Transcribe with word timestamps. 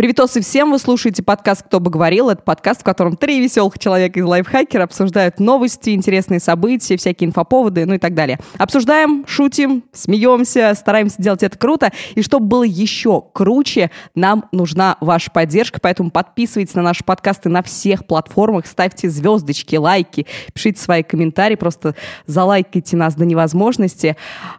Приветосы 0.00 0.40
всем, 0.40 0.70
вы 0.70 0.78
слушаете 0.78 1.22
подкаст 1.22 1.62
«Кто 1.64 1.78
бы 1.78 1.90
говорил». 1.90 2.30
Это 2.30 2.40
подкаст, 2.40 2.80
в 2.80 2.84
котором 2.84 3.18
три 3.18 3.38
веселых 3.38 3.78
человека 3.78 4.18
из 4.18 4.24
лайфхакера 4.24 4.84
обсуждают 4.84 5.38
новости, 5.40 5.90
интересные 5.90 6.40
события, 6.40 6.96
всякие 6.96 7.28
инфоповоды, 7.28 7.84
ну 7.84 7.92
и 7.92 7.98
так 7.98 8.14
далее. 8.14 8.38
Обсуждаем, 8.56 9.26
шутим, 9.28 9.84
смеемся, 9.92 10.72
стараемся 10.74 11.20
делать 11.20 11.42
это 11.42 11.58
круто. 11.58 11.92
И 12.14 12.22
чтобы 12.22 12.46
было 12.46 12.62
еще 12.62 13.22
круче, 13.34 13.90
нам 14.14 14.46
нужна 14.52 14.96
ваша 15.02 15.30
поддержка, 15.30 15.80
поэтому 15.82 16.10
подписывайтесь 16.10 16.72
на 16.72 16.80
наши 16.80 17.04
подкасты 17.04 17.50
на 17.50 17.62
всех 17.62 18.06
платформах, 18.06 18.66
ставьте 18.66 19.10
звездочки, 19.10 19.76
лайки, 19.76 20.26
пишите 20.54 20.80
свои 20.80 21.02
комментарии, 21.02 21.56
просто 21.56 21.94
залайкайте 22.24 22.96
нас 22.96 23.16
до 23.16 23.26
невозможности. 23.26 24.16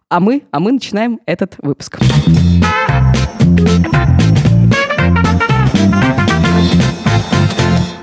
А 0.07 0.19
мы, 0.19 0.43
а 0.51 0.59
мы 0.59 0.73
начинаем 0.73 1.19
этот 1.25 1.55
выпуск. 1.63 1.97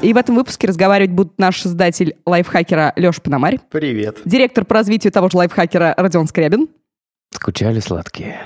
И 0.00 0.12
в 0.12 0.16
этом 0.16 0.36
выпуске 0.36 0.68
разговаривать 0.68 1.10
будут 1.10 1.38
наш 1.38 1.60
создатель 1.60 2.16
лайфхакера 2.24 2.92
Леша 2.94 3.20
Пономарь. 3.20 3.58
Привет. 3.70 4.18
Директор 4.24 4.64
по 4.64 4.76
развитию 4.76 5.12
того 5.12 5.28
же 5.28 5.36
лайфхакера 5.36 5.94
Родион 5.96 6.28
Скрябин. 6.28 6.68
Скучали 7.32 7.80
сладкие. 7.80 8.40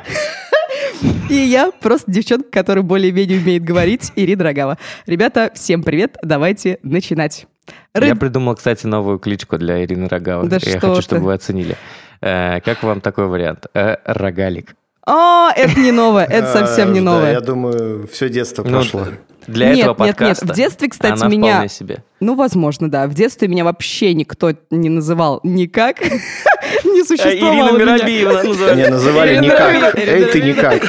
И 1.29 1.35
я, 1.35 1.71
просто 1.71 2.11
девчонка, 2.11 2.49
которая 2.51 2.83
более-менее 2.83 3.39
умеет 3.39 3.65
говорить, 3.65 4.13
Ирина 4.17 4.45
Рогава. 4.45 4.79
Ребята, 5.07 5.51
всем 5.55 5.83
привет, 5.83 6.17
давайте 6.23 6.79
начинать. 6.83 7.47
Рыб... 7.93 8.09
Я 8.09 8.17
придумал, 8.17 8.55
кстати, 8.55 8.87
новую 8.87 9.19
кличку 9.19 9.59
для 9.59 9.85
Ирины 9.85 10.09
Рогавы. 10.09 10.49
Да 10.49 10.59
Я 10.63 10.81
хочу, 10.81 11.03
чтобы 11.03 11.23
вы 11.23 11.35
оценили. 11.35 11.77
Э, 12.23 12.61
как 12.61 12.83
вам 12.83 13.01
такой 13.01 13.27
вариант? 13.27 13.67
Э, 13.75 13.97
рогалик. 14.05 14.75
О, 15.07 15.51
это 15.55 15.79
не 15.79 15.93
новое, 15.93 16.25
это 16.25 16.51
совсем 16.53 16.93
не 16.93 17.01
новое. 17.01 17.33
Я 17.33 17.41
думаю, 17.41 18.09
все 18.11 18.29
детство 18.29 18.63
ну, 18.63 18.71
прошло. 18.71 19.07
Для 19.47 19.71
нет, 19.71 19.81
этого 19.81 19.95
подкаста. 19.95 20.25
Нет, 20.25 20.43
нет, 20.43 20.53
в 20.53 20.57
детстве, 20.57 20.89
кстати, 20.89 21.21
она 21.21 21.29
меня... 21.29 21.69
себе. 21.69 22.05
Ну, 22.21 22.35
возможно, 22.35 22.91
да. 22.91 23.07
В 23.07 23.15
детстве 23.15 23.49
меня 23.49 23.65
вообще 23.65 24.15
никто 24.15 24.53
не 24.71 24.89
называл 24.89 25.41
никак. 25.43 26.01
Не 26.85 27.05
существовало 27.05 27.77
Ирина 27.77 27.79
Миробиевна 27.79 28.43
называли. 28.43 28.83
Не, 28.83 28.89
называли 28.89 29.37
никак. 29.39 29.99
Эй, 29.99 30.25
ты 30.27 30.41
никак. 30.41 30.83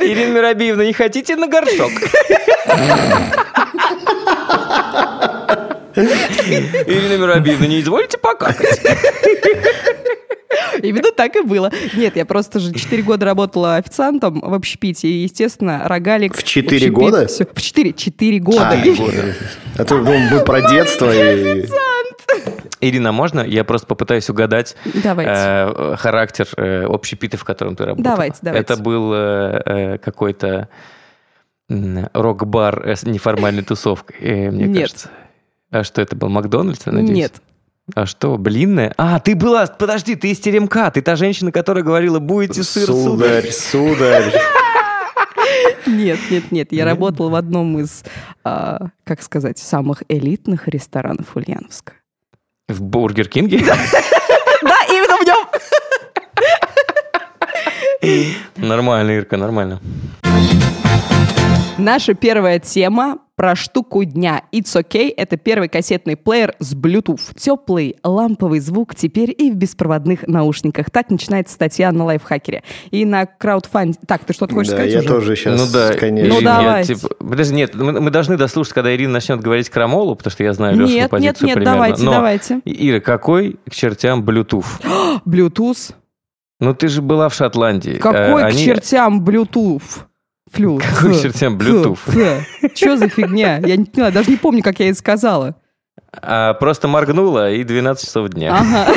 Ирина 0.00 0.34
Миробиевна, 0.34 0.84
не 0.84 0.92
хотите 0.92 1.36
на 1.36 1.46
горшок? 1.46 1.90
Ирина 5.96 7.18
Миробиевна, 7.18 7.66
не 7.66 7.80
изволите 7.80 8.18
покакать? 8.18 8.80
Именно 10.82 11.12
так 11.12 11.36
и 11.36 11.42
было. 11.42 11.70
Нет, 11.94 12.16
я 12.16 12.24
просто 12.24 12.58
же 12.58 12.72
4 12.72 13.02
года 13.02 13.26
работала 13.26 13.76
официантом 13.76 14.40
в 14.40 14.54
общепите, 14.54 15.08
и, 15.08 15.22
естественно, 15.22 15.82
рогалик... 15.84 16.36
В 16.36 16.42
4 16.42 16.90
года? 16.90 17.26
Все, 17.26 17.46
в 17.46 17.60
4, 17.60 17.92
4 17.92 18.38
года. 18.38 18.70
А, 18.70 18.76
года. 18.76 19.34
А 19.76 19.84
то 19.84 19.96
мы 19.96 20.44
про 20.44 20.60
детство 20.70 21.10
и... 21.12 21.66
Ирина, 22.82 23.12
можно 23.12 23.40
я 23.40 23.64
просто 23.64 23.86
попытаюсь 23.86 24.30
угадать 24.30 24.74
э, 24.94 25.96
характер 25.98 26.48
э, 26.56 26.84
общепита, 26.84 27.36
в 27.36 27.44
котором 27.44 27.76
ты 27.76 27.84
работала? 27.84 28.14
Давайте, 28.14 28.38
давайте. 28.40 28.72
Это 28.72 28.82
был 28.82 29.12
э, 29.12 29.62
э 29.66 29.98
какой-то 29.98 30.68
рок-бар 31.68 32.88
с 32.88 33.02
неформальной 33.04 33.62
тусовкой, 33.62 34.16
э, 34.20 34.50
мне 34.50 34.64
Нет. 34.64 34.80
кажется. 34.80 35.10
А 35.70 35.84
что 35.84 36.00
это 36.00 36.16
был, 36.16 36.30
Макдональдс, 36.30 36.86
надеюсь? 36.86 37.10
Нет. 37.10 37.32
А 37.94 38.06
что, 38.06 38.36
блинная? 38.38 38.92
А, 38.96 39.20
ты 39.20 39.34
была, 39.34 39.66
подожди, 39.66 40.14
ты 40.14 40.30
из 40.30 40.38
теремка, 40.38 40.90
ты 40.90 41.02
та 41.02 41.16
женщина, 41.16 41.52
которая 41.52 41.84
говорила, 41.84 42.18
будете 42.18 42.62
сыр, 42.62 42.86
сударь. 42.86 43.50
Сударь, 43.50 44.32
Нет, 45.86 46.18
нет, 46.30 46.52
нет, 46.52 46.72
я 46.72 46.84
работала 46.84 47.30
в 47.30 47.34
одном 47.34 47.78
из, 47.80 48.04
а, 48.44 48.88
как 49.04 49.22
сказать, 49.22 49.58
самых 49.58 50.02
элитных 50.08 50.68
ресторанов 50.68 51.34
Ульяновска. 51.36 51.94
В 52.68 52.82
Бургер 52.82 53.28
Кинге? 53.28 53.64
Да, 54.62 54.76
именно 54.90 55.16
в 55.16 55.24
нем. 58.02 58.68
Нормально, 58.68 59.12
Ирка, 59.12 59.38
нормально. 59.38 59.80
Наша 61.80 62.12
первая 62.12 62.58
тема 62.58 63.20
про 63.36 63.56
штуку 63.56 64.04
дня. 64.04 64.42
It's 64.52 64.76
OK— 64.76 65.14
это 65.16 65.38
первый 65.38 65.70
кассетный 65.70 66.14
плеер 66.14 66.54
с 66.58 66.74
Bluetooth. 66.74 67.34
Теплый 67.38 67.96
ламповый 68.04 68.60
звук 68.60 68.94
теперь 68.94 69.34
и 69.36 69.50
в 69.50 69.54
беспроводных 69.54 70.28
наушниках. 70.28 70.90
Так 70.90 71.08
начинается 71.08 71.54
статья 71.54 71.90
на 71.90 72.04
лайфхакере. 72.04 72.64
И 72.90 73.06
на 73.06 73.24
краудфанде... 73.24 73.98
Так, 74.06 74.24
ты 74.24 74.34
что-то 74.34 74.56
хочешь 74.56 74.72
да, 74.72 74.76
сказать 74.76 74.92
я 74.92 74.98
уже? 74.98 75.08
тоже 75.08 75.36
сейчас, 75.36 75.58
ну, 75.58 75.72
да, 75.72 75.94
конечно. 75.94 76.34
Ну, 76.34 76.42
давай. 76.42 76.84
Типа, 76.84 77.08
подожди, 77.18 77.54
нет, 77.54 77.74
мы, 77.74 77.98
мы 77.98 78.10
должны 78.10 78.36
дослушать, 78.36 78.74
когда 78.74 78.94
Ирина 78.94 79.14
начнет 79.14 79.40
говорить 79.40 79.70
крамолу, 79.70 80.14
потому 80.16 80.32
что 80.32 80.44
я 80.44 80.52
знаю 80.52 80.76
Лешу 80.76 80.92
нет, 80.92 81.10
позицию 81.10 81.32
Нет, 81.32 81.42
нет, 81.42 81.54
примерно. 81.54 81.72
давайте, 81.72 82.02
Но, 82.02 82.10
давайте. 82.10 82.60
Ира, 82.66 83.00
какой 83.00 83.56
к 83.66 83.74
чертям 83.74 84.22
Bluetooth? 84.22 84.66
Bluetooth? 85.24 85.94
Ну, 86.60 86.74
ты 86.74 86.88
же 86.88 87.00
была 87.00 87.30
в 87.30 87.34
Шотландии. 87.34 87.92
Какой 87.92 88.44
а, 88.44 88.50
к 88.50 88.54
чертям 88.54 89.24
Bluetooth? 89.24 90.09
Флю. 90.52 90.78
Какой 90.78 91.14
к 91.14 91.22
чертям 91.22 91.56
Bluetooth? 91.56 92.42
Что 92.74 92.96
за 92.96 93.08
фигня? 93.08 93.58
Я 93.58 93.76
не 93.76 93.84
поняла, 93.84 94.10
даже 94.10 94.30
не 94.30 94.36
помню, 94.36 94.62
как 94.62 94.80
я 94.80 94.88
это 94.88 94.98
сказала. 94.98 95.54
А, 96.12 96.54
просто 96.54 96.88
моргнула, 96.88 97.52
и 97.52 97.62
12 97.62 98.04
часов 98.04 98.28
дня. 98.30 98.56
Ага. 98.58 98.92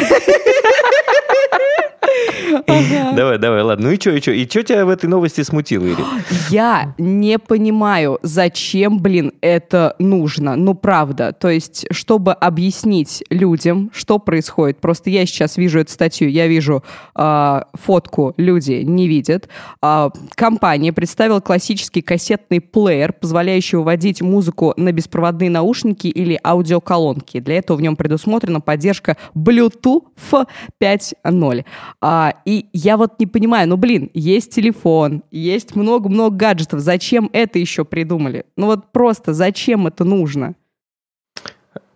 Давай, 3.16 3.38
давай, 3.38 3.62
ладно. 3.62 3.88
Ну 3.88 3.94
и 3.94 4.00
что, 4.00 4.12
и 4.12 4.22
что? 4.22 4.31
И 4.31 4.47
что 4.47 4.64
тебя 4.64 4.86
в 4.86 4.90
этой 4.90 5.08
новости 5.08 5.41
смутило, 5.41 5.86
Ири? 5.86 6.03
Я 6.50 6.94
не 6.97 7.40
понимаю, 7.40 8.19
зачем, 8.22 9.00
блин, 9.00 9.34
это 9.41 9.96
нужно. 10.00 10.56
Ну, 10.56 10.74
правда. 10.74 11.34
То 11.34 11.50
есть, 11.50 11.86
чтобы 11.91 12.34
объяснить 12.34 13.24
людям, 13.30 13.91
что 13.94 14.19
происходит. 14.19 14.80
Просто 14.80 15.09
я 15.09 15.25
сейчас 15.25 15.58
вижу 15.58 15.80
эту 15.80 15.91
статью, 15.91 16.30
я 16.30 16.47
вижу 16.47 16.84
э, 17.16 17.62
фотку, 17.74 18.34
люди 18.38 18.84
не 18.84 19.08
видят. 19.08 19.50
Э, 19.81 20.09
компания 20.35 20.94
представила 20.94 21.40
классический 21.40 22.02
кассетный 22.02 22.62
плеер, 22.62 23.14
позволяющий 23.14 23.78
выводить 23.78 24.22
музыку 24.22 24.74
на 24.78 24.91
беспроводные 24.91 25.50
наушники 25.50 26.08
или 26.08 26.40
аудиоколонки. 26.44 27.40
Для 27.40 27.58
этого 27.58 27.78
в 27.78 27.81
нем 27.81 27.96
предусмотрена 27.96 28.62
поддержка 28.62 29.18
Bluetooth 29.35 30.03
5.0. 30.81 31.66
А, 32.02 32.34
и 32.46 32.68
я 32.74 32.98
вот 32.98 33.20
не 33.20 33.28
понимаю, 33.28 33.68
ну, 33.68 33.78
блин, 33.78 34.09
есть 34.14 34.52
телефон, 34.52 35.24
есть 35.31 35.76
много-много 35.76 36.36
гаджетов, 36.36 36.80
зачем 36.80 37.30
это 37.34 37.59
еще 37.59 37.86
придумали? 37.86 38.46
Ну 38.58 38.68
вот 38.68 38.92
просто 38.92 39.34
зачем 39.34 39.88
это 39.88 40.04
нужно? 40.04 40.56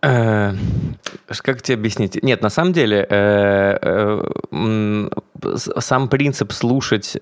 Э, 0.02 0.53
как 1.41 1.62
тебе 1.62 1.75
объяснить? 1.75 2.22
Нет, 2.24 2.41
на 2.41 2.50
самом 2.50 2.74
деле, 2.74 3.06
э, 3.09 3.78
э, 3.81 5.09
сам 5.80 6.07
принцип 6.07 6.52
слушать 6.52 7.18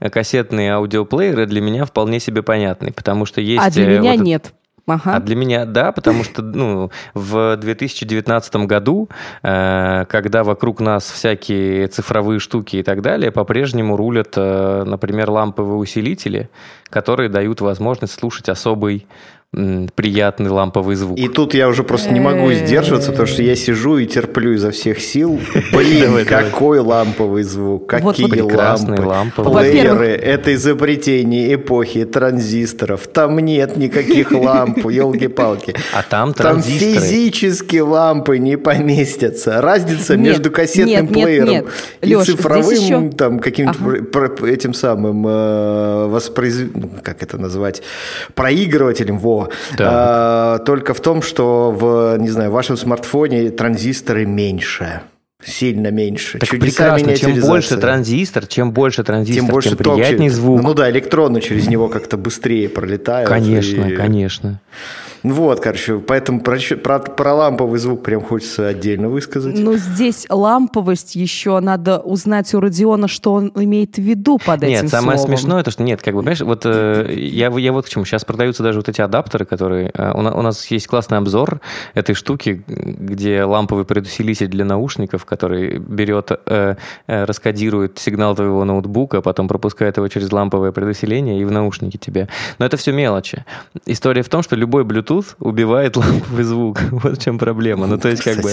кассетные 0.00 0.72
аудиоплееры 0.72 1.46
для 1.46 1.60
меня 1.60 1.84
вполне 1.84 2.20
себе 2.20 2.42
понятный, 2.42 2.92
потому 2.92 3.26
что 3.26 3.40
есть... 3.40 3.62
А 3.64 3.70
для 3.70 3.98
меня 3.98 4.12
вот 4.14 4.22
нет. 4.22 4.54
Ага. 4.90 5.16
А 5.16 5.20
для 5.20 5.36
меня, 5.36 5.64
да, 5.64 5.92
потому 5.92 6.24
что 6.24 6.42
ну, 6.42 6.90
в 7.14 7.56
2019 7.56 8.56
году, 8.66 9.08
э, 9.42 10.04
когда 10.08 10.44
вокруг 10.44 10.80
нас 10.80 11.10
всякие 11.10 11.86
цифровые 11.88 12.40
штуки 12.40 12.76
и 12.76 12.82
так 12.82 13.02
далее, 13.02 13.30
по-прежнему 13.30 13.96
рулят, 13.96 14.34
э, 14.36 14.84
например, 14.84 15.30
ламповые 15.30 15.76
усилители, 15.76 16.50
которые 16.88 17.28
дают 17.28 17.60
возможность 17.60 18.14
слушать 18.14 18.48
особый 18.48 19.06
приятный 19.52 20.48
ламповый 20.48 20.94
звук. 20.94 21.18
И 21.18 21.26
тут 21.26 21.54
я 21.54 21.68
уже 21.68 21.82
просто 21.82 22.12
не 22.12 22.20
могу 22.20 22.52
сдерживаться, 22.52 23.10
потому 23.10 23.26
что 23.26 23.42
я 23.42 23.56
сижу 23.56 23.98
и 23.98 24.06
терплю 24.06 24.52
изо 24.52 24.70
всех 24.70 25.00
сил. 25.00 25.40
Блин, 25.72 26.24
какой 26.24 26.78
ламповый 26.78 27.42
звук, 27.42 27.88
какие 27.88 28.40
лампы. 28.40 29.02
лампы. 29.02 29.42
Плееры– 29.42 30.06
это 30.22 30.54
изобретение 30.54 31.54
эпохи 31.54 32.04
транзисторов. 32.04 33.08
Там 33.08 33.40
нет 33.40 33.76
никаких 33.76 34.30
ламп, 34.30 34.88
елки-палки. 34.88 35.74
А 35.92 36.04
там 36.04 36.32
транзисторы. 36.32 36.94
Там 36.94 37.02
физически 37.02 37.78
лампы 37.78 38.38
не 38.38 38.56
поместятся. 38.56 39.60
Разница 39.60 40.16
между 40.16 40.52
кассетным 40.52 41.08
плеером 41.08 41.66
и 42.02 42.14
цифровым, 42.14 43.10
там, 43.10 43.40
каким-то 43.40 44.46
этим 44.46 44.74
самым 44.74 45.26
э, 45.26 46.06
воспроизведением, 46.06 46.90
ну, 46.94 47.02
как 47.02 47.22
это 47.22 47.36
назвать, 47.36 47.82
проигрывателем, 48.34 49.18
во, 49.18 49.39
да. 49.76 49.88
А, 49.90 50.58
только 50.58 50.94
в 50.94 51.00
том, 51.00 51.22
что 51.22 51.70
в, 51.70 52.18
не 52.18 52.28
знаю, 52.28 52.50
в 52.50 52.54
вашем 52.54 52.76
смартфоне 52.76 53.50
транзисторы 53.50 54.26
меньше 54.26 55.02
сильно 55.44 55.90
меньше. 55.90 56.38
Так 56.38 56.48
Чудеса 56.48 56.96
прекрасно, 56.96 57.16
чем 57.16 57.40
больше 57.40 57.76
транзистор, 57.76 58.46
чем 58.46 58.72
больше 58.72 59.04
транзистор, 59.04 59.44
тем, 59.44 59.50
больше 59.50 59.68
тем 59.70 59.78
приятнее 59.78 60.30
звук. 60.30 60.62
Ну 60.62 60.74
да, 60.74 60.90
электроны 60.90 61.40
через 61.40 61.66
него 61.68 61.88
как-то 61.88 62.16
быстрее 62.16 62.68
пролетают. 62.68 63.28
Конечно, 63.28 63.86
и... 63.86 63.96
конечно. 63.96 64.60
Ну 65.22 65.34
вот, 65.34 65.60
короче, 65.60 65.98
поэтому 65.98 66.40
про, 66.40 66.58
про, 66.82 66.98
про 66.98 67.34
ламповый 67.34 67.78
звук 67.78 68.02
прям 68.02 68.22
хочется 68.22 68.68
отдельно 68.68 69.08
высказать. 69.08 69.58
Ну, 69.58 69.74
здесь 69.74 70.26
ламповость 70.30 71.14
еще 71.14 71.60
надо 71.60 71.98
узнать 71.98 72.52
у 72.54 72.60
Родиона, 72.60 73.06
что 73.06 73.34
он 73.34 73.52
имеет 73.54 73.96
в 73.96 74.00
виду 74.00 74.38
под 74.38 74.62
нет, 74.62 74.70
этим 74.70 74.82
Нет, 74.84 74.90
самое 74.90 75.18
словом. 75.18 75.36
смешное, 75.36 75.62
то, 75.62 75.70
что 75.70 75.82
нет, 75.82 76.00
как 76.02 76.14
бы, 76.14 76.20
понимаешь, 76.20 76.40
вот 76.40 76.62
э, 76.64 77.12
я, 77.14 77.50
я 77.50 77.72
вот 77.72 77.86
к 77.86 77.88
чему. 77.88 78.04
Сейчас 78.04 78.24
продаются 78.24 78.62
даже 78.62 78.78
вот 78.78 78.88
эти 78.88 79.00
адаптеры, 79.00 79.44
которые... 79.44 79.90
Э, 79.94 80.12
у, 80.12 80.18
у 80.20 80.42
нас 80.42 80.66
есть 80.70 80.86
классный 80.86 81.18
обзор 81.18 81.60
этой 81.94 82.14
штуки, 82.14 82.62
где 82.66 83.44
ламповый 83.44 83.84
предусилитель 83.84 84.48
для 84.48 84.64
наушников, 84.64 85.26
который 85.26 85.78
берет, 85.78 86.30
э, 86.46 86.76
э, 87.06 87.24
раскодирует 87.24 87.98
сигнал 87.98 88.34
твоего 88.34 88.64
ноутбука, 88.64 89.20
потом 89.20 89.48
пропускает 89.48 89.98
его 89.98 90.08
через 90.08 90.32
ламповое 90.32 90.72
предусиление 90.72 91.40
и 91.40 91.44
в 91.44 91.50
наушники 91.50 91.98
тебе. 91.98 92.28
Но 92.58 92.64
это 92.64 92.76
все 92.78 92.92
мелочи. 92.92 93.44
История 93.84 94.22
в 94.22 94.28
том, 94.28 94.42
что 94.42 94.56
любой 94.56 94.84
Bluetooth 94.84 95.09
убивает 95.38 95.96
ламповый 95.96 96.44
звук. 96.44 96.80
Вот 96.90 97.18
в 97.18 97.22
чем 97.22 97.38
проблема. 97.38 97.86
Ну, 97.86 97.98
то 97.98 98.08
есть, 98.08 98.22
как 98.22 98.40
бы... 98.40 98.52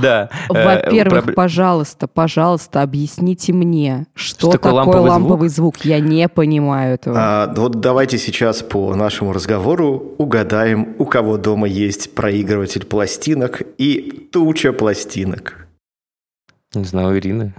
Да. 0.00 0.30
Э, 0.52 0.64
Во-первых, 0.64 1.34
пожалуйста, 1.34 2.08
пожалуйста, 2.08 2.82
объясните 2.82 3.52
мне, 3.52 4.06
что, 4.14 4.50
такое 4.50 4.72
ламповый, 4.72 5.48
звук? 5.48 5.84
Я 5.84 6.00
не 6.00 6.28
понимаю 6.28 6.94
этого. 6.94 7.16
А, 7.18 7.54
вот 7.54 7.80
давайте 7.80 8.18
сейчас 8.18 8.62
по 8.62 8.94
нашему 8.94 9.32
разговору 9.32 10.14
угадаем, 10.18 10.94
у 10.98 11.04
кого 11.04 11.36
дома 11.36 11.68
есть 11.68 12.14
проигрыватель 12.14 12.86
пластинок 12.86 13.62
и 13.78 14.28
туча 14.32 14.72
пластинок. 14.72 15.66
Не 16.74 16.84
знаю, 16.84 17.08
у 17.08 17.18
Ирины. 17.18 17.54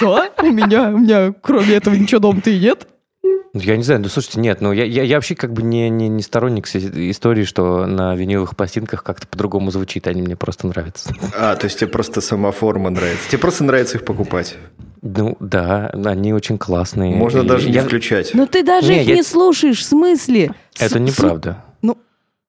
Да, 0.00 0.30
у 0.42 0.50
меня, 0.50 0.88
у 0.88 0.98
меня 0.98 1.32
кроме 1.40 1.74
этого 1.74 1.94
ничего 1.94 2.20
дома-то 2.20 2.50
и 2.50 2.58
нет. 2.58 2.88
Ну, 3.24 3.60
я 3.60 3.76
не 3.76 3.82
знаю, 3.82 4.00
ну 4.00 4.08
слушайте, 4.08 4.40
нет, 4.40 4.62
ну 4.62 4.72
я, 4.72 4.84
я, 4.84 5.02
я 5.02 5.16
вообще 5.16 5.34
как 5.34 5.52
бы 5.52 5.62
не, 5.62 5.90
не, 5.90 6.08
не 6.08 6.22
сторонник 6.22 6.66
истории, 6.74 7.44
что 7.44 7.86
на 7.86 8.16
виниловых 8.16 8.56
пластинках 8.56 9.04
как-то 9.04 9.26
по-другому 9.26 9.70
звучит, 9.70 10.06
они 10.06 10.22
мне 10.22 10.36
просто 10.36 10.66
нравятся. 10.66 11.14
А, 11.38 11.54
то 11.56 11.66
есть 11.66 11.78
тебе 11.78 11.88
просто 11.88 12.22
сама 12.22 12.50
форма 12.50 12.88
нравится. 12.88 13.28
Тебе 13.28 13.38
просто 13.38 13.64
нравится 13.64 13.98
их 13.98 14.04
покупать. 14.06 14.56
Ну 15.02 15.36
да, 15.38 15.88
они 15.88 16.32
очень 16.32 16.56
классные. 16.56 17.14
Можно 17.14 17.40
и, 17.40 17.46
даже 17.46 17.68
я... 17.68 17.82
не 17.82 17.86
включать. 17.86 18.30
Но 18.32 18.46
ты 18.46 18.62
даже 18.62 18.94
не, 18.94 19.02
их 19.02 19.08
я... 19.08 19.14
не 19.16 19.22
слушаешь, 19.22 19.80
в 19.80 19.84
смысле? 19.84 20.54
Это 20.78 20.98
неправда. 20.98 21.64
Ну, 21.82 21.98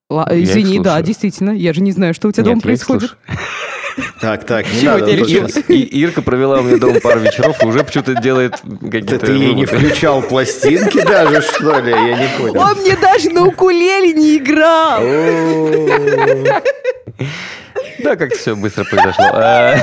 извини, 0.10 0.80
да, 0.80 1.02
действительно, 1.02 1.52
я 1.52 1.74
же 1.74 1.82
не 1.82 1.92
знаю, 1.92 2.14
что 2.14 2.30
у 2.30 2.32
тебя 2.32 2.46
нет, 2.46 2.54
дома 2.54 2.62
происходит. 2.62 3.18
Так, 4.20 4.46
так, 4.46 4.66
не 4.74 4.84
надо. 4.84 5.12
И, 5.12 6.02
Ирка 6.02 6.22
провела 6.22 6.60
у 6.60 6.64
меня 6.64 6.78
дома 6.78 7.00
пару 7.00 7.20
вечеров 7.20 7.62
и 7.62 7.66
уже 7.66 7.84
почему-то 7.84 8.16
делает 8.16 8.56
какие-то 8.82 9.20
Ты 9.20 9.34
ей 9.34 9.54
не 9.54 9.66
включал 9.66 10.22
пластинки 10.22 11.02
даже, 11.02 11.42
что 11.42 11.80
ли? 11.80 11.92
Я 11.92 12.18
не 12.18 12.28
понял. 12.38 12.62
Он 12.62 12.78
мне 12.82 12.96
даже 12.96 13.30
на 13.30 13.46
укулеле 13.46 14.14
не 14.14 14.38
играл. 14.38 15.02
Да, 18.00 18.16
как-то 18.16 18.38
все 18.38 18.56
быстро 18.56 18.84
произошло. 18.84 19.26
А, 19.34 19.78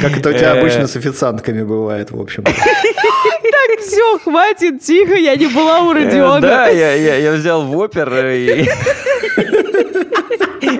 как 0.00 0.18
это 0.18 0.30
у 0.30 0.32
тебя 0.32 0.52
обычно 0.52 0.86
с 0.86 0.96
официантками 0.96 1.62
бывает, 1.62 2.10
в 2.10 2.20
общем. 2.20 2.44
Так, 2.44 3.80
все, 3.80 4.18
хватит, 4.18 4.82
тихо, 4.82 5.14
я 5.14 5.36
не 5.36 5.46
была 5.46 5.80
у 5.80 5.92
Родиона. 5.92 6.40
Да, 6.40 6.68
я, 6.68 6.94
я, 6.94 7.16
я 7.16 7.32
взял 7.32 7.62
в 7.62 7.76
опер 7.76 8.26
и... 8.26 8.68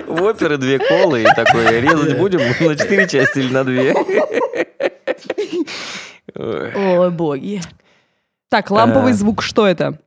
В 0.07 0.23
оперы 0.23 0.57
две 0.57 0.79
колы 0.79 1.23
и 1.23 1.25
такой, 1.25 1.81
резать 1.81 2.17
будем 2.17 2.39
на 2.67 2.75
четыре 2.75 3.07
части 3.07 3.39
или 3.39 3.53
на 3.53 3.63
две? 3.63 3.93
Ой, 6.35 7.11
боги. 7.11 7.61
Так, 8.49 8.71
ламповый 8.71 9.13
звук, 9.13 9.41
что 9.41 9.67
это? 9.67 9.99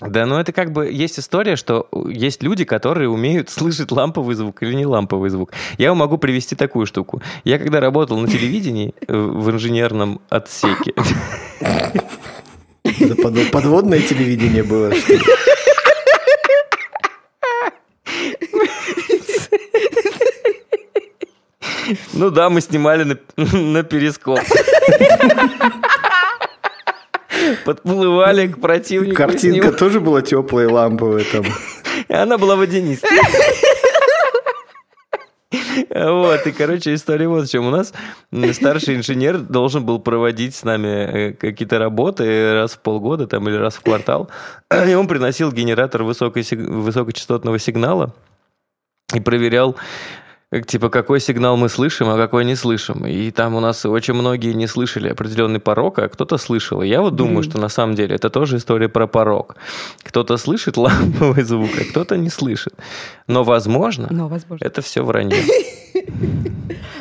Да, 0.00 0.26
ну 0.26 0.38
это 0.38 0.52
как 0.52 0.72
бы 0.72 0.90
есть 0.90 1.20
история, 1.20 1.54
что 1.54 1.88
есть 2.08 2.42
люди, 2.42 2.64
которые 2.64 3.08
умеют 3.08 3.48
слышать 3.48 3.92
ламповый 3.92 4.34
звук 4.34 4.62
или 4.62 4.74
не 4.74 4.86
ламповый 4.86 5.30
звук. 5.30 5.52
Я 5.78 5.90
вам 5.90 5.98
могу 5.98 6.18
привести 6.18 6.56
такую 6.56 6.86
штуку. 6.86 7.22
Я 7.44 7.58
когда 7.58 7.78
работал 7.78 8.18
на 8.18 8.26
телевидении 8.26 8.92
э, 9.06 9.16
в 9.16 9.50
инженерном 9.50 10.20
отсеке... 10.30 10.94
Подводное 13.52 14.00
телевидение 14.00 14.62
было. 14.62 14.92
Ну 22.12 22.30
да, 22.30 22.50
мы 22.50 22.60
снимали 22.60 23.04
на, 23.04 23.18
на 23.36 23.82
перископ. 23.82 24.40
Подплывали 27.64 28.48
к 28.48 28.60
противнику. 28.60 29.16
Картинка 29.16 29.72
тоже 29.72 30.00
была 30.00 30.22
теплая, 30.22 30.68
ламповая 30.68 31.24
там. 31.30 31.44
Она 32.08 32.38
была 32.38 32.56
водянистая. 32.56 33.20
Вот, 35.94 36.46
и, 36.46 36.52
короче, 36.52 36.94
история 36.94 37.28
вот 37.28 37.46
в 37.46 37.50
чем. 37.50 37.66
У 37.66 37.70
нас 37.70 37.92
старший 38.52 38.96
инженер 38.96 39.38
должен 39.38 39.84
был 39.84 40.00
проводить 40.00 40.54
с 40.54 40.64
нами 40.64 40.88
э, 40.88 41.32
какие-то 41.32 41.78
работы 41.78 42.52
раз 42.52 42.72
в 42.72 42.80
полгода 42.80 43.26
там, 43.26 43.48
или 43.48 43.56
раз 43.56 43.76
в 43.76 43.80
квартал. 43.80 44.28
И 44.86 44.94
он 44.94 45.06
приносил 45.06 45.52
генератор 45.52 46.02
высокой, 46.02 46.44
высокочастотного 46.50 47.58
сигнала 47.58 48.14
и 49.14 49.20
проверял 49.20 49.76
типа, 50.62 50.88
какой 50.88 51.20
сигнал 51.20 51.56
мы 51.56 51.68
слышим, 51.68 52.08
а 52.08 52.16
какой 52.16 52.44
не 52.44 52.54
слышим. 52.54 53.06
И 53.06 53.30
там 53.30 53.54
у 53.54 53.60
нас 53.60 53.84
очень 53.86 54.14
многие 54.14 54.52
не 54.52 54.66
слышали 54.66 55.08
определенный 55.08 55.60
порог, 55.60 55.98
а 55.98 56.08
кто-то 56.08 56.38
слышал. 56.38 56.82
И 56.82 56.88
я 56.88 57.00
вот 57.00 57.16
думаю, 57.16 57.38
mm. 57.38 57.50
что 57.50 57.60
на 57.60 57.68
самом 57.68 57.94
деле 57.94 58.14
это 58.14 58.30
тоже 58.30 58.56
история 58.56 58.88
про 58.88 59.06
порог. 59.06 59.56
Кто-то 60.02 60.36
слышит 60.36 60.76
ламповый 60.76 61.42
звук, 61.44 61.70
а 61.80 61.84
кто-то 61.84 62.16
не 62.16 62.30
слышит. 62.30 62.74
Но, 63.26 63.44
возможно, 63.44 64.08
Но, 64.10 64.28
возможно. 64.28 64.64
это 64.64 64.82
все 64.82 65.04
вранье. 65.04 65.38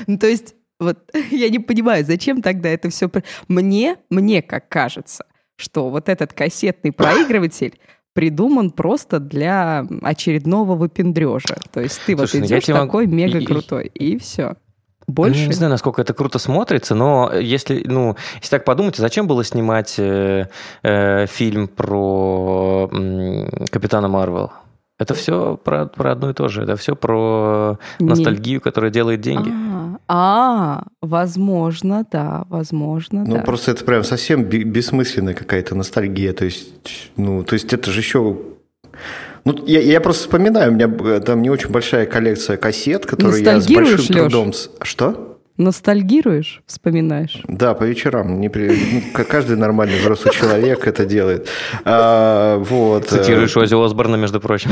Ну, 0.06 0.18
то 0.18 0.28
есть, 0.28 0.54
вот 0.80 0.98
я 1.32 1.50
не 1.50 1.60
понимаю, 1.60 2.06
зачем 2.06 2.42
тогда 2.42 2.70
это 2.70 2.90
все... 2.90 3.10
Мне, 3.48 3.98
мне 4.10 4.42
как 4.42 4.70
кажется, 4.70 5.26
что 5.56 5.90
вот 5.90 6.10
этот 6.10 6.34
кассетный 6.34 6.92
проигрыватель 6.92 7.80
придуман 8.14 8.72
просто 8.72 9.20
для 9.20 9.86
очередного 10.02 10.76
выпендрежа. 10.76 11.58
То 11.72 11.82
есть 11.82 12.02
ты 12.06 12.16
Слушай, 12.16 12.42
вот 12.42 12.48
идешь 12.48 12.68
ну 12.68 12.76
такой 12.76 13.06
могу... 13.06 13.16
мега 13.16 13.46
крутой, 13.46 13.92
и, 13.94 14.14
и 14.14 14.18
все. 14.20 14.56
Больше? 15.08 15.42
Ну, 15.42 15.48
не 15.48 15.54
знаю, 15.54 15.72
насколько 15.72 16.02
это 16.02 16.14
круто 16.14 16.40
смотрится, 16.40 16.96
но 16.96 17.32
если, 17.34 17.84
ну, 17.86 18.16
если 18.38 18.52
так 18.52 18.64
подумать, 18.66 18.96
зачем 18.96 19.28
было 19.28 19.44
снимать 19.44 19.96
э, 19.98 20.48
э, 20.82 21.26
фильм 21.28 21.68
про 21.68 22.90
э, 22.92 23.66
Капитана 23.70 24.08
Марвел? 24.08 24.52
Это 25.04 25.14
все 25.14 25.60
про, 25.64 25.86
про 25.86 26.12
одно 26.12 26.30
и 26.30 26.34
то 26.34 26.48
же. 26.48 26.64
Это 26.64 26.76
все 26.76 26.96
про 26.96 27.78
ностальгию, 28.00 28.56
Нет. 28.56 28.64
которая 28.64 28.92
делает 28.92 29.22
деньги. 29.22 29.50
А, 29.50 29.98
а, 30.08 30.84
возможно, 31.02 32.06
да, 32.12 32.46
возможно, 32.50 33.24
ну, 33.26 33.36
да. 33.36 33.42
просто 33.42 33.72
это 33.72 33.86
прям 33.86 34.04
совсем 34.04 34.44
бессмысленная 34.44 35.34
какая-то 35.34 35.76
ностальгия. 35.76 36.34
То 36.34 36.46
есть, 36.46 37.12
ну, 37.18 37.44
то 37.44 37.54
есть 37.54 37.74
это 37.74 37.92
же 37.92 38.00
еще 38.00 38.38
ну, 39.46 39.56
я, 39.66 39.82
я 39.82 40.00
просто 40.00 40.24
вспоминаю, 40.24 40.72
у 40.72 40.76
меня 40.76 41.20
там 41.20 41.42
не 41.42 41.50
очень 41.50 41.70
большая 41.70 42.06
коллекция 42.06 42.56
кассет, 42.56 43.06
которые 43.06 43.44
я 43.44 43.60
с 43.60 43.68
большим 43.68 44.06
трудом... 44.06 44.48
Леш? 44.48 44.70
Что? 44.82 45.33
Ностальгируешь, 45.58 46.64
вспоминаешь? 46.66 47.44
Да, 47.48 47.76
по 47.76 47.84
вечерам. 47.84 48.42
Не 48.42 48.50
при... 48.50 49.04
каждый 49.14 49.56
нормальный 49.56 50.00
взрослый 50.00 50.34
человек 50.34 50.88
это 50.88 51.06
делает. 51.06 51.48
А, 51.86 52.58
вот. 52.58 53.06
Э, 53.06 53.18
Цитируешь 53.18 53.56
Ози 53.56 53.76
Осборна, 53.76 54.16
между 54.16 54.40
прочим. 54.40 54.72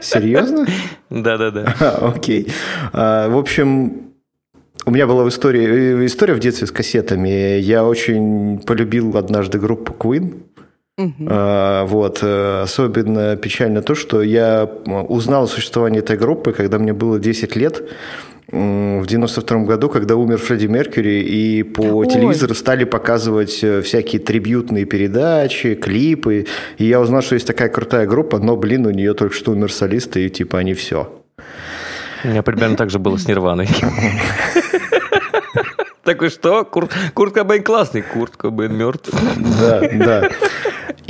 Серьезно? 0.00 0.66
Да-да-да. 1.08 1.72
Окей. 2.00 2.52
А, 2.92 3.28
в 3.28 3.38
общем, 3.38 4.10
у 4.84 4.90
меня 4.90 5.06
была 5.06 5.28
история, 5.28 6.04
история 6.04 6.34
в 6.34 6.40
детстве 6.40 6.66
с 6.66 6.72
кассетами. 6.72 7.58
Я 7.58 7.84
очень 7.84 8.58
полюбил 8.58 9.16
однажды 9.16 9.60
группу 9.60 9.92
Queen. 9.92 10.42
Uh-huh. 10.98 11.86
Вот. 11.86 12.18
Э, 12.22 12.62
особенно 12.62 13.36
печально 13.36 13.82
то, 13.82 13.94
что 13.94 14.20
я 14.20 14.68
узнал 15.08 15.44
о 15.44 15.46
существовании 15.46 16.00
этой 16.00 16.16
группы, 16.16 16.52
когда 16.52 16.80
мне 16.80 16.92
было 16.92 17.20
10 17.20 17.54
лет 17.54 17.82
в 18.52 19.06
92 19.06 19.58
году, 19.60 19.88
когда 19.88 20.16
умер 20.16 20.38
Фредди 20.38 20.66
Меркьюри, 20.66 21.22
и 21.22 21.62
по 21.62 21.82
Ой. 21.82 22.08
телевизору 22.08 22.54
стали 22.54 22.84
показывать 22.84 23.62
э, 23.62 23.80
всякие 23.82 24.20
трибютные 24.20 24.86
передачи, 24.86 25.74
клипы. 25.74 26.46
И 26.78 26.86
я 26.86 27.00
узнал, 27.00 27.22
что 27.22 27.34
есть 27.34 27.46
такая 27.46 27.68
крутая 27.68 28.06
группа, 28.06 28.38
но, 28.38 28.56
блин, 28.56 28.86
у 28.86 28.90
нее 28.90 29.14
только 29.14 29.34
что 29.34 29.52
умер 29.52 29.72
солист, 29.72 30.16
и 30.16 30.28
типа 30.28 30.58
они 30.58 30.74
все. 30.74 31.12
У 32.24 32.28
меня 32.28 32.42
примерно 32.42 32.76
так 32.76 32.90
же 32.90 32.98
было 32.98 33.16
с 33.16 33.28
Нирваной. 33.28 33.68
Такой, 36.02 36.30
что? 36.30 36.64
Курт, 36.64 36.92
Курт 37.14 37.34
Кобейн 37.34 37.62
классный, 37.62 38.02
Курт 38.02 38.36
Кобейн 38.36 38.74
мертв. 38.74 39.10
Да, 39.60 39.80
да. 39.80 40.28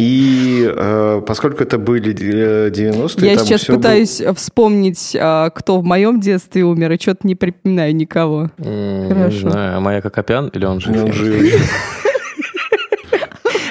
И 0.01 0.67
э, 0.67 1.23
поскольку 1.27 1.63
это 1.63 1.77
были 1.77 2.15
90-е... 2.15 3.31
Я 3.31 3.39
сейчас 3.39 3.67
пытаюсь 3.67 4.23
был... 4.23 4.35
вспомнить, 4.35 5.15
э, 5.15 5.51
кто 5.55 5.79
в 5.79 5.85
моем 5.85 6.21
детстве 6.21 6.65
умер, 6.65 6.93
и 6.93 6.99
что-то 6.99 7.27
не 7.27 7.35
припоминаю 7.35 7.95
никого. 7.95 8.51
Mm, 8.57 9.09
Хорошо. 9.09 9.45
Не 9.45 9.51
знаю, 9.51 9.77
а 9.77 9.81
Майя 9.81 10.01
Кокопян 10.01 10.49
или 10.49 10.65
он 10.65 10.81
жив? 10.81 11.05
Он 11.05 11.13
жив. 11.13 11.71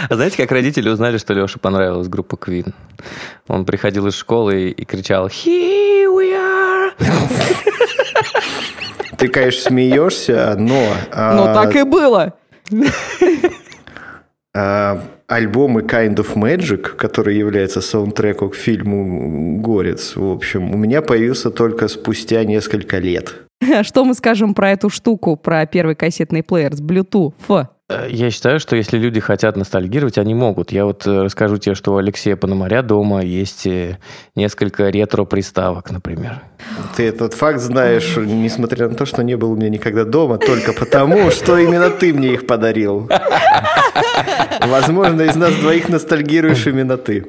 А 0.10 0.16
знаете, 0.16 0.38
как 0.38 0.52
родители 0.52 0.90
узнали, 0.90 1.20
что 1.20 1.36
Леше 1.36 1.60
понравилась 1.60 2.08
группа 2.08 2.34
Queen? 2.34 2.74
Он 3.48 3.64
приходил 3.64 4.08
из 4.08 4.16
школы 4.16 4.70
и 4.70 4.84
кричал 4.84 5.28
«Here 5.28 6.08
we 6.08 6.34
are!» 6.34 6.92
Ты, 9.18 9.28
конечно, 9.28 9.70
смеешься, 9.70 10.56
но... 10.58 10.96
Но 11.12 11.52
а, 11.52 11.54
так 11.54 11.76
и 11.76 11.84
было. 11.84 12.34
А, 14.56 15.02
альбомы 15.28 15.82
Kind 15.82 16.16
of 16.16 16.36
Magic, 16.36 16.96
который 16.96 17.38
является 17.38 17.82
саундтреком 17.82 18.50
к 18.50 18.56
фильму 18.56 19.62
«Горец», 19.62 20.16
в 20.16 20.32
общем, 20.32 20.74
у 20.74 20.78
меня 20.78 21.02
появился 21.02 21.52
только 21.52 21.88
спустя 21.88 22.44
несколько 22.44 22.98
лет. 22.98 23.36
Что 23.84 24.06
мы 24.06 24.14
скажем 24.14 24.54
про 24.54 24.72
эту 24.72 24.90
штуку, 24.90 25.36
про 25.36 25.66
первый 25.66 25.96
кассетный 25.96 26.44
плеер 26.44 26.74
с 26.74 26.82
Bluetooth? 26.82 27.34
Я 27.90 28.30
считаю, 28.30 28.60
что 28.60 28.76
если 28.76 29.00
люди 29.00 29.20
хотят 29.20 29.58
ностальгировать, 29.58 30.20
они 30.20 30.36
могут. 30.36 30.72
Я 30.72 30.86
вот 30.86 31.08
э, 31.08 31.24
расскажу 31.24 31.58
тебе, 31.58 31.74
что 31.74 31.94
у 31.94 31.98
Алексея 31.98 32.36
Пономаря 32.36 32.84
дома 32.84 33.24
есть 33.24 33.66
э, 33.66 33.98
несколько 34.36 34.90
ретро-приставок, 34.90 35.90
например. 35.90 36.44
Ты 36.96 37.08
этот 37.08 37.34
факт 37.34 37.60
знаешь, 37.60 38.16
несмотря 38.16 38.90
на 38.90 38.96
то, 38.96 39.08
что 39.08 39.24
не 39.24 39.36
был 39.36 39.54
у 39.54 39.56
меня 39.56 39.70
никогда 39.70 40.04
дома, 40.04 40.38
только 40.38 40.72
потому, 40.74 41.32
что 41.32 41.58
именно 41.58 41.90
ты 41.90 42.14
мне 42.14 42.34
их 42.34 42.46
подарил. 42.46 43.10
Возможно, 44.62 45.24
из 45.24 45.36
нас 45.36 45.56
двоих 45.56 45.90
ностальгируешь 45.90 46.68
именно 46.68 46.96
ты. 46.98 47.26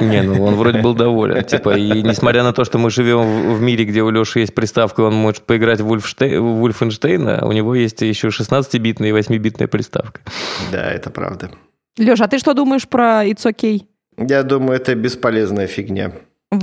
Не, 0.00 0.22
ну 0.22 0.42
он 0.44 0.54
вроде 0.54 0.80
был 0.80 0.94
доволен. 0.94 1.44
Типа, 1.44 1.76
и 1.76 2.02
несмотря 2.02 2.42
на 2.42 2.52
то, 2.52 2.64
что 2.64 2.78
мы 2.78 2.90
живем 2.90 3.54
в 3.54 3.60
мире, 3.60 3.84
где 3.84 4.02
у 4.02 4.10
Леши 4.10 4.40
есть 4.40 4.54
приставка, 4.54 5.02
он 5.02 5.14
может 5.14 5.42
поиграть 5.42 5.80
в, 5.80 5.86
Вульфенштейна, 5.86 7.46
у 7.46 7.52
него 7.52 7.74
есть 7.74 8.02
еще 8.02 8.28
16-битная 8.28 9.08
и 9.08 9.12
8-битная 9.12 9.68
приставка. 9.68 10.20
Да, 10.72 10.90
это 10.90 11.10
правда. 11.10 11.50
Леша, 11.98 12.24
а 12.24 12.28
ты 12.28 12.38
что 12.38 12.54
думаешь 12.54 12.86
про 12.86 13.24
It's 13.26 13.44
OK? 13.44 13.82
Я 14.18 14.42
думаю, 14.42 14.76
это 14.76 14.94
бесполезная 14.94 15.66
фигня. 15.66 16.12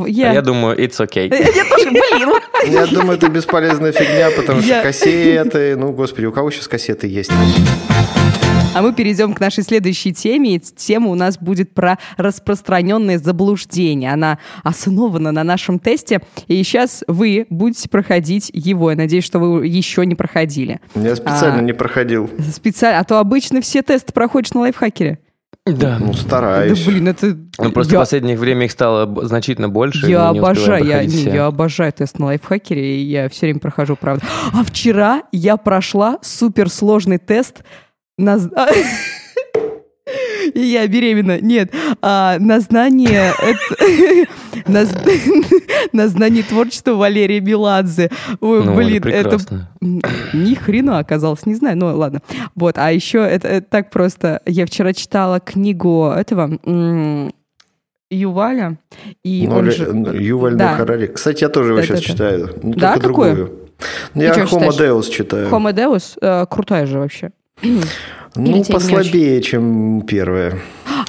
Я... 0.08 0.32
А 0.32 0.34
я 0.34 0.42
думаю, 0.42 0.78
it's 0.78 1.00
okay. 1.00 1.28
Я 1.56 1.66
тоже, 1.66 1.92
блин. 1.92 2.30
Я 2.68 2.88
думаю, 2.88 3.18
это 3.18 3.30
бесполезная 3.30 3.92
фигня, 3.92 4.30
потому 4.36 4.62
что 4.62 4.82
кассеты... 4.82 5.76
Ну, 5.76 5.92
господи, 5.92 6.26
у 6.26 6.32
кого 6.32 6.52
сейчас 6.52 6.68
кассеты 6.68 7.08
есть? 7.08 7.32
А 8.76 8.82
мы 8.82 8.92
перейдем 8.92 9.34
к 9.34 9.40
нашей 9.40 9.64
следующей 9.64 10.14
теме. 10.14 10.56
И 10.56 10.60
тема 10.60 11.10
у 11.10 11.16
нас 11.16 11.38
будет 11.38 11.76
про 11.76 12.00
распространенное 12.18 13.20
заблуждение. 13.20 14.12
Она 14.12 14.40
основана 14.64 15.32
на 15.32 15.44
нашем 15.44 15.78
тесте. 15.78 16.22
И 16.48 16.64
сейчас 16.64 17.04
вы 17.08 17.46
будете 17.52 17.88
проходить 17.88 18.50
его. 18.52 18.90
Я 18.90 18.98
надеюсь, 18.98 19.26
что 19.26 19.38
вы 19.38 19.68
еще 19.68 20.06
не 20.08 20.16
проходили. 20.16 20.82
Я 20.96 21.16
специально 21.16 21.60
а, 21.60 21.62
не 21.62 21.74
проходил. 21.74 22.32
Специально. 22.52 23.00
А 23.00 23.04
то 23.04 23.20
обычно 23.20 23.62
все 23.62 23.84
тесты 23.84 24.12
проходишь 24.12 24.54
на 24.54 24.62
лайфхакере. 24.62 25.20
Да. 25.66 25.98
Ну, 26.00 26.14
стараюсь. 26.14 26.84
Да, 26.84 26.92
блин, 26.92 27.08
это... 27.08 27.38
Ну, 27.60 27.72
просто 27.72 27.94
я... 27.94 28.00
в 28.00 28.02
последнее 28.02 28.38
время 28.38 28.66
их 28.66 28.72
стало 28.72 29.26
значительно 29.26 29.70
больше. 29.70 30.08
Я 30.08 30.30
обожаю, 30.30 30.84
я, 30.84 31.06
не, 31.06 31.24
я 31.24 31.46
обожаю 31.46 31.94
тест 31.94 32.20
на 32.20 32.26
лайфхакере, 32.26 32.98
и 32.98 33.04
я 33.04 33.30
все 33.30 33.46
время 33.46 33.60
прохожу, 33.60 33.96
правда. 33.96 34.26
А 34.52 34.64
вчера 34.64 35.24
я 35.32 35.56
прошла 35.56 36.18
суперсложный 36.22 37.18
тест 37.18 37.64
на... 38.18 38.38
И 40.54 40.60
я 40.60 40.88
беременна. 40.88 41.40
Нет, 41.40 41.74
а, 42.02 42.38
на 42.40 42.60
знание 42.60 43.34
на, 44.68 44.84
на 45.94 46.08
знание 46.08 46.44
творчества 46.44 46.94
Валерия 46.94 47.42
Меладзе. 47.42 48.10
Ой, 48.40 48.64
ну, 48.64 48.76
блин, 48.76 49.04
это 49.06 49.38
ни 49.82 50.56
хрена 50.56 51.00
оказалось, 51.00 51.46
не 51.46 51.56
знаю, 51.56 51.78
ну 51.78 51.96
ладно. 51.96 52.22
Вот, 52.56 52.78
а 52.78 52.92
еще 52.92 53.20
это, 53.20 53.48
это 53.48 53.68
так 53.70 53.90
просто. 53.90 54.42
Я 54.46 54.66
вчера 54.66 54.94
читала 54.94 55.40
книгу 55.40 56.08
этого 56.08 56.60
Юваля. 58.10 58.78
И 59.24 59.48
ну, 59.48 59.56
он 59.58 59.72
же... 59.72 59.86
Юваль 60.20 60.56
да. 60.56 60.76
Харари. 60.76 61.08
Кстати, 61.08 61.44
я 61.44 61.50
тоже 61.50 61.72
его 61.72 61.82
сейчас 61.82 62.00
читаю. 62.00 62.50
Ну, 62.62 62.74
да, 62.74 62.94
только 62.94 63.08
какую? 63.08 63.36
другую. 63.36 63.60
Я 64.14 64.34
Homo 64.34 64.70
Deus 64.70 65.10
читаю. 65.10 65.50
Homo 65.50 65.74
Deus 65.74 66.18
э, 66.22 66.46
крутая 66.46 66.86
же 66.86 67.00
вообще. 67.00 67.32
Ну, 67.62 68.64
послабее, 68.66 69.42
чем 69.42 70.02
первое. 70.02 70.60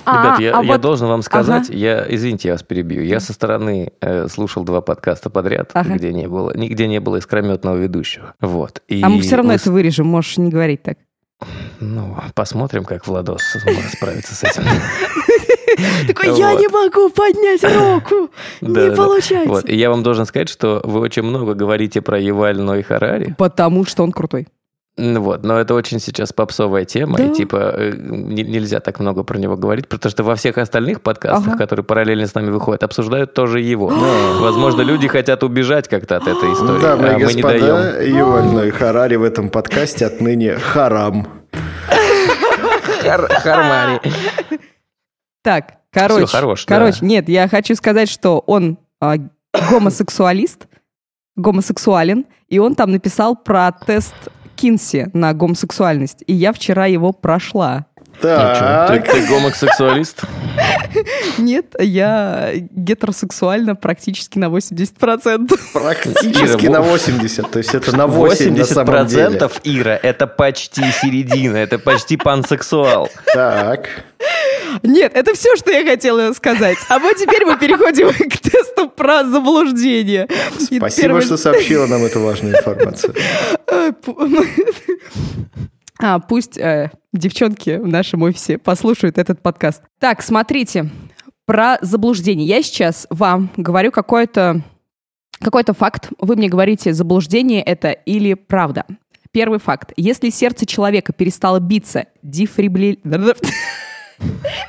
А, 0.04 0.22
Ребят, 0.22 0.40
я, 0.40 0.58
а 0.58 0.62
я 0.62 0.72
вот... 0.72 0.80
должен 0.80 1.08
вам 1.08 1.22
сказать, 1.22 1.70
ага. 1.70 1.78
я, 1.78 2.06
извините, 2.08 2.48
я 2.48 2.54
вас 2.54 2.62
перебью, 2.62 3.02
я 3.02 3.20
со 3.20 3.32
стороны 3.32 3.92
э, 4.00 4.28
слушал 4.28 4.64
два 4.64 4.82
подкаста 4.82 5.30
подряд, 5.30 5.70
ага. 5.72 5.94
где 5.94 6.12
не 6.12 6.28
было, 6.28 6.54
нигде 6.54 6.86
не 6.86 7.00
было 7.00 7.16
искрометного 7.16 7.76
ведущего. 7.76 8.34
Вот. 8.40 8.82
И 8.88 9.02
а 9.02 9.08
мы 9.08 9.20
все 9.20 9.36
равно 9.36 9.52
вы... 9.52 9.56
это 9.56 9.72
вырежем, 9.72 10.06
можешь 10.06 10.36
не 10.36 10.50
говорить 10.50 10.82
так. 10.82 10.98
Ну, 11.80 12.16
посмотрим, 12.34 12.84
как 12.84 13.06
Владос 13.06 13.42
справится 13.92 14.34
с 14.34 14.44
этим. 14.44 14.64
Такой, 16.06 16.38
я 16.38 16.54
не 16.54 16.68
могу 16.68 17.10
поднять 17.10 17.64
руку, 17.74 18.30
не 18.60 18.94
получается. 18.94 19.70
Я 19.72 19.90
вам 19.90 20.02
должен 20.02 20.26
сказать, 20.26 20.48
что 20.48 20.80
вы 20.84 21.00
очень 21.00 21.22
много 21.22 21.54
говорите 21.54 22.00
про 22.02 22.18
Еваль 22.18 22.60
и 22.78 22.82
Харари. 22.82 23.34
Потому 23.38 23.84
что 23.84 24.02
он 24.02 24.12
крутой. 24.12 24.48
Вот, 24.96 25.42
но 25.42 25.58
это 25.58 25.74
очень 25.74 25.98
сейчас 25.98 26.32
попсовая 26.32 26.84
тема, 26.84 27.16
да. 27.16 27.24
и 27.24 27.34
типа 27.34 27.74
э, 27.76 27.92
нельзя 27.96 28.78
так 28.78 29.00
много 29.00 29.24
про 29.24 29.38
него 29.38 29.56
говорить, 29.56 29.88
потому 29.88 30.08
что 30.08 30.22
во 30.22 30.36
всех 30.36 30.56
остальных 30.56 31.00
подкастах, 31.00 31.48
ага. 31.48 31.58
которые 31.58 31.84
параллельно 31.84 32.28
с 32.28 32.34
нами 32.34 32.50
выходят, 32.50 32.84
обсуждают 32.84 33.34
тоже 33.34 33.60
его. 33.60 33.92
Возможно, 34.38 34.82
люди 34.82 35.08
хотят 35.08 35.42
убежать 35.42 35.88
как-то 35.88 36.18
от 36.18 36.28
этой 36.28 36.52
истории, 36.52 36.80
да, 36.80 36.94
мы, 36.96 37.08
а 37.08 37.18
господа, 37.18 37.48
мы 37.48 37.54
не 37.54 37.60
даем. 37.60 38.16
Юваль 38.16 38.70
Харари 38.70 39.16
в 39.16 39.24
этом 39.24 39.50
подкасте 39.50 40.06
отныне 40.06 40.54
харам. 40.54 41.26
Хармари. 43.02 44.00
Так, 45.42 45.74
короче, 45.92 46.26
хорош, 46.26 46.64
короче, 46.66 46.98
нет, 47.04 47.28
я 47.28 47.48
хочу 47.48 47.74
сказать, 47.74 48.08
что 48.08 48.38
он 48.46 48.78
а, 49.00 49.16
гомосексуалист, 49.70 50.68
гомосексуален, 51.34 52.26
и 52.48 52.60
он 52.60 52.76
там 52.76 52.92
написал 52.92 53.34
про 53.36 53.72
тест 53.72 54.14
Кинси 54.64 55.10
на 55.12 55.34
гомосексуальность, 55.34 56.24
и 56.26 56.32
я 56.32 56.50
вчера 56.54 56.86
его 56.86 57.12
прошла. 57.12 57.84
Так. 58.22 59.04
Ты, 59.04 59.12
ты 59.12 59.26
гомосексуалист? 59.26 60.22
Нет, 61.38 61.74
я 61.78 62.52
гетеросексуальна 62.54 63.76
практически 63.76 64.38
на 64.38 64.46
80%. 64.46 65.52
Практически 65.74 66.68
на 66.68 66.78
80%, 66.78 67.50
то 67.50 67.58
есть 67.58 67.74
это 67.74 67.94
на 67.94 68.06
8 68.06 68.56
на 68.56 68.64
самом 68.64 69.06
деле. 69.06 69.36
80% 69.36 69.60
Ира, 69.64 70.00
это 70.02 70.26
почти 70.26 70.82
середина, 71.02 71.58
это 71.58 71.78
почти 71.78 72.16
пансексуал. 72.16 73.10
Так. 73.34 73.90
Нет, 74.82 75.12
это 75.14 75.34
все, 75.34 75.56
что 75.56 75.70
я 75.70 75.84
хотела 75.84 76.32
сказать. 76.32 76.78
А 76.88 76.98
вот 76.98 77.16
теперь 77.16 77.44
мы 77.44 77.58
переходим 77.58 78.08
к 78.30 78.38
тесту 78.38 78.88
про 78.88 79.24
заблуждение. 79.24 80.28
Спасибо, 80.56 80.90
Первый... 80.90 81.22
что 81.22 81.36
сообщила 81.36 81.86
нам 81.86 82.04
эту 82.04 82.20
важную 82.20 82.56
информацию. 82.56 83.14
А, 86.00 86.18
пусть 86.18 86.58
э, 86.58 86.90
девчонки 87.12 87.78
в 87.78 87.86
нашем 87.86 88.22
офисе 88.22 88.58
послушают 88.58 89.16
этот 89.16 89.40
подкаст. 89.40 89.80
Так, 90.00 90.22
смотрите, 90.22 90.90
про 91.46 91.78
заблуждение. 91.82 92.46
Я 92.46 92.62
сейчас 92.62 93.06
вам 93.10 93.50
говорю 93.56 93.92
какой-то 93.92 94.62
какой-то 95.40 95.72
факт. 95.72 96.10
Вы 96.18 96.36
мне 96.36 96.48
говорите, 96.48 96.92
заблуждение 96.92 97.62
это 97.62 97.90
или 97.90 98.34
правда. 98.34 98.84
Первый 99.30 99.58
факт. 99.58 99.92
Если 99.96 100.30
сердце 100.30 100.64
человека 100.64 101.12
перестало 101.12 101.58
биться, 101.58 102.06
дефрибли... 102.22 102.98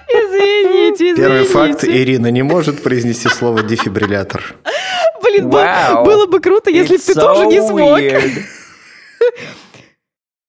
Извините, 0.07 1.11
извините. 1.11 1.21
Первый 1.21 1.43
факт. 1.45 1.83
Ирина 1.83 2.31
не 2.31 2.43
может 2.43 2.83
произнести 2.83 3.29
слово 3.29 3.63
дефибриллятор. 3.63 4.55
Блин, 5.21 5.49
wow. 5.49 6.05
было 6.05 6.27
бы 6.27 6.39
круто, 6.39 6.69
если 6.69 6.97
бы 6.97 7.03
ты 7.03 7.13
so 7.13 7.21
тоже 7.21 7.47
не 7.47 7.61
смог. 7.67 7.99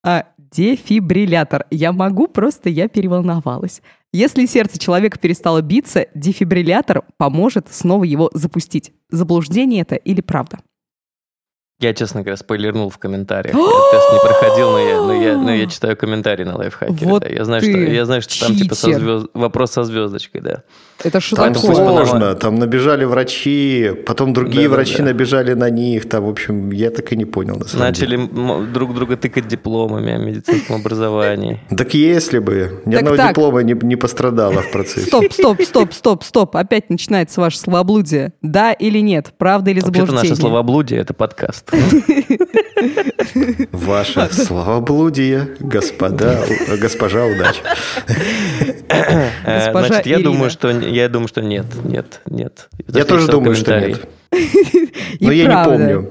а, 0.05 0.27
дефибриллятор. 0.53 1.67
Я 1.71 1.93
могу, 1.93 2.29
просто 2.29 2.69
я 2.69 2.89
переволновалась. 2.89 3.83
Если 4.13 4.47
сердце 4.47 4.79
человека 4.79 5.19
перестало 5.19 5.61
биться, 5.61 6.07
дефибриллятор 6.15 7.05
поможет 7.19 7.69
снова 7.71 8.05
его 8.05 8.31
запустить. 8.33 8.93
Заблуждение 9.11 9.83
это 9.83 9.97
или 9.97 10.21
правда? 10.21 10.59
Я, 11.79 11.93
честно 11.93 12.23
говоря, 12.23 12.39
спойлернул 12.39 12.89
в 12.89 12.97
комментариях. 12.97 13.55
Я 13.55 13.91
тест 13.91 14.13
не 14.13 14.19
проходил, 14.19 14.71
но 14.71 14.79
я, 14.79 15.01
но 15.03 15.13
я, 15.13 15.37
но 15.37 15.55
я 15.55 15.67
читаю 15.67 15.95
комментарии 15.95 16.45
на 16.45 16.57
лайфхакере. 16.57 17.07
Вот 17.07 17.23
да. 17.23 17.29
я, 17.29 17.45
знаю, 17.45 17.61
что, 17.61 17.71
я 17.71 18.07
знаю, 18.07 18.23
что 18.23 18.41
там 18.41 18.57
типа 18.57 18.75
со 18.75 18.93
звезд... 18.93 19.27
вопрос 19.35 19.73
со 19.73 19.85
звездочкой, 19.85 20.41
да. 20.41 20.63
Это 21.05 21.21
что 21.21 21.37
там 21.37 21.55
такое? 21.55 21.75
сложно. 21.75 22.35
Там 22.35 22.57
набежали 22.57 23.05
врачи, 23.05 23.93
потом 24.07 24.33
другие 24.33 24.69
да, 24.69 24.75
врачи 24.75 24.99
да, 24.99 24.99
да. 24.99 25.05
набежали 25.05 25.53
на 25.55 25.71
них. 25.71 26.09
Там, 26.09 26.25
в 26.25 26.29
общем, 26.29 26.71
я 26.71 26.91
так 26.91 27.13
и 27.13 27.17
не 27.17 27.25
понял. 27.25 27.57
На 27.57 27.67
самом 27.67 27.89
Начали 27.89 28.17
деле. 28.17 28.67
друг 28.73 28.95
друга 28.95 29.17
тыкать 29.17 29.47
дипломами 29.47 30.13
о 30.13 30.19
медицинском 30.19 30.77
образовании. 30.77 31.61
Так 31.77 31.95
если 31.95 32.39
бы. 32.39 32.83
Ни 32.87 32.93
так, 32.93 33.01
одного 33.03 33.17
так. 33.17 33.29
диплома 33.31 33.63
не, 33.63 33.75
не 33.75 33.97
пострадало 33.97 34.63
в 34.63 34.71
процессе. 34.71 35.07
Стоп, 35.07 35.33
стоп, 35.33 35.63
стоп, 35.63 35.93
стоп, 35.93 36.25
стоп. 36.25 36.57
Опять 36.57 36.91
начинается 36.91 37.41
ваше 37.41 37.59
словоблудие. 37.59 38.33
Да 38.43 38.73
или 38.73 38.99
нет? 39.01 39.33
Правда 39.37 39.71
или 39.71 39.81
заблуждение? 39.81 40.13
Вообще-то 40.13 40.31
наше 40.31 40.41
словоблудие– 40.41 41.01
это 41.03 41.15
подкаст. 41.15 41.71
Ваше 43.73 44.29
словоблудие, 44.33 45.49
господа, 45.61 46.45
госпожа 46.81 47.25
удача. 47.25 47.61
Э, 48.89 49.73
значит, 49.73 50.07
я 50.07 50.19
думаю, 50.19 50.51
что 50.51 50.73
я 50.87 51.09
думаю, 51.09 51.29
что 51.29 51.43
нет, 51.43 51.67
нет, 51.85 52.21
нет. 52.27 52.69
Я 52.89 53.05
тоже 53.05 53.29
думаю, 53.29 53.55
что 53.55 53.79
нет. 53.81 54.09
Но 55.21 55.33
я 55.33 55.47
не 55.47 55.65
помню 55.65 56.11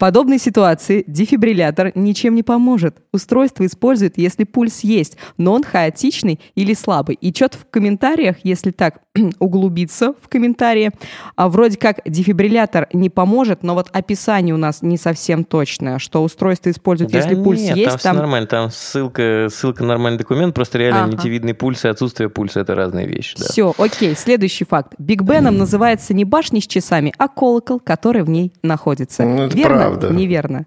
подобной 0.00 0.38
ситуации 0.38 1.04
дефибриллятор 1.06 1.92
ничем 1.94 2.34
не 2.34 2.42
поможет. 2.42 2.96
Устройство 3.12 3.66
использует, 3.66 4.16
если 4.16 4.44
пульс 4.44 4.80
есть, 4.80 5.18
но 5.36 5.52
он 5.52 5.62
хаотичный 5.62 6.40
или 6.54 6.72
слабый. 6.72 7.16
И 7.20 7.34
что-то 7.34 7.58
в 7.58 7.66
комментариях, 7.70 8.36
если 8.42 8.70
так 8.70 9.02
углубиться 9.38 10.14
в 10.22 10.28
комментарии, 10.28 10.90
а 11.36 11.50
вроде 11.50 11.76
как 11.76 12.00
дефибриллятор 12.06 12.88
не 12.94 13.10
поможет, 13.10 13.62
но 13.62 13.74
вот 13.74 13.88
описание 13.92 14.54
у 14.54 14.58
нас 14.58 14.80
не 14.80 14.96
совсем 14.96 15.44
точное, 15.44 15.98
что 15.98 16.22
устройство 16.22 16.70
использует, 16.70 17.10
да 17.10 17.18
если 17.18 17.34
нет, 17.34 17.44
пульс 17.44 17.60
есть. 17.60 17.90
Там, 17.90 17.98
там... 17.98 18.16
нормально, 18.16 18.46
там 18.46 18.70
ссылка, 18.70 19.48
ссылка 19.52 19.82
на 19.82 19.90
нормальный 19.90 20.18
документ, 20.18 20.54
просто 20.54 20.78
реально 20.78 21.04
ага. 21.04 21.12
нитевидный 21.12 21.52
пульс 21.52 21.84
и 21.84 21.88
отсутствие 21.88 22.30
пульса– 22.30 22.60
это 22.60 22.74
разные 22.74 23.06
вещи. 23.06 23.36
Да. 23.38 23.44
Все, 23.44 23.74
окей, 23.76 24.16
следующий 24.16 24.64
факт. 24.64 24.94
Биг 24.96 25.20
Беном 25.20 25.58
называется 25.58 26.14
не 26.14 26.24
башня 26.24 26.62
с 26.62 26.66
часами, 26.66 27.12
а 27.18 27.28
колокол, 27.28 27.80
который 27.80 28.22
в 28.22 28.30
ней 28.30 28.54
находится. 28.62 29.24
Ну, 29.24 29.42
это 29.42 29.56
Верно? 29.56 29.76
правда. 29.76 29.89
Неверно. 30.10 30.66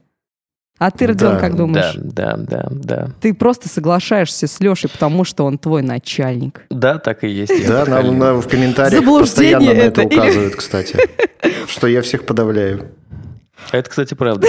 А 0.80 0.92
ты, 0.92 1.06
Родион, 1.08 1.36
да, 1.36 1.40
как 1.40 1.56
думаешь? 1.56 1.94
Да, 1.96 2.36
да, 2.36 2.68
да, 2.68 2.68
да. 2.72 3.10
Ты 3.22 3.34
просто 3.34 3.70
соглашаешься 3.70 4.48
с 4.48 4.60
Лешей, 4.60 4.90
потому 4.90 5.24
что 5.24 5.46
он 5.46 5.58
твой 5.58 5.84
начальник. 5.84 6.66
Да, 6.70 6.98
так 6.98 7.24
и 7.24 7.30
есть. 7.30 7.68
Да, 7.68 7.86
нам, 7.86 8.18
нам 8.18 8.42
в 8.42 8.48
комментариях 8.48 9.04
постоянно 9.06 9.74
на 9.74 9.78
это 9.78 10.02
указывают, 10.04 10.56
кстати. 10.56 10.98
Что 11.68 11.88
я 11.88 12.02
всех 12.02 12.26
подавляю. 12.26 12.92
Это, 13.72 13.90
кстати, 13.90 14.14
правда. 14.14 14.48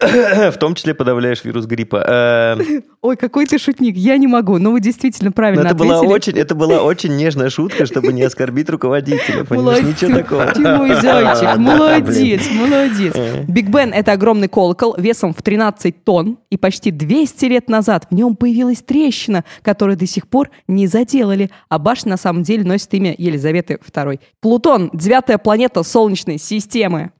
В 0.52 0.58
том 0.58 0.74
числе 0.74 0.94
подавляешь 0.94 1.42
вирус 1.44 1.66
гриппа. 1.66 2.04
Э, 2.06 2.80
Ой, 3.02 3.16
какой 3.16 3.46
ты 3.46 3.58
шутник, 3.58 3.96
я 3.96 4.16
не 4.16 4.28
могу. 4.28 4.58
Ну, 4.58 4.72
вы 4.72 4.80
действительно 4.80 5.32
правильно 5.32 5.62
это 5.62 5.70
ответили. 5.74 5.88
Была 5.88 6.00
очень, 6.00 6.38
это 6.38 6.54
была 6.54 6.82
очень 6.82 7.16
нежная 7.16 7.50
шутка, 7.50 7.84
чтобы 7.84 8.12
не 8.12 8.22
оскорбить 8.22 8.70
руководителя. 8.70 9.44
Понимаешь, 9.44 9.84
ничего 9.84 10.18
такого. 10.18 10.46
Ты 10.46 10.60
мой 10.60 10.94
зайчик, 10.94 11.56
молодец, 11.56 12.42
молодец. 12.52 13.12
Э. 13.16 13.44
Биг 13.48 13.68
Бен— 13.70 13.92
это 13.94 14.12
огромный 14.12 14.48
колокол 14.48 14.94
весом 14.96 15.34
в 15.34 15.42
13 15.42 16.04
тонн, 16.04 16.38
и 16.50 16.56
почти 16.56 16.92
200 16.92 17.44
лет 17.46 17.68
назад 17.68 18.06
в 18.10 18.14
нем 18.14 18.36
появилась 18.36 18.82
трещина, 18.82 19.44
которую 19.62 19.96
до 19.96 20.06
сих 20.06 20.28
пор 20.28 20.50
не 20.68 20.86
заделали, 20.86 21.50
а 21.68 21.78
башня 21.78 22.10
на 22.10 22.16
самом 22.16 22.44
деле 22.44 22.64
носит 22.64 22.94
имя 22.94 23.14
Елизаветы 23.18 23.78
II. 23.84 24.20
Плутон— 24.40 24.90
девятая 24.92 25.38
планета 25.38 25.82
Солнечной 25.82 26.38
системы. 26.38 27.10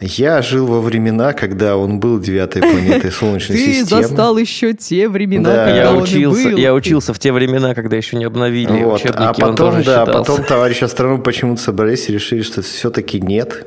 Я 0.00 0.40
жил 0.40 0.66
во 0.66 0.80
времена, 0.80 1.34
когда 1.34 1.76
он 1.76 2.00
был 2.00 2.18
девятой 2.18 2.62
планетой 2.62 3.12
Солнечной 3.12 3.58
Ты 3.58 3.64
системы. 3.74 4.02
Ты 4.02 4.08
застал 4.08 4.38
еще 4.38 4.72
те 4.72 5.08
времена, 5.08 5.50
да. 5.52 5.66
когда 5.66 5.82
я 5.82 5.92
он 5.92 6.02
учился, 6.02 6.48
был. 6.48 6.56
Я 6.56 6.74
учился 6.74 7.12
в 7.12 7.18
те 7.18 7.32
времена, 7.32 7.74
когда 7.74 7.96
еще 7.96 8.16
не 8.16 8.24
обновили 8.24 8.82
вот. 8.82 9.00
учебники. 9.00 9.22
А 9.22 9.34
потом, 9.34 9.82
да, 9.82 10.06
потом 10.06 10.42
товарищи 10.42 10.84
астрономы 10.84 11.22
почему-то 11.22 11.60
собрались 11.60 12.08
и 12.08 12.12
решили, 12.12 12.40
что 12.40 12.62
все-таки 12.62 13.20
нет. 13.20 13.66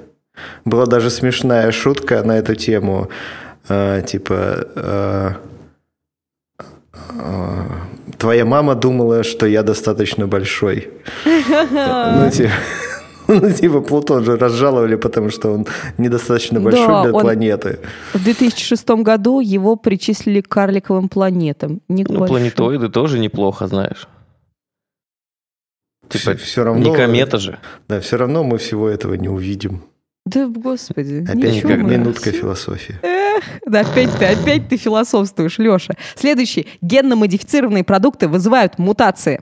Была 0.65 0.87
даже 0.87 1.11
смешная 1.11 1.71
шутка 1.71 2.23
на 2.23 2.39
эту 2.39 2.55
тему. 2.55 3.09
Э, 3.69 4.01
типа... 4.05 4.67
Э, 4.75 5.31
э, 7.09 7.61
Твоя 8.17 8.45
мама 8.45 8.73
думала, 8.73 9.23
что 9.23 9.45
я 9.45 9.63
достаточно 9.63 10.27
большой. 10.27 10.89
Ну, 11.25 12.31
типа... 12.31 12.51
Ну, 13.27 13.51
типа 13.51 13.81
Плутон 13.81 14.23
же 14.23 14.37
разжаловали, 14.37 14.95
потому 14.95 15.29
что 15.29 15.51
он 15.53 15.65
недостаточно 15.97 16.59
большой 16.59 16.87
да, 16.87 17.03
для 17.03 17.11
планеты. 17.11 17.79
В 18.13 18.23
2006 18.23 18.89
году 18.89 19.39
его 19.39 19.75
причислили 19.75 20.41
к 20.41 20.49
карликовым 20.49 21.09
планетам. 21.09 21.81
Не 21.87 22.05
ну, 22.07 22.25
планетоиды 22.25 22.89
тоже 22.89 23.19
неплохо, 23.19 23.67
знаешь. 23.67 24.07
Типа, 26.09 26.35
все 26.35 26.63
равно, 26.63 26.83
не 26.83 26.95
комета 26.95 27.39
же. 27.39 27.59
Да, 27.87 27.99
все 27.99 28.17
равно 28.17 28.43
мы 28.43 28.57
всего 28.57 28.87
этого 28.87 29.15
не 29.15 29.29
увидим. 29.29 29.81
Да, 30.25 30.47
господи. 30.47 31.25
Опять 31.27 31.61
как 31.61 31.77
минутка 31.79 32.31
философии. 32.31 32.95
Эх, 33.01 33.43
да, 33.65 33.81
опять 33.81 34.11
ты, 34.17 34.25
опять 34.25 34.69
ты 34.69 34.77
философствуешь, 34.77 35.57
Леша. 35.57 35.95
Следующий. 36.15 36.67
Генно-модифицированные 36.81 37.83
продукты 37.83 38.27
вызывают 38.27 38.77
мутации. 38.79 39.41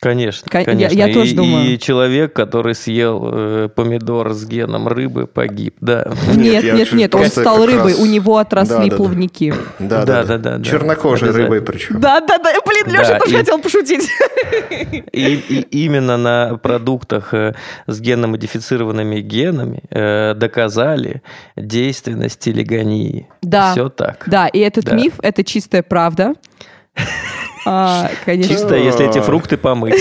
Конечно, 0.00 0.48
конечно. 0.50 0.94
Я, 0.94 1.08
я 1.08 1.12
тоже 1.12 1.32
и, 1.32 1.34
думаю. 1.34 1.66
И 1.66 1.78
человек, 1.78 2.32
который 2.32 2.74
съел 2.74 3.28
э, 3.30 3.68
помидор 3.68 4.32
с 4.32 4.46
геном 4.46 4.88
рыбы, 4.88 5.26
погиб, 5.26 5.76
да. 5.82 6.10
Нет, 6.34 6.64
нет, 6.64 6.74
нет, 6.74 6.92
нет 6.92 7.14
он 7.14 7.26
стал 7.26 7.66
рыбой, 7.66 7.92
раз... 7.92 7.98
у 7.98 8.06
него 8.06 8.38
отросли 8.38 8.88
да, 8.88 8.96
плавники. 8.96 9.52
Да, 9.78 10.06
да, 10.06 10.24
да. 10.24 10.38
да, 10.38 10.56
да 10.56 10.64
Чернокожей 10.64 11.30
рыбой 11.30 11.60
причем. 11.60 12.00
Да, 12.00 12.20
да, 12.20 12.38
да, 12.38 12.50
блин, 12.66 12.94
Леша 12.94 13.12
да, 13.12 13.18
тоже 13.18 13.34
и... 13.34 13.38
хотел 13.38 13.58
пошутить. 13.60 14.08
И, 15.12 15.34
и 15.70 15.84
именно 15.84 16.16
на 16.16 16.56
продуктах 16.56 17.34
э, 17.34 17.54
с 17.86 18.00
генно-модифицированными 18.00 19.20
генами 19.20 19.82
э, 19.90 20.32
доказали 20.34 21.22
действенность 21.56 22.38
телегонии. 22.38 23.28
Да. 23.42 23.72
Все 23.72 23.90
так. 23.90 24.24
Да, 24.26 24.48
и 24.48 24.60
этот 24.60 24.84
да. 24.86 24.96
миф– 24.96 25.14
это 25.22 25.44
чистая 25.44 25.82
правда. 25.82 26.34
А, 27.66 28.10
конечно. 28.24 28.54
Чисто, 28.54 28.74
если 28.74 29.08
эти 29.08 29.20
фрукты 29.20 29.56
помыть. 29.56 29.94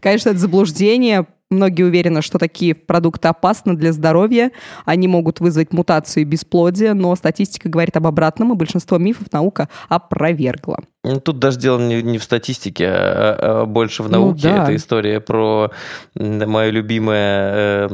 Конечно, 0.00 0.30
это 0.30 0.38
заблуждение. 0.38 1.26
Многие 1.50 1.82
уверены, 1.82 2.22
что 2.22 2.38
такие 2.38 2.74
продукты 2.74 3.28
опасны 3.28 3.74
для 3.76 3.92
здоровья. 3.92 4.52
Они 4.86 5.06
могут 5.06 5.40
вызвать 5.40 5.74
мутацию 5.74 6.22
и 6.22 6.24
бесплодие, 6.24 6.94
но 6.94 7.14
статистика 7.14 7.68
говорит 7.68 7.96
об 7.98 8.06
обратном, 8.06 8.52
и 8.52 8.56
большинство 8.56 8.96
мифов 8.96 9.30
наука 9.32 9.68
опровергла. 9.90 10.78
Ну, 11.04 11.20
тут 11.20 11.38
даже 11.38 11.58
дело 11.58 11.78
не, 11.78 12.02
не 12.02 12.16
в 12.16 12.24
статистике, 12.24 12.88
а, 12.88 13.62
а 13.62 13.66
больше 13.66 14.02
в 14.02 14.10
ну 14.10 14.12
науке. 14.12 14.48
Ну, 14.48 14.56
да. 14.56 14.62
Это 14.62 14.76
история 14.76 15.20
про 15.20 15.70
мое 16.14 16.70
любимое, 16.70 17.52
э, 17.54 17.88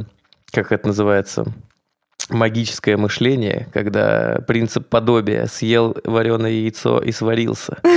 как 0.53 0.71
это 0.71 0.87
называется, 0.87 1.47
магическое 2.31 2.97
мышление, 2.97 3.69
когда 3.73 4.41
принцип 4.47 4.88
подобия 4.88 5.47
съел 5.47 5.97
вареное 6.05 6.51
яйцо 6.51 7.01
и 7.01 7.12
сварился. 7.12 7.79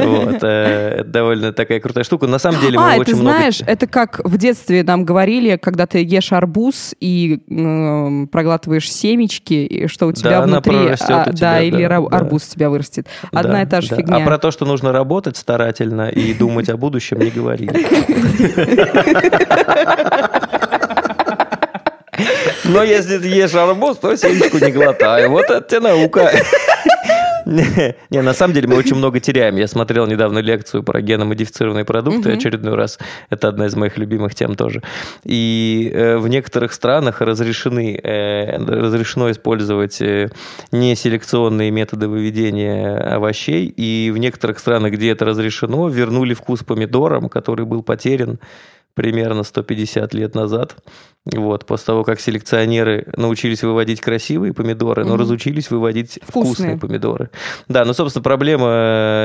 Вот, 0.00 0.42
э, 0.42 1.00
это 1.00 1.04
довольно 1.04 1.52
такая 1.52 1.80
крутая 1.80 2.04
штука. 2.04 2.26
На 2.26 2.38
самом 2.38 2.60
деле 2.60 2.78
мы 2.78 2.94
а, 2.94 2.96
очень 2.96 3.12
ты 3.12 3.16
много... 3.16 3.36
знаешь, 3.36 3.60
это 3.66 3.86
как 3.86 4.20
в 4.24 4.36
детстве 4.38 4.82
нам 4.82 5.04
говорили, 5.04 5.56
когда 5.56 5.86
ты 5.86 6.02
ешь 6.04 6.32
арбуз 6.32 6.94
и 7.00 7.40
э, 7.48 8.26
проглатываешь 8.26 8.90
семечки, 8.90 9.54
и 9.54 9.86
что 9.88 10.06
у 10.06 10.12
тебя 10.12 10.30
да, 10.30 10.42
внутри... 10.42 10.76
Она 10.76 10.86
а, 10.90 11.30
у 11.30 11.32
тебя, 11.32 11.32
да, 11.32 11.60
или 11.60 11.86
да, 11.86 11.96
арбуз 11.96 12.42
да. 12.42 12.54
тебя 12.54 12.70
вырастет. 12.70 13.08
Одна 13.32 13.52
да, 13.52 13.62
и 13.62 13.66
та 13.66 13.80
же 13.80 13.88
да. 13.88 13.96
фигня. 13.96 14.16
А 14.16 14.20
про 14.20 14.38
то, 14.38 14.50
что 14.50 14.64
нужно 14.64 14.92
работать 14.92 15.36
старательно 15.36 16.08
и 16.08 16.32
думать 16.34 16.68
о 16.68 16.76
будущем, 16.76 17.18
не 17.18 17.30
говорили. 17.30 17.86
Но 22.72 22.84
если 22.84 23.18
ты 23.18 23.28
ешь 23.28 23.54
арбуз, 23.54 23.98
то 23.98 24.16
семечку 24.16 24.58
не 24.58 24.70
глотай. 24.70 25.26
Вот 25.28 25.50
это 25.50 25.60
тебе 25.60 25.80
наука. 25.80 26.30
Не, 27.46 28.22
на 28.22 28.32
самом 28.32 28.54
деле 28.54 28.68
мы 28.68 28.76
очень 28.76 28.94
много 28.94 29.18
теряем. 29.18 29.56
Я 29.56 29.66
смотрел 29.66 30.06
недавно 30.06 30.38
лекцию 30.38 30.84
про 30.84 31.00
геномодифицированные 31.00 31.84
продукты 31.84 32.32
очередной 32.32 32.76
раз. 32.76 32.98
Это 33.28 33.48
одна 33.48 33.66
из 33.66 33.74
моих 33.74 33.98
любимых 33.98 34.36
тем 34.36 34.54
тоже. 34.54 34.82
И 35.24 35.90
э, 35.92 36.18
в 36.18 36.28
некоторых 36.28 36.72
странах 36.72 37.20
разрешены, 37.20 37.98
э, 38.00 38.56
разрешено 38.56 39.32
использовать 39.32 40.00
э, 40.00 40.30
неселекционные 40.70 41.72
методы 41.72 42.06
выведения 42.06 42.96
овощей. 43.16 43.66
И 43.66 44.12
в 44.12 44.18
некоторых 44.18 44.60
странах, 44.60 44.92
где 44.92 45.10
это 45.10 45.24
разрешено, 45.24 45.88
вернули 45.88 46.34
вкус 46.34 46.62
помидорам, 46.62 47.28
который 47.28 47.66
был 47.66 47.82
потерян 47.82 48.38
примерно 48.94 49.44
150 49.44 50.14
лет 50.14 50.34
назад. 50.34 50.76
Вот, 51.26 51.66
после 51.66 51.86
того, 51.86 52.02
как 52.02 52.18
селекционеры 52.18 53.06
научились 53.14 53.62
выводить 53.62 54.00
красивые 54.00 54.54
помидоры, 54.54 55.04
но 55.04 55.18
разучились 55.18 55.70
выводить 55.70 56.18
вкусные. 56.22 56.44
вкусные 56.44 56.78
помидоры. 56.78 57.30
Да, 57.68 57.84
ну, 57.84 57.92
собственно, 57.92 58.22
проблема 58.22 58.68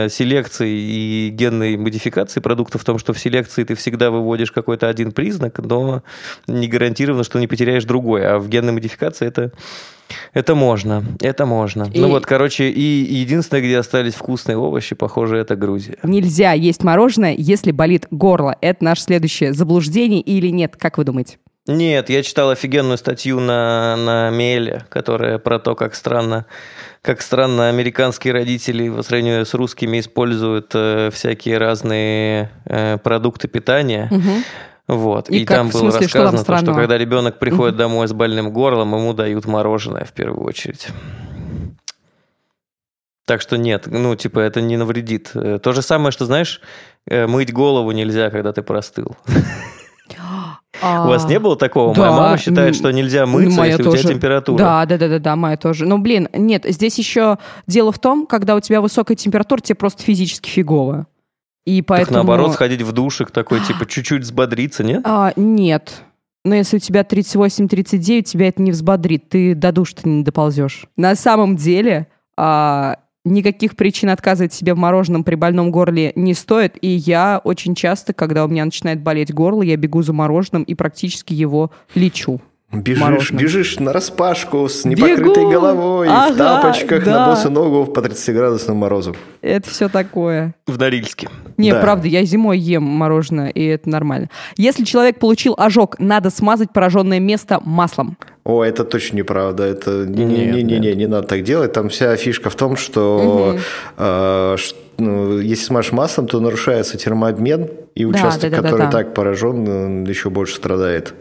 э, 0.05 0.07
селекции 0.11 0.69
и 0.69 1.29
генной 1.29 1.77
модификации 1.77 2.41
продуктов 2.41 2.81
в 2.81 2.85
том, 2.85 2.99
что 2.99 3.13
в 3.13 3.19
селекции 3.19 3.63
ты 3.63 3.75
всегда 3.75 4.11
выводишь 4.11 4.51
какой-то 4.51 4.89
один 4.89 5.13
признак, 5.13 5.59
но 5.59 6.03
не 6.47 6.67
гарантированно, 6.67 7.23
что 7.23 7.39
не 7.39 7.47
потеряешь 7.47 7.85
другой. 7.85 8.27
А 8.27 8.39
в 8.39 8.49
генной 8.49 8.73
модификации 8.73 9.25
это 9.25 9.53
это 10.33 10.53
можно, 10.53 11.03
это 11.21 11.45
можно. 11.45 11.89
И... 11.93 11.99
Ну 11.99 12.09
вот, 12.09 12.25
короче, 12.25 12.69
и 12.69 12.81
единственное, 12.81 13.63
где 13.63 13.77
остались 13.77 14.13
вкусные 14.13 14.57
овощи, 14.57 14.95
похоже, 14.95 15.37
это 15.37 15.55
Грузия. 15.55 15.97
Нельзя 16.03 16.51
есть 16.51 16.83
мороженое, 16.83 17.33
если 17.37 17.71
болит 17.71 18.07
горло. 18.11 18.55
Это 18.59 18.83
наше 18.83 19.03
следующее 19.03 19.53
заблуждение 19.53 20.21
или 20.21 20.49
нет? 20.49 20.75
Как 20.77 20.97
вы 20.97 21.05
думаете? 21.05 21.37
Нет, 21.67 22.09
я 22.09 22.21
читал 22.21 22.51
офигенную 22.51 22.97
статью 22.97 23.39
на, 23.39 23.95
на 23.95 24.29
Меле, 24.29 24.85
которая 24.89 25.39
про 25.39 25.57
то, 25.57 25.73
как 25.73 25.95
странно, 25.95 26.45
как 27.01 27.21
странно 27.21 27.69
американские 27.69 28.33
родители 28.33 28.87
по 28.87 29.01
сравнению 29.01 29.47
с 29.47 29.53
русскими 29.55 29.99
используют 29.99 30.71
э, 30.75 31.09
всякие 31.11 31.57
разные 31.57 32.51
э, 32.65 32.99
продукты 32.99 33.47
питания. 33.47 34.09
Угу. 34.11 34.97
Вот. 34.99 35.31
И, 35.31 35.41
и 35.41 35.45
как, 35.45 35.57
там 35.57 35.69
было 35.69 35.89
смысле, 35.89 36.01
рассказано, 36.01 36.37
что, 36.37 36.45
там 36.45 36.57
что 36.59 36.73
когда 36.75 36.99
ребенок 36.99 37.39
приходит 37.39 37.75
домой 37.75 38.07
с 38.07 38.13
больным 38.13 38.51
горлом, 38.51 38.93
ему 38.93 39.13
дают 39.13 39.45
мороженое 39.45 40.05
в 40.05 40.13
первую 40.13 40.45
очередь. 40.45 40.89
Так 43.25 43.41
что 43.41 43.57
нет, 43.57 43.87
ну, 43.87 44.15
типа, 44.15 44.37
это 44.37 44.61
не 44.61 44.77
навредит. 44.77 45.31
Э, 45.33 45.57
то 45.57 45.71
же 45.71 45.81
самое, 45.81 46.11
что, 46.11 46.25
знаешь, 46.25 46.61
э, 47.09 47.25
мыть 47.25 47.51
голову 47.51 47.91
нельзя, 47.91 48.29
когда 48.29 48.53
ты 48.53 48.61
простыл. 48.61 49.17
А, 50.85 51.05
У 51.05 51.09
вас 51.09 51.27
не 51.27 51.39
было 51.39 51.55
такого? 51.55 51.95
Да, 51.95 52.01
моя 52.01 52.11
мама 52.11 52.37
считает, 52.37 52.75
что 52.75 52.91
нельзя 52.91 53.25
мыться, 53.25 53.57
моя 53.57 53.71
если 53.71 53.83
тоже. 53.83 53.97
у 53.97 54.01
тебя 54.01 54.13
температура. 54.13 54.57
Да, 54.57 54.85
да, 54.85 54.97
да, 54.97 55.07
да, 55.07 55.19
да, 55.19 55.35
моя 55.35 55.57
тоже. 55.57 55.85
Ну, 55.85 55.97
блин, 55.97 56.29
нет, 56.33 56.65
здесь 56.67 56.97
еще 56.97 57.37
дело 57.65 57.91
в 57.91 57.99
том, 57.99 58.27
когда 58.27 58.55
у 58.55 58.59
тебя 58.59 58.81
высокая 58.81 59.17
температура, 59.17 59.61
тебе 59.61 59.75
просто 59.75 60.03
физически 60.03 60.49
фигово. 60.49 61.07
И 61.65 61.81
поэтому... 61.81 62.05
Так 62.05 62.13
наоборот, 62.15 62.53
сходить 62.53 62.83
в 62.83 62.91
душик 62.91 63.31
такой, 63.31 63.59
типа, 63.61 63.85
чуть-чуть 63.87 64.21
взбодриться, 64.21 64.83
нет? 64.83 65.01
А, 65.03 65.33
нет. 65.35 66.03
Но 66.43 66.53
если 66.53 66.77
у 66.77 66.79
тебя 66.79 67.01
38-39, 67.01 68.21
тебя 68.21 68.47
это 68.47 68.61
не 68.61 68.71
взбодрит, 68.71 69.29
ты 69.29 69.55
до 69.55 69.71
душа 69.71 69.95
не 70.03 70.23
доползешь. 70.23 70.85
На 70.95 71.15
самом 71.15 71.55
деле, 71.55 72.07
а, 72.37 72.97
никаких 73.25 73.75
причин 73.75 74.09
отказывать 74.09 74.53
себе 74.53 74.73
в 74.73 74.77
мороженом 74.77 75.23
при 75.23 75.35
больном 75.35 75.71
горле 75.71 76.13
не 76.15 76.33
стоит. 76.33 76.77
И 76.81 76.87
я 76.87 77.41
очень 77.43 77.75
часто, 77.75 78.13
когда 78.13 78.45
у 78.45 78.47
меня 78.47 78.63
начинает 78.63 79.01
болеть 79.01 79.33
горло, 79.33 79.63
я 79.63 79.75
бегу 79.75 80.01
за 80.01 80.13
мороженым 80.13 80.63
и 80.63 80.75
практически 80.75 81.33
его 81.33 81.71
лечу. 81.95 82.39
Бежишь, 82.71 83.01
мороженым. 83.01 83.43
бежишь 83.43 83.79
на 83.79 83.93
распашку 83.93 84.67
с 84.67 84.85
непокрытой 84.85 85.43
Бегу! 85.43 85.51
головой, 85.51 86.07
ага, 86.09 86.33
в 86.33 86.37
тапочках 86.37 87.05
да. 87.05 87.11
на 87.11 87.29
босу 87.29 87.49
ногу 87.49 87.85
по 87.85 87.99
30-градусному 87.99 88.75
морозу. 88.75 89.15
Это 89.41 89.69
все 89.69 89.87
такое. 89.87 90.55
В 90.67 90.77
Норильске. 90.77 91.29
Не, 91.57 91.71
да. 91.71 91.79
правда, 91.79 92.07
я 92.07 92.23
зимой 92.23 92.57
ем 92.57 92.83
мороженое, 92.83 93.49
и 93.49 93.63
это 93.63 93.89
нормально. 93.89 94.29
Если 94.57 94.83
человек 94.83 95.19
получил 95.19 95.53
ожог, 95.57 95.97
надо 95.99 96.29
смазать 96.29 96.73
пораженное 96.73 97.19
место 97.19 97.61
маслом. 97.63 98.17
О, 98.45 98.63
это 98.63 98.83
точно 98.83 99.17
неправда. 99.17 99.63
Это 99.63 100.05
не-не-не, 100.05 100.79
не, 100.79 100.95
не 100.95 101.07
надо 101.07 101.27
так 101.27 101.43
делать. 101.43 101.73
Там 101.73 101.89
вся 101.89 102.15
фишка 102.15 102.49
в 102.49 102.55
том, 102.55 102.77
что 102.77 103.49
угу. 103.49 103.59
э, 103.97 104.57
ну, 104.97 105.39
если 105.39 105.65
смажешь 105.65 105.91
маслом, 105.91 106.27
то 106.27 106.39
нарушается 106.39 106.97
термообмен, 106.97 107.69
и 107.95 108.05
участок, 108.05 108.51
да, 108.51 108.57
да, 108.57 108.61
да, 108.61 108.61
который 108.61 108.81
да, 108.81 108.91
да. 108.91 108.91
так 108.91 109.13
поражен, 109.13 110.03
еще 110.03 110.29
больше 110.29 110.55
страдает. 110.55 111.13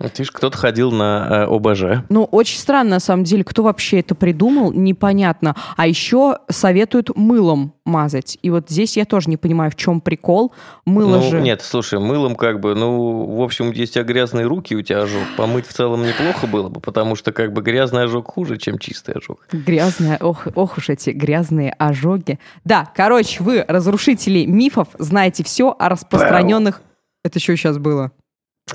Вот 0.00 0.18
видишь, 0.18 0.30
кто-то 0.30 0.56
ходил 0.56 0.90
на 0.92 1.26
э, 1.28 1.54
ОБЖ. 1.54 2.06
Ну, 2.08 2.24
очень 2.24 2.58
странно, 2.58 2.92
на 2.92 3.00
самом 3.00 3.24
деле, 3.24 3.44
кто 3.44 3.62
вообще 3.62 4.00
это 4.00 4.14
придумал, 4.14 4.72
непонятно. 4.72 5.54
А 5.76 5.86
еще 5.86 6.38
советуют 6.48 7.14
мылом 7.14 7.74
мазать. 7.84 8.38
И 8.40 8.48
вот 8.48 8.70
здесь 8.70 8.96
я 8.96 9.04
тоже 9.04 9.28
не 9.28 9.36
понимаю, 9.36 9.70
в 9.70 9.76
чем 9.76 10.00
прикол. 10.00 10.52
Мыло 10.86 11.18
ну, 11.18 11.30
же... 11.30 11.42
Нет, 11.42 11.60
слушай, 11.60 11.98
мылом 11.98 12.34
как 12.34 12.60
бы, 12.60 12.74
ну, 12.74 13.36
в 13.36 13.42
общем, 13.42 13.72
есть 13.72 13.92
у 13.92 13.94
тебя 13.96 14.04
грязные 14.04 14.46
руки, 14.46 14.74
у 14.74 14.80
тебя 14.80 15.02
ожог. 15.02 15.22
Помыть 15.36 15.66
в 15.66 15.72
целом 15.74 16.02
неплохо 16.02 16.46
было 16.46 16.70
бы, 16.70 16.80
потому 16.80 17.14
что 17.14 17.32
как 17.32 17.52
бы 17.52 17.60
грязный 17.60 18.04
ожог 18.04 18.26
хуже, 18.26 18.56
чем 18.56 18.78
чистый 18.78 19.16
ожог. 19.16 19.46
Грязная, 19.52 20.16
ох, 20.18 20.46
ох 20.54 20.78
уж 20.78 20.88
эти 20.88 21.10
грязные 21.10 21.74
ожоги. 21.78 22.38
Да, 22.64 22.90
короче, 22.96 23.42
вы, 23.42 23.66
разрушители 23.68 24.46
мифов, 24.46 24.88
знаете 24.98 25.44
все 25.44 25.76
о 25.78 25.90
распространенных... 25.90 26.76
Пау. 26.76 26.84
Это 27.22 27.38
что 27.38 27.54
сейчас 27.54 27.76
было? 27.76 28.12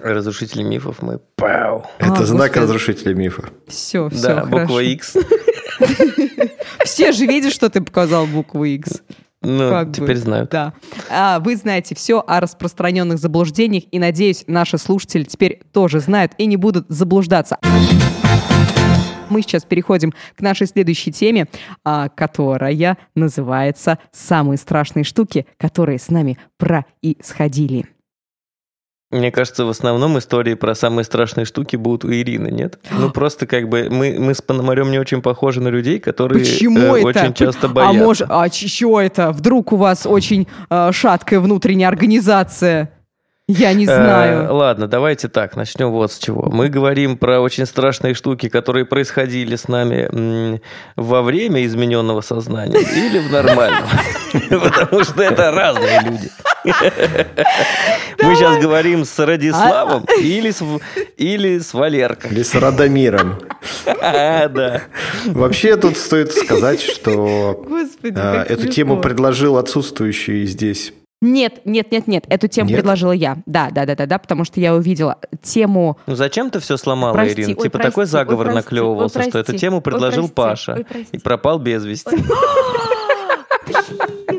Разрушители 0.02 0.64
мифов 0.64 1.02
мы 1.02 1.20
пау. 1.36 1.86
Это 2.00 2.22
а, 2.22 2.26
знак 2.26 2.50
господи. 2.50 2.64
разрушителя 2.64 3.14
мифа. 3.14 3.50
Все, 3.68 4.10
все. 4.10 4.22
Да, 4.22 4.42
хорошо. 4.42 4.60
буква 4.60 4.80
X. 4.80 5.18
Все 6.86 7.12
же 7.12 7.26
видят, 7.26 7.54
что 7.54 7.70
ты 7.70 7.82
показал 7.82 8.28
букву 8.28 8.64
X. 8.64 9.02
Ну, 9.42 9.70
как 9.70 9.94
теперь 9.94 10.16
бы. 10.16 10.22
знают. 10.22 10.50
Да. 10.50 10.74
А, 11.10 11.40
вы 11.40 11.56
знаете 11.56 11.94
все 11.96 12.24
о 12.26 12.40
распространенных 12.40 13.20
заблуждениях, 13.20 13.84
и, 13.92 14.00
надеюсь, 14.00 14.44
наши 14.48 14.78
слушатели 14.78 15.24
теперь 15.24 15.62
тоже 15.72 16.00
знают 16.00 16.34
и 16.38 16.46
не 16.46 16.58
будут 16.58 16.86
заблуждаться. 16.90 17.58
Мы 19.30 19.42
сейчас 19.42 19.64
переходим 19.64 20.14
к 20.36 20.42
нашей 20.42 20.68
следующей 20.68 21.12
теме, 21.12 21.48
а, 21.84 22.10
которая 22.10 22.98
называется 23.16 24.00
«Самые 24.12 24.58
страшные 24.58 25.04
штуки, 25.04 25.46
которые 25.58 26.00
с 26.00 26.10
нами 26.10 26.38
происходили». 26.58 27.95
Мне 29.16 29.32
кажется, 29.32 29.64
в 29.66 29.70
основном 29.70 30.18
истории 30.18 30.56
про 30.56 30.76
самые 30.76 31.06
страшные 31.06 31.46
штуки 31.46 31.78
будут 31.78 32.04
у 32.04 32.12
Ирины, 32.12 32.50
нет? 32.50 32.78
Ну, 32.92 33.10
просто 33.10 33.48
как 33.48 33.70
бы 33.70 33.88
мы, 33.90 34.18
мы 34.20 34.36
с 34.36 34.42
Пономарем 34.42 34.92
не 34.92 35.00
очень 35.00 35.22
похожи 35.22 35.62
на 35.62 35.70
людей, 35.70 36.00
которые 36.00 36.44
Почему 36.44 36.96
э, 36.96 37.00
это? 37.00 37.08
очень 37.08 37.34
часто 37.34 37.70
боятся. 37.70 37.98
А 37.98 38.04
может, 38.04 38.28
а 38.30 38.50
что 38.52 39.00
это? 39.00 39.32
Вдруг 39.32 39.72
у 39.72 39.78
вас 39.78 40.06
очень 40.06 40.48
э, 40.70 40.92
шаткая 40.92 41.40
внутренняя 41.40 41.88
организация? 41.88 42.92
Я 43.48 43.74
не 43.74 43.86
знаю. 43.86 44.46
Э, 44.46 44.52
ладно, 44.52 44.88
давайте 44.88 45.28
так, 45.28 45.56
начнем 45.56 45.92
вот 45.92 46.12
с 46.12 46.18
чего. 46.18 46.50
Мы 46.52 46.68
говорим 46.68 47.16
про 47.16 47.40
очень 47.42 47.68
страшные 47.68 48.16
штуки, 48.16 48.50
которые 48.50 48.86
происходили 48.86 49.56
с 49.56 49.68
нами 49.68 50.10
м, 50.12 50.62
во 50.96 51.22
время 51.22 51.64
измененного 51.64 52.22
сознания 52.22 52.80
или 52.80 53.20
в 53.20 53.32
нормальном. 53.32 53.84
Потому 54.50 55.04
что 55.04 55.22
это 55.22 55.52
разные 55.52 56.02
люди. 56.02 56.32
Мы 58.24 58.36
сейчас 58.36 58.60
говорим 58.60 59.06
с 59.06 59.20
Радиславом 59.20 60.06
а? 60.08 60.14
или 60.20 60.50
с, 60.50 60.64
или 61.16 61.60
с 61.60 61.72
Валеркой. 61.76 62.32
Или 62.32 62.42
с 62.42 62.56
Радомиром. 62.56 63.40
А, 64.02 64.48
да. 64.48 64.84
Вообще 65.26 65.78
тут 65.78 65.98
стоит 65.98 66.32
сказать, 66.32 66.82
что 66.82 67.66
а, 68.16 68.44
эту 68.44 68.68
тему 68.68 69.02
предложил 69.02 69.58
отсутствующий 69.58 70.46
здесь 70.46 70.94
нет, 71.22 71.62
нет, 71.66 71.92
нет, 71.92 72.08
нет. 72.08 72.26
Эту 72.30 72.48
тему 72.48 72.70
нет? 72.70 72.80
предложила 72.80 73.12
я. 73.12 73.38
Да, 73.46 73.70
да, 73.72 73.86
да, 73.86 73.96
да, 73.96 74.06
да, 74.06 74.18
потому 74.20 74.44
что 74.46 74.60
я 74.60 74.76
увидела 74.76 75.18
тему. 75.42 75.98
Ну 76.08 76.16
зачем 76.16 76.50
ты 76.52 76.60
все 76.60 76.78
сломала, 76.78 77.14
прости, 77.14 77.42
Ирина? 77.42 77.56
Ой, 77.58 77.64
типа 77.64 77.78
прости, 77.78 77.90
такой 77.90 78.06
заговор 78.06 78.48
ой, 78.48 78.54
прости, 78.54 78.66
наклевывался, 78.66 79.20
ой, 79.20 79.30
что 79.30 79.40
эту 79.40 79.58
тему 79.58 79.82
предложил 79.82 80.26
ой, 80.26 80.30
Паша 80.30 80.74
ой, 80.74 81.08
и 81.12 81.18
пропал 81.18 81.60
без 81.60 81.86
вести. 81.86 82.18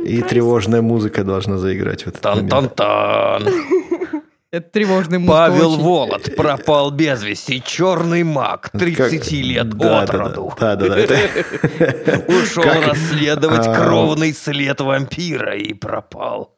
И 0.05 0.23
тревожная 0.23 0.83
музыка 0.83 1.25
должна 1.25 1.59
заиграть 1.59 2.05
в 2.05 2.09
этот 2.09 2.21
Тан-тан-тан. 2.21 3.43
Это 4.57 4.71
тревожный 4.71 5.19
музыка. 5.19 5.37
Павел 5.37 5.73
очень... 5.75 5.83
Волод 5.83 6.35
пропал 6.35 6.91
без 6.91 7.23
вести. 7.23 7.63
Черный 7.63 8.23
маг, 8.23 8.71
30 8.71 9.21
как... 9.21 9.31
лет 9.33 9.69
да, 9.69 10.01
от 10.01 10.11
роду. 10.11 10.53
Да, 10.59 10.77
да, 10.77 10.89
да. 10.89 12.25
Ушел 12.29 12.63
как... 12.63 12.87
расследовать 12.87 13.67
а... 13.67 13.75
кровный 13.75 14.33
след 14.33 14.81
вампира 14.81 15.57
и 15.57 15.75
пропал. 15.75 16.57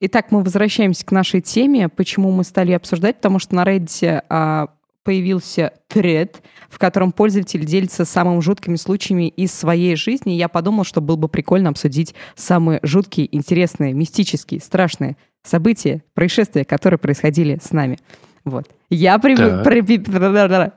Итак, 0.00 0.30
мы 0.30 0.42
возвращаемся 0.42 1.04
к 1.04 1.12
нашей 1.12 1.42
теме. 1.42 1.90
Почему 1.90 2.30
мы 2.30 2.44
стали 2.44 2.72
обсуждать? 2.72 3.16
Потому 3.16 3.38
что 3.38 3.54
на 3.56 3.64
Reddit 3.64 4.22
а, 4.30 4.68
появился 5.04 5.72
тред, 5.88 6.42
в 6.68 6.78
котором 6.78 7.12
пользователь 7.12 7.64
делится 7.64 8.04
самыми 8.04 8.40
жуткими 8.40 8.76
случаями 8.76 9.28
из 9.28 9.52
своей 9.52 9.96
жизни. 9.96 10.32
Я 10.32 10.48
подумал, 10.48 10.84
что 10.84 11.00
было 11.00 11.16
бы 11.16 11.28
прикольно 11.28 11.70
обсудить 11.70 12.14
самые 12.34 12.80
жуткие, 12.82 13.34
интересные, 13.34 13.92
мистические, 13.92 14.60
страшные 14.60 15.16
события, 15.42 16.02
происшествия, 16.14 16.64
которые 16.64 16.98
происходили 16.98 17.58
с 17.62 17.72
нами. 17.72 17.98
Вот. 18.44 18.66
Я, 18.90 19.18
при... 19.18 19.36
Да. 19.36 19.62
При... 19.62 19.78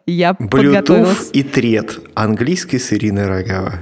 я 0.05 0.31
Bluetooth 0.31 0.49
подготовилась... 0.49 1.29
и 1.33 1.43
тред. 1.43 1.99
Английский 2.13 2.79
с 2.79 2.93
Ириной 2.93 3.27
Роговой. 3.27 3.73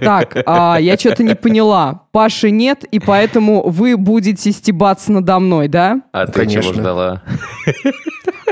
Так, 0.00 0.36
а, 0.46 0.78
я 0.78 0.96
что-то 0.96 1.22
не 1.22 1.34
поняла. 1.34 2.02
Паши 2.12 2.50
нет, 2.50 2.84
и 2.84 2.98
поэтому 2.98 3.68
вы 3.68 3.96
будете 3.96 4.52
стебаться 4.52 5.12
надо 5.12 5.38
мной, 5.38 5.68
да? 5.68 6.02
А 6.12 6.26
ты 6.26 6.32
Конечно. 6.32 6.62
чего 6.62 6.74
ждала? 6.74 7.22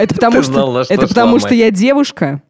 Это 0.03 0.15
потому, 0.17 0.43
что, 0.43 0.85
это 0.89 1.07
потому 1.07 1.39
что 1.39 1.55
я 1.55 1.71
девушка? 1.71 2.43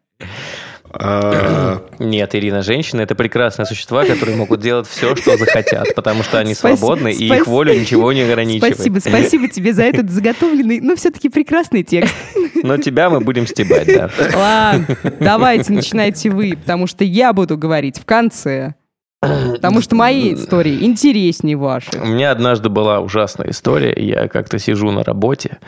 А, 0.94 1.82
Нет, 1.98 2.34
Ирина, 2.34 2.62
женщины 2.62 3.00
это 3.00 3.14
прекрасные 3.14 3.64
существа, 3.66 4.04
которые 4.04 4.36
могут 4.36 4.60
делать 4.60 4.86
все, 4.86 5.16
что 5.16 5.38
захотят, 5.38 5.94
потому 5.94 6.22
что 6.22 6.38
они 6.38 6.54
свободны, 6.54 7.12
и 7.12 7.28
их 7.28 7.46
волю 7.46 7.78
ничего 7.78 8.12
не 8.12 8.22
ограничивает. 8.22 8.74
Спасибо, 8.74 8.98
спасибо 8.98 9.48
тебе 9.48 9.72
за 9.72 9.84
этот 9.84 10.10
заготовленный, 10.10 10.80
но 10.80 10.94
все-таки 10.96 11.28
прекрасный 11.28 11.82
текст. 11.82 12.14
Но 12.62 12.76
тебя 12.76 13.10
мы 13.10 13.20
будем 13.20 13.46
стебать, 13.46 13.86
да. 13.86 14.10
Ладно, 14.34 14.96
давайте 15.20 15.72
начинайте 15.72 16.30
вы, 16.30 16.56
потому 16.56 16.86
что 16.86 17.04
я 17.04 17.32
буду 17.32 17.56
говорить 17.56 17.98
в 17.98 18.04
конце. 18.04 18.74
Потому 19.22 19.80
что 19.80 19.94
мои 19.94 20.34
истории 20.34 20.84
интереснее 20.84 21.56
ваши. 21.56 21.96
У 21.96 22.06
меня 22.06 22.32
однажды 22.32 22.68
была 22.68 22.98
ужасная 22.98 23.50
история. 23.50 23.94
Я 23.96 24.26
как-то 24.26 24.58
сижу 24.58 24.90
на 24.90 25.04
работе, 25.04 25.58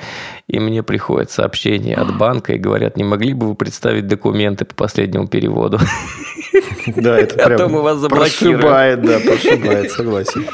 и 0.48 0.58
мне 0.58 0.82
приходит 0.82 1.30
сообщение 1.30 1.94
от 1.94 2.18
банка, 2.18 2.54
и 2.54 2.58
говорят, 2.58 2.96
не 2.96 3.04
могли 3.04 3.32
бы 3.32 3.46
вы 3.46 3.54
представить 3.54 4.08
документы 4.08 4.64
по 4.64 4.74
последнему 4.74 5.28
переводу? 5.28 5.78
Да, 6.96 7.18
это 7.18 7.36
прям 7.36 7.52
а 7.52 7.56
то 7.56 7.68
мы 7.68 7.80
вас 7.80 7.98
заблокируем. 7.98 8.60
прошибает, 8.60 9.02
да, 9.02 9.18
прошибает, 9.20 9.90
согласен. 9.90 10.46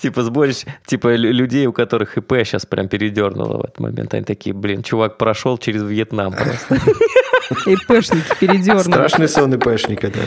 Типа 0.00 0.22
сборищ, 0.22 0.64
типа 0.86 1.14
людей, 1.14 1.66
у 1.66 1.72
которых 1.72 2.16
ИП 2.16 2.32
сейчас 2.44 2.66
прям 2.66 2.88
передернуло 2.88 3.58
в 3.58 3.64
этот 3.64 3.78
момент. 3.78 4.14
Они 4.14 4.24
такие, 4.24 4.54
блин, 4.54 4.82
чувак 4.82 5.18
прошел 5.18 5.58
через 5.58 5.82
Вьетнам 5.82 6.32
просто. 6.32 6.74
ИПшники 7.70 8.34
передернули. 8.40 8.82
Страшный 8.82 9.28
сон 9.28 9.54
ИПшника, 9.54 10.08
да. 10.08 10.22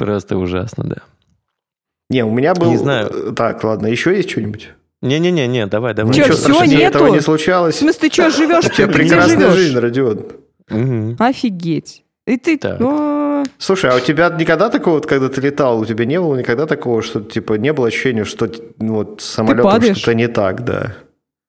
Просто 0.00 0.38
ужасно, 0.38 0.84
да. 0.84 0.96
Не, 2.08 2.24
у 2.24 2.30
меня 2.30 2.54
был... 2.54 2.70
Не 2.70 2.78
знаю. 2.78 3.34
Так, 3.36 3.62
ладно, 3.62 3.86
еще 3.86 4.16
есть 4.16 4.30
что-нибудь? 4.30 4.70
Не-не-не, 5.02 5.46
не, 5.46 5.66
давай, 5.66 5.92
давай. 5.92 6.14
Что, 6.14 6.32
все, 6.32 6.64
нету? 6.64 6.98
этого 6.98 7.08
не 7.08 7.20
случалось? 7.20 7.74
В 7.74 7.78
смысле, 7.80 8.08
ты 8.08 8.12
что, 8.14 8.30
живешь? 8.30 8.64
У 8.64 8.70
тебя 8.70 8.88
прекрасная 8.88 9.50
жизнь, 9.50 9.78
Родион. 9.78 10.26
Офигеть. 11.18 12.04
И 12.26 12.38
ты... 12.38 12.58
Слушай, 13.58 13.90
а 13.90 13.96
у 13.96 14.00
тебя 14.00 14.30
никогда 14.30 14.70
такого, 14.70 15.00
когда 15.00 15.28
ты 15.28 15.42
летал, 15.42 15.80
у 15.80 15.84
тебя 15.84 16.06
не 16.06 16.18
было 16.18 16.34
никогда 16.36 16.64
такого, 16.64 17.02
что 17.02 17.20
типа 17.20 17.54
не 17.54 17.74
было 17.74 17.88
ощущения, 17.88 18.24
что 18.24 18.50
ну, 18.78 18.94
вот 18.94 19.20
с 19.20 19.26
самолетом 19.26 19.94
что-то 19.94 20.14
не 20.14 20.28
так, 20.28 20.64
да? 20.64 20.94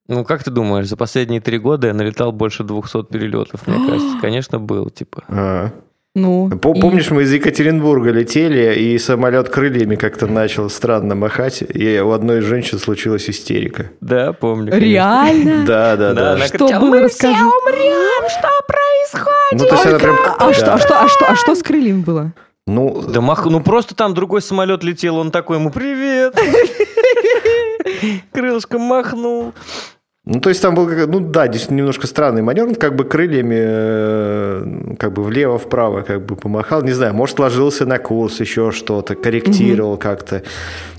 Ну, 0.07 0.25
как 0.25 0.43
ты 0.43 0.51
думаешь, 0.51 0.87
за 0.87 0.97
последние 0.97 1.39
три 1.39 1.57
года 1.57 1.87
я 1.87 1.93
налетал 1.93 2.33
больше 2.33 2.65
200 2.65 3.05
перелетов, 3.05 3.65
мне 3.65 3.77
кажется. 3.87 4.17
Конечно, 4.21 4.59
был, 4.59 4.89
типа. 4.89 5.23
А. 5.29 5.71
Ну, 6.13 6.49
Помнишь, 6.49 7.09
и... 7.09 7.13
мы 7.13 7.23
из 7.23 7.31
Екатеринбурга 7.31 8.11
летели, 8.11 8.77
и 8.77 8.97
самолет 8.97 9.47
крыльями 9.47 9.95
как-то 9.95 10.27
начал 10.27 10.69
странно 10.69 11.15
махать, 11.15 11.61
и 11.61 12.01
у 12.01 12.11
одной 12.11 12.39
из 12.39 12.43
женщин 12.43 12.79
случилась 12.79 13.29
истерика. 13.29 13.91
Да, 14.01 14.33
помню. 14.33 14.71
Конечно. 14.71 14.85
Реально? 14.85 15.65
Да, 15.71 15.95
да, 15.95 16.13
да. 16.13 16.35
да. 16.35 16.45
Что 16.47 16.67
было, 16.67 16.79
мы 16.79 17.01
расскажи. 17.03 17.33
все 17.33 17.45
умрем, 17.45 18.29
что 18.29 18.49
происходит? 18.67 19.51
Ну, 19.53 19.65
то 19.65 19.75
есть 19.75 19.85
она 19.85 19.99
прям... 19.99 20.17
а, 20.37 20.53
что, 20.53 20.73
а, 20.73 20.77
что, 20.79 21.01
а, 21.01 21.07
что, 21.07 21.25
а 21.29 21.35
что 21.35 21.55
с 21.55 21.63
крыльями 21.63 22.01
было? 22.01 22.33
Ну, 22.67 23.01
да 23.01 23.21
мах... 23.21 23.45
ну 23.45 23.61
просто 23.61 23.95
там 23.95 24.13
другой 24.13 24.41
самолет 24.41 24.83
летел, 24.83 25.15
он 25.15 25.31
такой 25.31 25.57
ему 25.57 25.71
«Привет!» 25.71 26.35
Крылышком 28.33 28.81
махнул. 28.81 29.53
Ну, 30.33 30.39
то 30.39 30.47
есть 30.47 30.61
там 30.61 30.75
был, 30.75 30.87
ну 31.07 31.19
да, 31.19 31.49
действительно 31.49 31.79
немножко 31.79 32.07
странный 32.07 32.41
маневр, 32.41 32.75
как 32.75 32.95
бы 32.95 33.03
крыльями 33.03 33.57
э, 33.59 34.95
как 34.97 35.11
бы 35.11 35.23
влево-вправо 35.23 36.03
как 36.03 36.25
бы 36.25 36.37
помахал, 36.37 36.83
не 36.83 36.93
знаю, 36.93 37.13
может, 37.13 37.37
ложился 37.37 37.85
на 37.85 37.97
курс, 37.97 38.39
еще 38.39 38.71
что-то, 38.71 39.15
корректировал 39.15 39.93
угу. 39.93 39.99
как-то. 39.99 40.43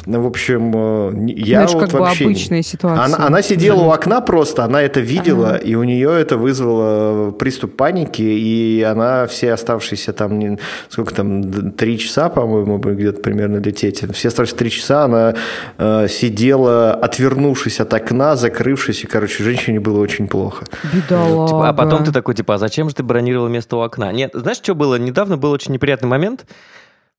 Ну, 0.05 0.21
в 0.21 0.27
общем, 0.27 0.73
э, 0.75 1.33
я 1.37 1.61
Знаешь, 1.61 1.73
вот 1.75 1.83
как 1.85 1.93
вообще... 1.93 2.25
бы 2.25 2.31
обычная 2.31 2.63
ситуация. 2.63 3.05
Она, 3.05 3.27
она 3.27 3.43
сидела 3.43 3.83
у 3.83 3.91
окна 3.91 4.21
просто, 4.21 4.65
она 4.65 4.83
это 4.83 5.01
видела, 5.01 5.51
ага. 5.51 5.59
и 5.59 5.77
у 5.77 5.85
нее 5.85 6.11
это 6.13 6.37
вызвало 6.37 7.31
приступ 7.31 7.77
паники, 7.77 8.23
и 8.23 8.83
она 8.83 9.27
все 9.27 9.53
оставшиеся 9.53 10.13
там, 10.13 10.59
сколько 10.89 11.15
там, 11.15 11.71
три 11.73 11.99
часа, 11.99 12.29
по-моему, 12.29 12.79
где-то 12.79 13.21
примерно 13.21 13.59
лететь, 13.59 14.03
все 14.13 14.29
оставшиеся 14.29 14.59
три 14.59 14.71
часа 14.71 15.05
она 15.05 15.35
э, 15.79 16.09
сидела, 16.09 16.95
отвернувшись 16.95 17.81
от 17.81 17.95
окна, 17.95 18.35
закрывшись, 18.35 19.05
и, 19.05 19.07
короче, 19.07 19.22
женщине 19.27 19.81
было 19.81 20.01
очень 20.01 20.29
плохо. 20.29 20.65
Бедолага. 20.93 21.49
Типа, 21.49 21.69
а 21.69 21.73
потом 21.73 22.05
ты 22.05 22.13
такой, 22.13 22.35
типа, 22.35 22.55
а 22.55 22.59
зачем 22.59 22.89
же 22.89 22.95
ты 22.95 23.03
бронировал 23.03 23.49
место 23.49 23.77
у 23.77 23.81
окна? 23.81 24.13
Нет, 24.13 24.31
знаешь, 24.35 24.59
что 24.59 24.75
было? 24.75 24.97
Недавно 24.97 25.37
был 25.37 25.51
очень 25.51 25.73
неприятный 25.73 26.09
момент, 26.09 26.47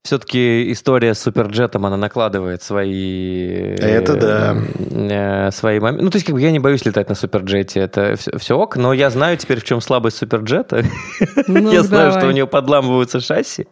все-таки 0.04 0.70
история 0.74 1.14
с 1.14 1.20
суперджетом, 1.20 1.86
она 1.86 1.96
накладывает 1.96 2.62
свои... 2.62 3.74
Это 3.78 4.16
да. 4.18 4.58
Э, 4.92 5.50
свои 5.52 5.80
моменты. 5.80 6.04
Ну, 6.04 6.10
то 6.12 6.18
есть, 6.18 6.26
как 6.26 6.36
бы 6.36 6.42
я 6.42 6.52
не 6.52 6.60
боюсь 6.60 6.84
летать 6.84 7.08
на 7.08 7.16
суперджете, 7.16 7.80
это 7.80 8.18
все, 8.18 8.38
все 8.38 8.58
ок, 8.58 8.76
но 8.76 8.92
я 8.92 9.10
знаю 9.10 9.38
теперь, 9.38 9.62
в 9.62 9.64
чем 9.64 9.80
слабость 9.80 10.18
суперджета. 10.18 10.84
Ну, 11.48 11.72
я 11.72 11.84
знаю, 11.84 12.12
что 12.12 12.28
у 12.28 12.32
него 12.32 12.48
подламываются 12.48 13.22
шасси 13.22 13.66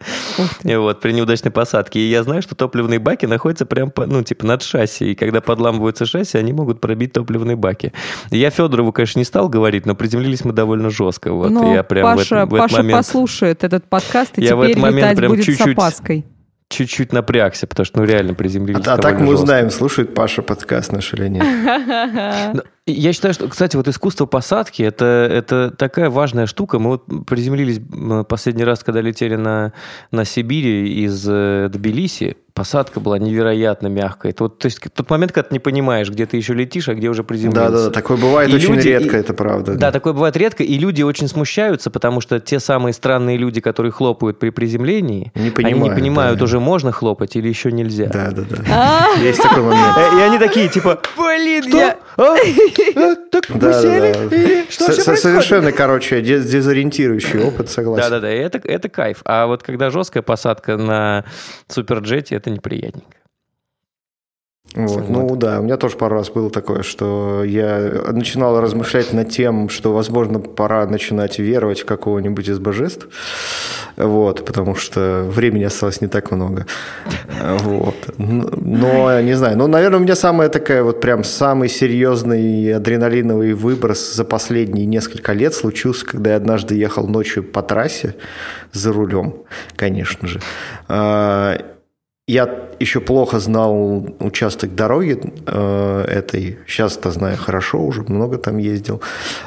вот, 0.63 1.01
при 1.01 1.11
неудачной 1.11 1.51
посадке, 1.51 1.99
и 1.99 2.09
я 2.09 2.23
знаю, 2.23 2.41
что 2.41 2.55
топливные 2.55 2.99
баки 2.99 3.25
находятся 3.25 3.65
прям, 3.65 3.91
ну, 3.97 4.23
типа, 4.23 4.45
над 4.45 4.63
шасси, 4.63 5.11
и 5.11 5.15
когда 5.15 5.41
подламываются 5.41 6.05
шасси, 6.05 6.37
они 6.37 6.53
могут 6.53 6.79
пробить 6.79 7.11
топливные 7.11 7.57
баки. 7.57 7.91
Я 8.29 8.51
Федорову, 8.51 8.93
конечно, 8.93 9.19
не 9.19 9.25
стал 9.25 9.49
говорить, 9.49 9.85
но 9.85 9.95
приземлились 9.95 10.45
мы 10.45 10.53
довольно 10.53 10.91
жестко. 10.91 11.33
Вот, 11.33 11.49
но 11.49 11.73
я 11.73 11.83
прям 11.83 12.03
Паша, 12.03 12.35
в 12.35 12.37
этот, 12.37 12.51
в 12.51 12.55
этот 12.55 12.69
Паша 12.69 12.77
момент... 12.77 12.97
послушает 12.97 13.63
этот 13.65 13.83
подкаст, 13.83 14.37
и 14.37 14.43
я 14.43 14.51
теперь 14.51 14.57
в 14.59 14.61
этот 14.61 14.77
момент 14.77 14.97
летать 14.97 15.17
прям 15.17 15.31
будет 15.31 15.45
чуть-чуть, 15.45 15.67
с 15.67 15.71
опаской 15.71 16.20
чуть-чуть 16.71 17.13
напрягся, 17.13 17.67
потому 17.67 17.85
что 17.85 17.99
ну 17.99 18.05
реально 18.05 18.33
приземлились. 18.33 18.85
А, 18.87 18.93
а 18.93 18.97
так 18.97 19.19
мы 19.19 19.27
жестко. 19.27 19.43
узнаем, 19.43 19.69
слушает 19.69 20.13
Паша 20.13 20.41
подкаст 20.41 20.91
наш 20.91 21.13
или 21.13 21.27
нет. 21.27 22.65
Я 22.87 23.13
считаю, 23.13 23.35
что, 23.35 23.47
кстати, 23.47 23.75
вот 23.75 23.87
искусство 23.87 24.25
посадки 24.25 24.81
это, 24.81 25.05
это 25.05 25.69
такая 25.69 26.09
важная 26.09 26.47
штука. 26.47 26.79
Мы 26.79 26.89
вот 26.89 27.03
приземлились 27.27 27.79
последний 28.27 28.63
раз, 28.63 28.83
когда 28.83 29.01
летели 29.01 29.35
на, 29.35 29.73
на 30.09 30.25
Сибири 30.25 31.05
из 31.05 31.23
э, 31.29 31.69
Тбилиси 31.71 32.37
посадка 32.53 32.99
была 32.99 33.17
невероятно 33.17 33.87
мягкая. 33.87 34.31
Это 34.31 34.43
вот, 34.43 34.59
то 34.59 34.65
есть 34.67 34.79
тот 34.93 35.09
момент, 35.09 35.31
когда 35.31 35.49
ты 35.49 35.55
не 35.55 35.59
понимаешь, 35.59 36.09
где 36.09 36.25
ты 36.25 36.37
еще 36.37 36.53
летишь, 36.53 36.89
а 36.89 36.93
где 36.93 37.09
уже 37.09 37.23
приземлился. 37.23 37.71
Да, 37.71 37.83
да, 37.85 37.89
такое 37.91 38.17
бывает 38.17 38.49
и 38.49 38.55
очень 38.55 38.75
люди, 38.75 38.87
редко, 38.87 39.17
и, 39.17 39.19
это 39.19 39.33
правда. 39.33 39.75
Да, 39.75 39.91
такое 39.91 40.13
бывает 40.13 40.35
редко, 40.37 40.63
и 40.63 40.77
люди 40.77 41.01
очень 41.01 41.27
смущаются, 41.27 41.89
потому 41.89 42.21
что 42.21 42.39
те 42.39 42.59
самые 42.59 42.93
странные 42.93 43.37
люди, 43.37 43.61
которые 43.61 43.91
хлопают 43.91 44.39
при 44.39 44.49
приземлении, 44.49 45.31
не 45.35 45.49
понимают, 45.51 45.77
они 45.77 45.89
не 45.89 45.95
понимают, 45.95 46.39
да, 46.39 46.45
уже 46.45 46.59
можно 46.59 46.91
хлопать 46.91 47.35
или 47.35 47.47
еще 47.47 47.71
нельзя. 47.71 48.07
Да, 48.07 48.31
да, 48.31 48.43
да. 48.43 49.07
Есть 49.21 49.41
такой 49.41 49.63
момент. 49.63 49.97
Э, 49.97 50.19
и 50.19 50.21
они 50.21 50.37
такие, 50.37 50.67
типа, 50.67 50.99
блин, 51.17 51.63
я... 51.67 51.97
Так 53.31 53.49
мы 53.49 53.73
сели? 53.73 54.69
Что 54.69 54.91
Совершенно, 55.15 55.71
короче, 55.71 56.21
дезориентирующий 56.21 57.43
опыт, 57.43 57.69
согласен. 57.69 58.09
Да, 58.09 58.19
да, 58.19 58.19
да, 58.21 58.29
это 58.29 58.89
кайф. 58.89 59.21
А 59.25 59.47
вот 59.47 59.63
когда 59.63 59.89
жесткая 59.89 60.23
посадка 60.23 60.77
на 60.77 61.25
суперджете, 61.67 62.35
это 62.35 62.49
неприятненько. 62.49 63.20
Вот. 64.75 65.09
Ну 65.09 65.35
да, 65.35 65.59
у 65.59 65.63
меня 65.63 65.75
тоже 65.75 65.97
пару 65.97 66.15
раз 66.15 66.29
было 66.29 66.49
такое, 66.49 66.81
что 66.83 67.43
я 67.43 68.03
начинал 68.11 68.61
размышлять 68.61 69.11
над 69.11 69.29
тем, 69.29 69.67
что, 69.67 69.93
возможно, 69.93 70.39
пора 70.39 70.85
начинать 70.85 71.39
веровать 71.39 71.81
в 71.81 71.85
какого-нибудь 71.85 72.47
из 72.47 72.57
божеств, 72.57 73.07
вот, 73.97 74.45
потому 74.45 74.75
что 74.75 75.25
времени 75.27 75.65
осталось 75.65 75.99
не 76.01 76.07
так 76.07 76.31
много. 76.31 76.65
Вот. 77.41 77.95
Но, 78.17 79.19
не 79.21 79.33
знаю, 79.33 79.57
ну, 79.57 79.67
наверное, 79.67 79.99
у 79.99 80.03
меня 80.03 80.15
самая 80.15 80.49
такая 80.49 80.83
вот 80.83 81.01
прям 81.01 81.23
самый 81.23 81.69
серьезный 81.69 82.75
адреналиновый 82.75 83.53
выброс 83.53 84.13
за 84.13 84.23
последние 84.23 84.85
несколько 84.85 85.33
лет 85.33 85.53
случился, 85.53 86.05
когда 86.05 86.31
я 86.31 86.35
однажды 86.37 86.75
ехал 86.75 87.07
ночью 87.07 87.43
по 87.43 87.61
трассе 87.61 88.15
за 88.71 88.93
рулем, 88.93 89.35
конечно 89.75 90.27
же, 90.27 90.39
а, 90.87 91.57
я 92.31 92.49
еще 92.79 93.01
плохо 93.01 93.39
знал 93.39 94.05
участок 94.19 94.73
дороги 94.73 95.19
э, 95.45 96.05
этой. 96.07 96.57
Сейчас-то 96.65 97.11
знаю 97.11 97.37
хорошо, 97.37 97.83
уже 97.83 98.03
много 98.03 98.37
там 98.37 98.57
ездил. 98.57 99.01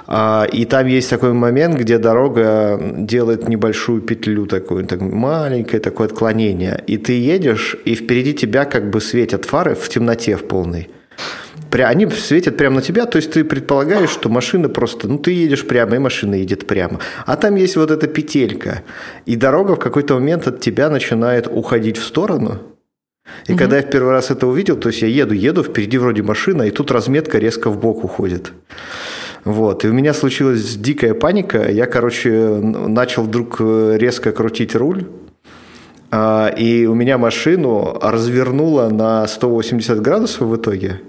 А, 0.07 0.47
и 0.53 0.67
там 0.67 0.87
есть 0.87 1.09
такой 1.09 1.33
момент, 1.33 1.77
где 1.77 1.97
дорога 1.99 2.79
делает 2.99 3.49
небольшую 3.49 4.03
петлю 4.03 4.47
такую, 4.47 4.85
так, 4.85 5.01
маленькое 5.01 5.81
такое 5.81 6.09
отклонение. 6.09 6.85
И 6.87 6.99
ты 6.99 7.13
едешь, 7.19 7.77
и 7.87 7.95
впереди 7.95 8.35
тебя 8.35 8.67
как 8.67 8.91
бы 8.91 9.01
светят 9.01 9.47
фары 9.47 9.75
в 9.75 9.89
темноте 9.89 10.37
в 10.37 10.45
полной 10.47 10.91
они 11.83 12.09
светят 12.09 12.57
прямо 12.57 12.77
на 12.77 12.83
тебя, 12.83 13.05
то 13.05 13.17
есть 13.17 13.33
ты 13.33 13.43
предполагаешь, 13.43 14.11
что 14.11 14.29
машина 14.29 14.69
просто, 14.69 15.09
ну 15.09 15.19
ты 15.19 15.33
едешь 15.33 15.67
прямо, 15.67 15.97
и 15.97 15.99
машина 15.99 16.37
едет 16.37 16.69
прямо. 16.69 17.01
А 17.27 17.37
там 17.37 17.57
есть 17.57 17.75
вот 17.75 17.91
эта 17.91 18.07
петелька, 18.07 18.83
и 19.27 19.35
дорога 19.35 19.75
в 19.75 19.81
какой-то 19.81 20.15
момент 20.15 20.47
от 20.47 20.61
тебя 20.61 20.89
начинает 20.89 21.49
уходить 21.49 21.97
в 21.97 22.05
сторону, 22.05 22.61
и 23.47 23.53
угу. 23.53 23.59
когда 23.59 23.77
я 23.77 23.83
в 23.83 23.91
первый 23.91 24.13
раз 24.13 24.31
это 24.31 24.47
увидел, 24.47 24.77
то 24.77 24.89
есть 24.89 25.03
я 25.03 25.09
еду, 25.09 25.35
еду, 25.35 25.63
впереди 25.63 25.99
вроде 25.99 26.23
машина, 26.23 26.63
и 26.63 26.71
тут 26.71 26.91
разметка 26.91 27.39
резко 27.39 27.71
в 27.71 27.79
бок 27.79 28.05
уходит. 28.05 28.53
Вот. 29.45 29.85
И 29.85 29.89
у 29.89 29.93
меня 29.93 30.15
случилась 30.15 30.77
дикая 30.77 31.15
паника. 31.15 31.71
Я, 31.71 31.87
короче, 31.87 32.31
начал 32.31 33.25
вдруг 33.25 33.57
э, 33.61 33.97
резко 33.99 34.33
крутить 34.33 34.75
руль. 34.75 35.05
А, 36.11 36.49
и 36.49 36.87
у 36.87 36.95
меня 36.95 37.19
машину 37.19 37.99
развернуло 38.01 38.89
на 38.89 39.27
180 39.27 40.01
градусов 40.01 40.49
в 40.49 40.57
итоге. 40.57 41.01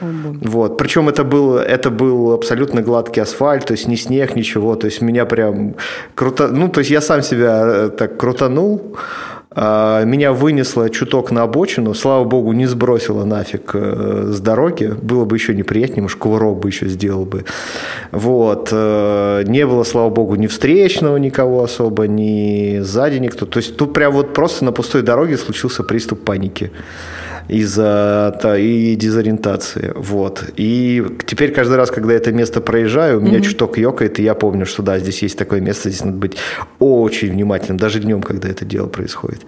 Вот. 0.00 0.78
Причем 0.78 1.08
это 1.08 1.24
был, 1.24 1.56
это 1.56 1.90
был 1.90 2.32
абсолютно 2.32 2.82
гладкий 2.82 3.22
асфальт, 3.22 3.66
то 3.66 3.72
есть 3.72 3.86
ни 3.86 3.96
снег, 3.96 4.34
ничего. 4.34 4.76
То 4.76 4.86
есть 4.86 5.02
меня 5.02 5.24
прям 5.24 5.74
круто... 6.14 6.48
Ну, 6.48 6.68
то 6.68 6.80
есть 6.80 6.90
я 6.90 7.00
сам 7.00 7.22
себя 7.22 7.62
э, 7.64 7.90
так 7.90 8.16
крутанул. 8.16 8.96
А, 9.56 10.04
меня 10.04 10.32
вынесло 10.32 10.90
чуток 10.90 11.30
на 11.30 11.42
обочину, 11.42 11.94
слава 11.94 12.24
богу, 12.24 12.52
не 12.52 12.66
сбросило 12.66 13.24
нафиг 13.24 13.70
э, 13.74 14.30
с 14.32 14.40
дороги, 14.40 14.92
было 15.00 15.24
бы 15.24 15.36
еще 15.36 15.54
неприятнее, 15.54 16.02
может, 16.02 16.18
кувырок 16.18 16.58
бы 16.58 16.68
еще 16.68 16.88
сделал 16.88 17.24
бы. 17.24 17.44
Вот. 18.10 18.70
Э, 18.72 19.44
не 19.46 19.66
было, 19.66 19.84
слава 19.84 20.10
богу, 20.10 20.34
ни 20.34 20.48
встречного 20.48 21.18
никого 21.18 21.62
особо, 21.62 22.08
ни 22.08 22.80
сзади 22.80 23.18
никто. 23.18 23.46
То 23.46 23.58
есть 23.58 23.76
тут 23.76 23.92
прям 23.92 24.12
вот 24.12 24.34
просто 24.34 24.64
на 24.64 24.72
пустой 24.72 25.02
дороге 25.02 25.36
случился 25.36 25.84
приступ 25.84 26.24
паники 26.24 26.72
из-за 27.48 28.38
и 28.58 28.94
дезориентации. 28.96 29.92
Вот. 29.94 30.44
И 30.56 31.04
теперь 31.26 31.52
каждый 31.52 31.76
раз, 31.76 31.90
когда 31.90 32.14
это 32.14 32.32
место 32.32 32.60
проезжаю, 32.60 33.18
у 33.18 33.20
меня 33.20 33.38
угу. 33.38 33.44
чуток 33.44 33.78
ёкает, 33.78 34.18
и 34.18 34.22
я 34.22 34.34
помню, 34.34 34.66
что 34.66 34.82
да, 34.82 34.98
здесь 34.98 35.22
есть 35.22 35.38
такое 35.38 35.60
место, 35.60 35.88
здесь 35.90 36.04
надо 36.04 36.16
быть 36.16 36.36
очень 36.78 37.30
внимательным, 37.30 37.78
даже 37.78 38.00
днем, 38.00 38.22
когда 38.22 38.48
это 38.48 38.64
дело 38.64 38.88
происходит. 38.88 39.42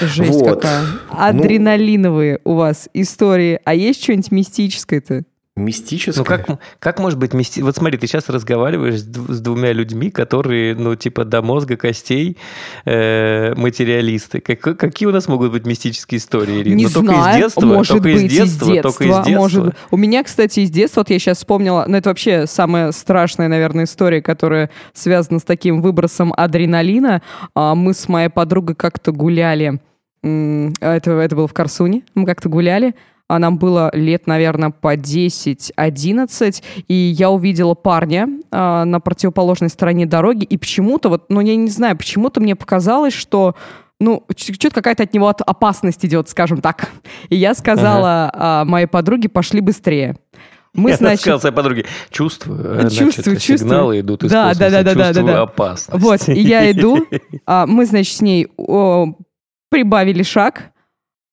Жесть 0.00 0.30
вот. 0.30 0.62
какая. 0.62 0.82
Ну, 0.82 1.18
Адреналиновые 1.18 2.40
ну, 2.44 2.52
у 2.52 2.54
вас 2.56 2.88
истории. 2.94 3.60
А 3.64 3.74
есть 3.74 4.02
что-нибудь 4.02 4.30
мистическое-то? 4.32 5.24
Мистическое? 5.54 6.24
Ну, 6.24 6.24
как, 6.24 6.60
как 6.78 6.98
может 6.98 7.18
быть 7.18 7.34
мисти... 7.34 7.60
Вот 7.60 7.76
смотри, 7.76 7.98
ты 7.98 8.06
сейчас 8.06 8.30
разговариваешь 8.30 9.00
с, 9.00 9.04
с 9.04 9.40
двумя 9.40 9.72
людьми, 9.72 10.10
которые, 10.10 10.74
ну, 10.74 10.96
типа, 10.96 11.26
до 11.26 11.42
мозга 11.42 11.76
костей 11.76 12.38
э, 12.86 13.54
материалисты. 13.54 14.40
Как, 14.40 14.78
какие 14.78 15.06
у 15.06 15.12
нас 15.12 15.28
могут 15.28 15.52
быть 15.52 15.66
мистические 15.66 16.20
истории, 16.20 16.62
Ирина? 16.62 16.74
Не 16.76 16.84
ну, 16.84 16.88
знаю, 16.88 17.06
только 17.06 17.30
из 17.30 17.36
детства, 17.36 17.66
может 17.66 17.88
только 17.92 18.02
быть, 18.04 18.22
из 18.22 18.32
детства, 18.32 18.64
из 18.64 18.72
детства, 18.72 18.82
только 18.82 19.04
из 19.04 19.26
детства. 19.26 19.38
Может... 19.38 19.74
У 19.90 19.96
меня, 19.98 20.24
кстати, 20.24 20.60
из 20.60 20.70
детства, 20.70 21.00
вот 21.00 21.10
я 21.10 21.18
сейчас 21.18 21.36
вспомнила, 21.36 21.84
ну, 21.86 21.98
это 21.98 22.08
вообще 22.08 22.46
самая 22.46 22.90
страшная, 22.92 23.48
наверное, 23.48 23.84
история, 23.84 24.22
которая 24.22 24.70
связана 24.94 25.38
с 25.38 25.42
таким 25.42 25.82
выбросом 25.82 26.32
адреналина. 26.34 27.20
А, 27.54 27.74
мы 27.74 27.92
с 27.92 28.08
моей 28.08 28.30
подругой 28.30 28.74
как-то 28.74 29.12
гуляли, 29.12 29.80
это, 30.22 31.10
это 31.10 31.36
было 31.36 31.48
в 31.48 31.52
Корсуне, 31.52 32.04
мы 32.14 32.24
как-то 32.26 32.48
гуляли, 32.48 32.94
а 33.32 33.38
нам 33.38 33.56
было 33.56 33.90
лет, 33.94 34.26
наверное, 34.26 34.68
по 34.68 34.94
10-11, 34.94 36.62
и 36.86 36.94
я 36.94 37.30
увидела 37.30 37.72
парня 37.72 38.28
э, 38.50 38.84
на 38.84 39.00
противоположной 39.00 39.70
стороне 39.70 40.04
дороги, 40.04 40.44
и 40.44 40.58
почему-то, 40.58 41.08
вот, 41.08 41.30
ну, 41.30 41.40
я 41.40 41.56
не 41.56 41.70
знаю, 41.70 41.96
почему-то 41.96 42.42
мне 42.42 42.54
показалось, 42.56 43.14
что 43.14 43.56
ну, 43.98 44.22
что-то 44.36 44.74
какая-то 44.74 45.04
от 45.04 45.14
него 45.14 45.28
опасность 45.30 46.04
идет, 46.04 46.28
скажем 46.28 46.60
так. 46.60 46.90
И 47.30 47.36
я 47.36 47.54
сказала 47.54 48.30
ага. 48.34 48.70
моей 48.70 48.86
подруге, 48.86 49.30
пошли 49.30 49.62
быстрее. 49.62 50.16
Мы, 50.74 50.90
я 50.90 50.96
значит... 50.96 51.22
сказал 51.22 51.40
своей 51.40 51.54
подруге, 51.54 51.86
чувствую, 52.10 52.90
чувствую, 52.90 52.90
значит, 52.90 53.24
чувствую. 53.24 53.58
сигналы 53.58 54.00
идут 54.00 54.24
из 54.24 54.30
да, 54.30 54.50
космоса, 54.50 54.70
да, 54.70 54.82
да, 54.82 54.94
да, 54.94 55.12
да, 55.14 55.22
да. 55.22 55.42
опасность. 55.42 56.04
Вот, 56.04 56.28
и 56.28 56.40
я 56.40 56.70
иду, 56.70 57.06
а 57.46 57.66
мы, 57.66 57.86
значит, 57.86 58.14
с 58.14 58.20
ней 58.20 58.48
о, 58.58 59.14
прибавили 59.70 60.22
шаг, 60.22 60.72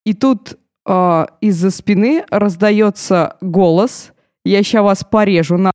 и 0.06 0.14
тут 0.14 0.59
э, 0.89 1.25
из-за 1.41 1.71
спины 1.71 2.25
раздается 2.30 3.38
голос. 3.41 4.12
Я 4.43 4.63
сейчас 4.63 4.84
вас 4.84 5.04
порежу 5.04 5.58
на... 5.58 5.71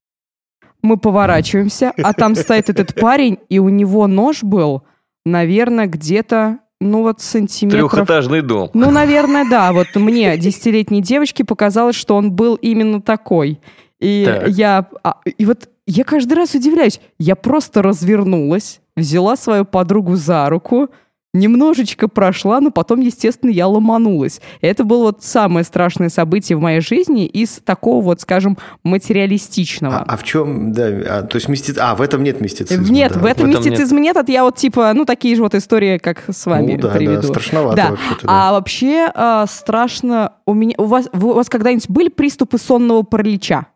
Мы 0.83 0.99
поворачиваемся, 0.99 1.93
а 2.03 2.13
там 2.13 2.35
стоит 2.35 2.69
этот 2.69 2.95
парень, 2.95 3.39
и 3.49 3.59
у 3.59 3.71
него 3.71 4.07
нож 4.07 4.43
был, 4.43 4.83
наверное, 5.25 5.87
где-то 5.87 6.59
ну 6.81 7.03
вот 7.03 7.21
сантиметров... 7.21 7.91
Трехэтажный 7.91 8.43
дом. 8.43 8.71
Ну, 8.75 8.91
наверное, 8.91 9.49
да. 9.49 9.73
Вот 9.73 9.87
мне, 9.95 10.37
десятилетней 10.37 11.01
девочке, 11.01 11.45
показалось, 11.45 11.97
что 11.97 12.17
он 12.17 12.33
был 12.33 12.57
именно 12.57 13.01
такой. 13.01 13.61
И 14.01 14.25
так. 14.27 14.49
я... 14.49 14.87
А, 15.03 15.17
и 15.25 15.47
вот 15.47 15.71
я 15.87 16.05
каждый 16.05 16.35
раз 16.35 16.55
удивляюсь. 16.55 17.01
Я 17.19 17.37
просто 17.37 17.81
развернулась, 17.83 18.81
взяла 18.97 19.37
свою 19.37 19.65
подругу 19.65 20.17
за 20.17 20.49
руку, 20.51 20.91
немножечко 21.35 22.09
прошла, 22.09 22.61
но 22.61 22.71
потом, 22.71 23.01
естественно, 23.01 23.51
я 23.51 23.67
ломанулась. 23.67 24.41
Это 24.63 24.85
было 24.85 25.05
вот 25.05 25.23
самое 25.23 25.65
страшное 25.65 26.09
событие 26.09 26.57
в 26.57 26.61
моей 26.61 26.81
жизни 26.81 27.27
из 27.27 27.61
такого 27.63 28.03
вот, 28.03 28.23
скажем, 28.23 28.57
материалистичного. 28.85 29.99
А, 29.99 30.05
а 30.15 30.17
в 30.17 30.23
чем, 30.23 30.73
да, 30.73 30.87
а, 30.87 31.23
то 31.23 31.37
есть 31.37 31.49
мисти... 31.49 31.75
А, 31.79 31.95
в 31.95 32.01
этом 32.01 32.23
нет 32.23 32.41
мистицизма. 32.41 32.87
Нет, 32.89 33.13
да. 33.13 33.21
в 33.21 33.25
этом, 33.27 33.47
в 33.47 33.51
этом 33.51 33.63
мистицизма 33.63 34.01
нет. 34.01 34.17
нет, 34.17 34.29
я 34.29 34.45
вот 34.45 34.57
типа, 34.57 34.93
ну, 34.95 35.05
такие 35.05 35.37
же 35.37 35.43
вот 35.43 35.55
истории, 35.55 35.99
как 35.99 36.25
с 36.29 36.47
вами 36.47 36.77
ну, 36.77 36.83
да, 36.83 36.89
приведу. 36.89 37.23
Да, 37.23 37.29
страшновато 37.29 37.77
да. 37.77 37.91
вообще-то. 37.91 38.27
Да. 38.27 38.49
А 38.49 38.53
вообще 38.53 39.11
а, 39.13 39.47
страшно 39.47 40.33
у 40.47 40.55
меня... 40.55 40.75
У 40.79 40.85
вас, 40.85 41.09
у 41.13 41.33
вас 41.33 41.49
когда-нибудь 41.49 41.91
были 41.91 42.09
приступы 42.09 42.59
сонного 42.59 43.03
паралича? 43.03 43.67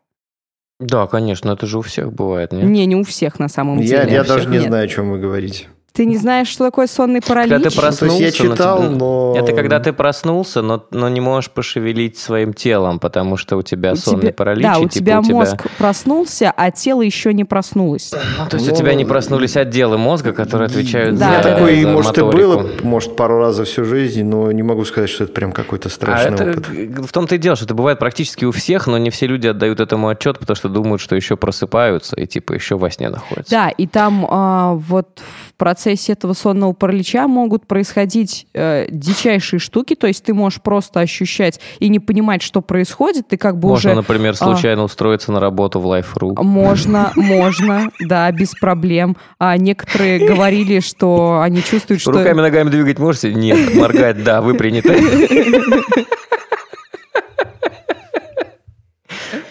Да, 0.79 1.07
конечно, 1.07 1.51
это 1.51 1.67
же 1.67 1.77
у 1.77 1.81
всех 1.81 2.13
бывает, 2.13 2.53
нет? 2.53 2.63
Не, 2.63 2.85
не 2.85 2.95
у 2.95 3.03
всех 3.03 3.37
на 3.37 3.49
самом 3.49 3.79
я, 3.79 4.05
деле. 4.05 4.13
Я 4.13 4.23
даже 4.23 4.47
не 4.47 4.59
нет. 4.59 4.67
знаю, 4.67 4.85
о 4.85 4.87
чем 4.87 5.11
вы 5.11 5.19
говорите. 5.19 5.67
Ты 5.93 6.05
не 6.05 6.17
знаешь, 6.17 6.47
что 6.47 6.65
такое 6.65 6.87
сонный 6.87 7.21
паралич? 7.21 7.51
Когда 7.51 7.69
ты 7.69 7.75
проснулся, 7.75 8.05
ну, 8.05 8.17
то 8.17 8.23
есть 8.25 8.39
я 8.39 8.49
читал, 8.49 8.83
но, 8.83 9.33
но... 9.33 9.35
Это 9.37 9.53
когда 9.53 9.79
ты 9.79 9.91
проснулся, 9.91 10.61
но, 10.61 10.85
но 10.91 11.09
не 11.09 11.19
можешь 11.19 11.49
пошевелить 11.49 12.17
своим 12.17 12.53
телом, 12.53 12.99
потому 12.99 13.37
что 13.37 13.57
у 13.57 13.63
тебя 13.63 13.93
у 13.93 13.95
сонный 13.95 14.21
тебя... 14.21 14.33
паралич. 14.33 14.63
Да, 14.63 14.77
у 14.77 14.83
типа 14.83 14.93
тебя 14.93 15.19
у 15.19 15.23
тебя... 15.23 15.35
мозг 15.35 15.67
проснулся, 15.77 16.53
а 16.55 16.71
тело 16.71 17.01
еще 17.01 17.33
не 17.33 17.43
проснулось. 17.43 18.11
Ну, 18.37 18.45
то 18.47 18.57
есть 18.57 18.67
но... 18.67 18.73
у 18.73 18.77
тебя 18.77 18.93
не 18.93 19.05
проснулись 19.05 19.57
отделы 19.57 19.97
мозга, 19.97 20.31
которые 20.33 20.67
отвечают 20.67 21.17
да. 21.17 21.27
за 21.27 21.33
Я 21.33 21.55
такой, 21.55 21.81
за 21.81 21.87
может, 21.87 22.17
моторику. 22.17 22.37
и 22.37 22.41
было, 22.41 22.69
может, 22.83 23.15
пару 23.15 23.39
раз 23.39 23.55
за 23.55 23.65
всю 23.65 23.83
жизнь, 23.83 24.23
но 24.23 24.51
не 24.51 24.63
могу 24.63 24.85
сказать, 24.85 25.09
что 25.09 25.23
это 25.23 25.33
прям 25.33 25.51
какой-то 25.51 25.89
страшный 25.89 26.31
а 26.31 26.51
опыт. 26.51 26.69
Это, 26.69 27.03
в 27.03 27.11
том-то 27.11 27.35
и 27.35 27.37
дело, 27.37 27.55
что 27.55 27.65
это 27.65 27.73
бывает 27.73 27.99
практически 27.99 28.45
у 28.45 28.51
всех, 28.51 28.87
но 28.87 28.97
не 28.97 29.09
все 29.09 29.27
люди 29.27 29.47
отдают 29.47 29.79
этому 29.79 30.07
отчет, 30.07 30.39
потому 30.39 30.55
что 30.55 30.69
думают, 30.69 31.01
что 31.01 31.15
еще 31.15 31.35
просыпаются 31.35 32.15
и 32.15 32.27
типа 32.27 32.53
еще 32.53 32.77
во 32.77 32.89
сне 32.91 33.09
находятся. 33.09 33.51
Да, 33.51 33.69
и 33.69 33.87
там 33.87 34.25
а, 34.29 34.73
вот 34.75 35.07
в 35.47 35.48
процессе 35.59 36.13
этого 36.13 36.33
сонного 36.33 36.73
паралича 36.73 37.27
могут 37.27 37.67
происходить 37.67 38.47
э, 38.55 38.87
дичайшие 38.89 39.59
штуки, 39.59 39.93
то 39.93 40.07
есть 40.07 40.23
ты 40.23 40.33
можешь 40.33 40.61
просто 40.61 41.01
ощущать 41.01 41.59
и 41.79 41.89
не 41.89 41.99
понимать, 41.99 42.41
что 42.41 42.61
происходит, 42.61 43.27
ты 43.27 43.37
как 43.37 43.59
бы 43.59 43.67
можно, 43.67 43.91
уже... 43.91 43.97
например, 43.97 44.31
а, 44.31 44.35
случайно 44.35 44.81
а, 44.81 44.85
устроиться 44.85 45.31
на 45.31 45.39
работу 45.39 45.79
в 45.79 45.85
Life.ru. 45.85 46.41
Можно, 46.41 47.11
можно, 47.15 47.91
да, 47.99 48.31
без 48.31 48.55
проблем. 48.55 49.17
А 49.37 49.57
некоторые 49.57 50.25
говорили, 50.27 50.79
что 50.79 51.41
они 51.41 51.61
чувствуют, 51.61 52.01
что... 52.01 52.13
Руками, 52.13 52.41
ногами 52.41 52.69
двигать 52.69 52.97
можете? 52.97 53.33
Нет. 53.33 53.75
Моргать, 53.75 54.23
да, 54.23 54.41
вы 54.41 54.55
приняты. 54.55 54.95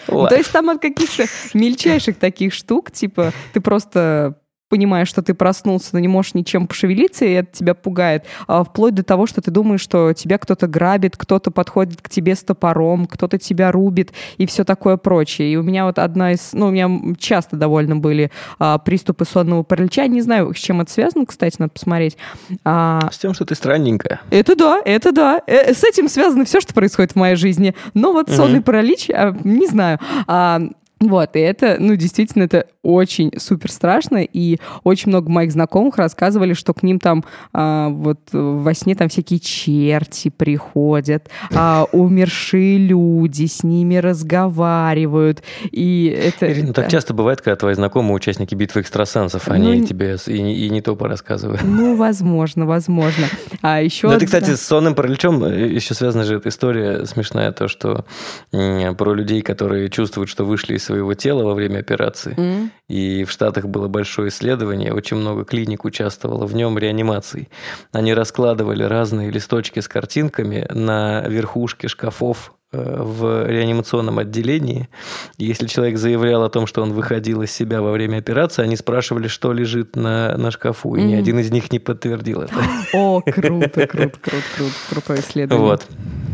То 0.07 0.35
есть 0.35 0.51
там 0.51 0.69
от 0.69 0.81
каких-то 0.81 1.25
мельчайших 1.53 2.17
таких 2.17 2.53
штук, 2.53 2.91
типа, 2.91 3.31
ты 3.53 3.61
просто 3.61 4.35
понимаешь, 4.69 5.07
что 5.07 5.21
ты 5.21 5.33
проснулся, 5.33 5.89
но 5.93 5.99
не 5.99 6.07
можешь 6.07 6.35
ничем 6.35 6.67
пошевелиться, 6.67 7.25
и 7.25 7.31
это 7.31 7.51
тебя 7.51 7.73
пугает, 7.73 8.25
а 8.47 8.63
вплоть 8.63 8.93
до 8.93 9.03
того, 9.03 9.25
что 9.25 9.41
ты 9.41 9.51
думаешь, 9.51 9.81
что 9.81 10.13
тебя 10.13 10.37
кто-то 10.37 10.67
грабит, 10.67 11.17
кто-то 11.17 11.51
подходит 11.51 12.01
к 12.01 12.09
тебе 12.09 12.35
с 12.35 12.43
топором, 12.43 13.07
кто-то 13.07 13.37
тебя 13.39 13.71
рубит 13.71 14.13
и 14.37 14.45
все 14.45 14.63
такое 14.63 14.97
прочее. 14.97 15.51
И 15.51 15.55
у 15.57 15.63
меня 15.63 15.85
вот 15.85 15.97
одна 15.99 16.33
из, 16.33 16.51
ну, 16.53 16.67
у 16.67 16.71
меня 16.71 17.15
часто 17.17 17.55
довольно 17.55 17.95
были 17.95 18.31
а, 18.59 18.77
приступы 18.77 19.25
сонного 19.25 19.63
паралича. 19.63 20.05
Не 20.07 20.21
знаю, 20.21 20.53
с 20.53 20.57
чем 20.57 20.81
это 20.81 20.91
связано, 20.91 21.25
кстати, 21.25 21.55
надо 21.57 21.71
посмотреть. 21.71 22.17
А, 22.63 23.09
с 23.11 23.17
тем, 23.17 23.33
что 23.33 23.45
ты 23.45 23.55
странненькая. 23.55 24.21
Это 24.29 24.55
да, 24.55 24.81
это 24.85 25.11
да. 25.11 25.41
Э, 25.47 25.73
с 25.73 25.83
этим 25.83 26.07
связано 26.07 26.45
все, 26.45 26.61
что 26.61 26.73
происходит 26.73 27.13
в 27.13 27.15
моей 27.15 27.35
жизни. 27.35 27.73
Но 27.95 28.13
вот 28.13 28.29
сонный 28.29 28.61
паралич, 28.61 29.09
а, 29.09 29.35
не 29.43 29.67
знаю. 29.67 29.99
А, 30.27 30.61
вот, 30.99 31.35
и 31.37 31.39
это, 31.39 31.77
ну, 31.79 31.95
действительно, 31.95 32.43
это 32.43 32.65
очень 32.83 33.31
супер 33.37 33.71
страшно, 33.71 34.17
и 34.17 34.57
очень 34.83 35.09
много 35.09 35.29
моих 35.29 35.51
знакомых 35.51 35.97
рассказывали, 35.97 36.53
что 36.53 36.73
к 36.73 36.83
ним 36.83 36.99
там 36.99 37.23
а, 37.53 37.87
вот 37.89 38.19
во 38.33 38.73
сне 38.73 38.95
там 38.95 39.07
всякие 39.07 39.39
черти 39.39 40.29
приходят, 40.29 41.29
а, 41.53 41.85
умершие 41.93 42.77
люди 42.77 43.45
с 43.45 43.63
ними 43.63 43.95
разговаривают, 43.95 45.41
и 45.71 46.07
это... 46.07 46.51
Ирина, 46.51 46.73
так 46.73 46.89
часто 46.89 47.13
бывает, 47.13 47.39
когда 47.41 47.55
твои 47.55 47.75
знакомые 47.75 48.15
участники 48.15 48.53
битвы 48.53 48.81
экстрасенсов, 48.81 49.47
ну, 49.47 49.53
они 49.53 49.85
тебе 49.85 50.17
и, 50.27 50.65
и 50.65 50.69
не 50.69 50.81
то 50.81 50.97
порассказывают. 50.97 51.61
Ну, 51.63 51.95
возможно, 51.95 52.65
возможно. 52.65 53.27
А 53.61 53.81
еще... 53.81 54.07
Ну, 54.07 54.13
это, 54.13 54.25
кстати, 54.25 54.55
с 54.55 54.61
сонным 54.61 54.95
параличом 54.95 55.43
э, 55.45 55.69
еще 55.69 55.93
связана 55.93 56.25
же 56.25 56.35
эта 56.35 56.49
история 56.49 57.05
смешная, 57.05 57.53
то, 57.53 57.69
что 57.69 58.05
про 58.51 59.13
людей, 59.13 59.41
которые 59.41 59.89
чувствуют, 59.89 60.29
что 60.29 60.43
вышли 60.43 60.75
из 60.75 60.88
своего 60.89 61.13
тела 61.13 61.43
во 61.43 61.53
время 61.53 61.79
операции. 61.79 62.35
Mm. 62.35 62.69
И 62.87 63.23
в 63.23 63.31
Штатах 63.31 63.65
было 63.65 63.87
большое 63.87 64.29
исследование, 64.29 64.91
очень 64.91 65.17
много 65.17 65.45
клиник 65.45 65.85
участвовало 65.85 66.47
в 66.47 66.55
нем 66.55 66.79
реанимации. 66.79 67.47
Они 67.91 68.13
раскладывали 68.15 68.83
разные 68.83 69.29
листочки 69.29 69.79
с 69.79 69.87
картинками 69.87 70.65
на 70.73 71.21
верхушке 71.27 71.87
шкафов 71.87 72.53
э, 72.71 73.03
в 73.03 73.47
реанимационном 73.47 74.17
отделении. 74.17 74.89
Если 75.37 75.67
человек 75.67 75.99
заявлял 75.99 76.43
о 76.43 76.49
том, 76.49 76.65
что 76.65 76.81
он 76.81 76.93
выходил 76.93 77.43
из 77.43 77.51
себя 77.51 77.83
во 77.83 77.91
время 77.91 78.17
операции, 78.17 78.63
они 78.63 78.75
спрашивали, 78.75 79.27
что 79.27 79.53
лежит 79.53 79.95
на, 79.95 80.35
на 80.37 80.49
шкафу, 80.49 80.95
и 80.95 81.01
mm-hmm. 81.01 81.05
ни 81.05 81.13
один 81.13 81.37
из 81.37 81.51
них 81.51 81.71
не 81.71 81.77
подтвердил 81.77 82.41
это. 82.41 82.55
О, 82.93 83.21
круто, 83.21 83.85
круто, 83.85 84.19
круто, 84.19 84.43
круто, 84.55 84.73
крутое 84.89 85.19
исследование. 85.19 85.69
Вот. 85.69 85.85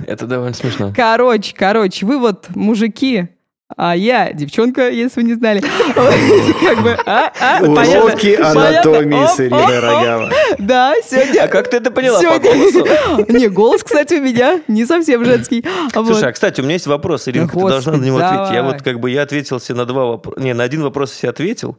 Это 0.07 0.27
довольно 0.27 0.53
смешно. 0.53 0.93
Короче, 0.95 1.53
короче, 1.53 2.05
вы 2.05 2.19
вот, 2.19 2.47
мужики, 2.55 3.27
а 3.67 3.95
я 3.95 4.31
девчонка, 4.31 4.89
если 4.89 5.21
вы 5.21 5.27
не 5.27 5.33
знали. 5.33 5.59
Как 6.65 6.83
бы, 6.83 6.95
а, 7.05 7.31
а, 7.39 7.63
Уроки 7.63 8.35
анатомии 8.35 9.25
с 9.27 9.39
Ириной 9.39 9.79
Рогава. 9.79 10.31
Да, 10.59 10.93
сегодня... 11.03 11.43
А 11.43 11.47
как 11.47 11.69
ты 11.69 11.77
это 11.77 11.89
поняла 11.89 12.21
по 12.21 12.39
голосу? 12.39 12.85
Не, 13.31 13.47
голос, 13.47 13.83
кстати, 13.83 14.15
у 14.15 14.21
меня 14.21 14.61
не 14.67 14.85
совсем 14.85 15.25
женский. 15.25 15.65
Слушай, 15.91 16.29
а, 16.29 16.31
кстати, 16.31 16.61
у 16.61 16.63
меня 16.63 16.73
есть 16.73 16.87
вопрос, 16.87 17.27
Ирина, 17.27 17.47
ты 17.47 17.59
должна 17.59 17.93
на 17.93 18.03
него 18.03 18.17
ответить. 18.17 18.53
Я 18.53 18.63
вот 18.63 18.81
как 18.83 18.99
бы, 18.99 19.09
я 19.09 19.23
ответил 19.23 19.59
себе 19.59 19.77
на 19.77 19.85
два 19.85 20.05
вопроса. 20.05 20.39
Не, 20.39 20.53
на 20.53 20.63
один 20.63 20.83
вопрос 20.83 21.11
я 21.13 21.17
себе 21.17 21.29
ответил. 21.29 21.75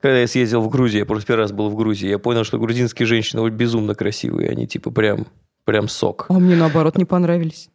Когда 0.00 0.18
я 0.18 0.26
съездил 0.26 0.60
в 0.60 0.68
Грузию, 0.68 1.00
я 1.00 1.06
просто 1.06 1.26
первый 1.26 1.42
раз 1.42 1.52
был 1.52 1.70
в 1.70 1.74
Грузии, 1.74 2.08
я 2.08 2.18
понял, 2.18 2.44
что 2.44 2.58
грузинские 2.58 3.06
женщины 3.06 3.48
безумно 3.48 3.94
красивые. 3.94 4.50
Они 4.50 4.66
типа 4.66 4.90
прям, 4.90 5.26
прям 5.64 5.88
сок. 5.88 6.26
А 6.28 6.34
мне 6.34 6.54
наоборот 6.54 6.98
не 6.98 7.04
понравились. 7.04 7.70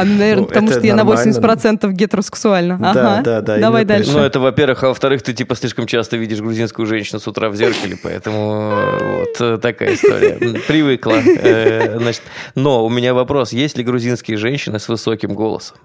А, 0.00 0.04
наверное, 0.04 0.42
ну, 0.42 0.46
потому 0.46 0.68
что 0.68 0.80
я 0.80 0.94
на 0.94 1.02
80% 1.02 1.92
гетеросексуальна. 1.92 2.78
Да, 2.78 2.90
ага. 2.90 3.22
да, 3.22 3.40
да. 3.40 3.58
Давай 3.58 3.84
дальше. 3.84 4.12
Ну, 4.12 4.20
это, 4.20 4.40
во-первых. 4.40 4.84
А 4.84 4.88
во-вторых, 4.88 5.22
ты, 5.22 5.32
типа, 5.32 5.54
слишком 5.54 5.86
часто 5.86 6.16
видишь 6.16 6.40
грузинскую 6.40 6.86
женщину 6.86 7.20
с 7.20 7.26
утра 7.26 7.48
в 7.48 7.56
зеркале, 7.56 7.96
поэтому 8.02 8.72
вот 9.18 9.60
такая 9.60 9.94
история. 9.94 10.38
Привыкла. 10.66 11.16
Э, 11.38 11.98
значит, 11.98 12.22
но 12.54 12.84
у 12.84 12.88
меня 12.88 13.14
вопрос. 13.14 13.52
Есть 13.52 13.78
ли 13.78 13.84
грузинские 13.84 14.36
женщины 14.36 14.78
с 14.78 14.88
высоким 14.88 15.34
голосом? 15.34 15.76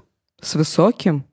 С 0.41 0.55
высоким? 0.55 1.25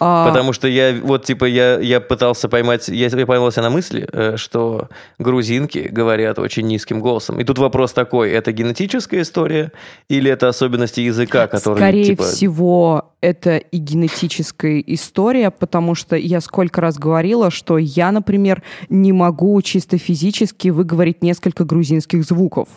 А... 0.00 0.26
Потому 0.26 0.52
что 0.52 0.66
я, 0.66 0.94
вот, 1.02 1.24
типа, 1.24 1.44
я, 1.44 1.78
я 1.78 2.00
пытался 2.00 2.48
поймать, 2.48 2.88
я, 2.88 3.06
я 3.06 3.26
поймался 3.26 3.62
на 3.62 3.70
мысли, 3.70 4.08
э, 4.12 4.36
что 4.36 4.88
грузинки 5.18 5.88
говорят 5.90 6.38
очень 6.38 6.66
низким 6.66 7.00
голосом. 7.00 7.40
И 7.40 7.44
тут 7.44 7.58
вопрос 7.58 7.92
такой, 7.92 8.30
это 8.30 8.52
генетическая 8.52 9.22
история 9.22 9.72
или 10.08 10.30
это 10.30 10.48
особенности 10.48 11.00
языка, 11.00 11.46
которые, 11.46 11.76
Скорее 11.76 12.04
типа... 12.04 12.24
всего, 12.24 13.12
это 13.20 13.56
и 13.56 13.78
генетическая 13.78 14.82
история, 14.86 15.50
потому 15.50 15.94
что 15.94 16.16
я 16.16 16.40
сколько 16.40 16.80
раз 16.80 16.98
говорила, 16.98 17.50
что 17.50 17.78
я, 17.78 18.10
например, 18.10 18.62
не 18.88 19.12
могу 19.12 19.60
чисто 19.62 19.96
физически 19.96 20.68
выговорить 20.68 21.22
несколько 21.22 21.64
грузинских 21.64 22.24
звуков. 22.24 22.68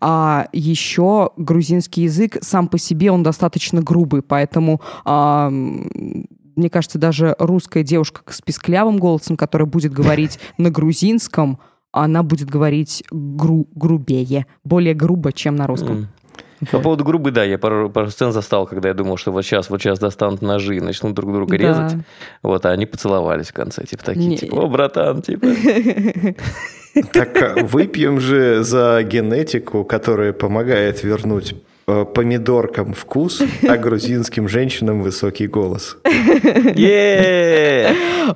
А 0.00 0.48
еще 0.52 1.30
грузинский 1.36 2.02
язык 2.02 2.38
сам 2.40 2.68
по 2.68 2.78
себе, 2.78 3.10
он 3.10 3.22
достаточно 3.22 3.82
грубый, 3.82 4.22
поэтому 4.22 4.80
а, 5.04 5.52
мне 6.56 6.70
кажется, 6.70 6.98
даже 6.98 7.34
русская 7.38 7.82
девушка 7.82 8.20
с 8.32 8.40
писклявым 8.40 8.98
голосом, 8.98 9.36
которая 9.36 9.66
будет 9.66 9.92
говорить 9.92 10.38
на 10.58 10.70
грузинском, 10.70 11.58
она 11.92 12.22
будет 12.22 12.48
говорить 12.50 13.04
гру 13.10 13.68
грубее, 13.74 14.46
более 14.64 14.94
грубо, 14.94 15.32
чем 15.32 15.56
на 15.56 15.66
русском. 15.66 16.08
По 16.70 16.78
поводу 16.78 17.04
грубы, 17.04 17.30
да, 17.30 17.44
я 17.44 17.58
пару, 17.58 17.90
пару 17.90 18.10
сцен 18.10 18.32
застал, 18.32 18.66
когда 18.66 18.88
я 18.88 18.94
думал, 18.94 19.16
что 19.16 19.32
вот 19.32 19.42
сейчас, 19.42 19.70
вот 19.70 19.82
сейчас 19.82 19.98
достанут 19.98 20.40
ножи 20.40 20.76
и 20.76 20.80
начнут 20.80 21.14
друг 21.14 21.32
друга 21.32 21.58
да. 21.58 21.62
резать. 21.62 22.04
Вот, 22.42 22.64
а 22.64 22.70
они 22.70 22.86
поцеловались 22.86 23.48
в 23.48 23.52
конце, 23.52 23.84
типа 23.84 24.04
такие, 24.04 24.28
Не. 24.28 24.38
типа, 24.38 24.54
о, 24.54 24.68
братан, 24.68 25.22
типа. 25.22 25.46
Так 27.12 27.42
а 27.42 27.64
выпьем 27.64 28.20
же 28.20 28.62
за 28.62 29.02
генетику, 29.02 29.84
которая 29.84 30.32
помогает 30.32 31.02
вернуть 31.02 31.56
помидоркам 31.86 32.94
вкус, 32.94 33.42
а 33.68 33.76
грузинским 33.76 34.48
женщинам 34.48 35.02
высокий 35.02 35.46
голос. 35.46 35.96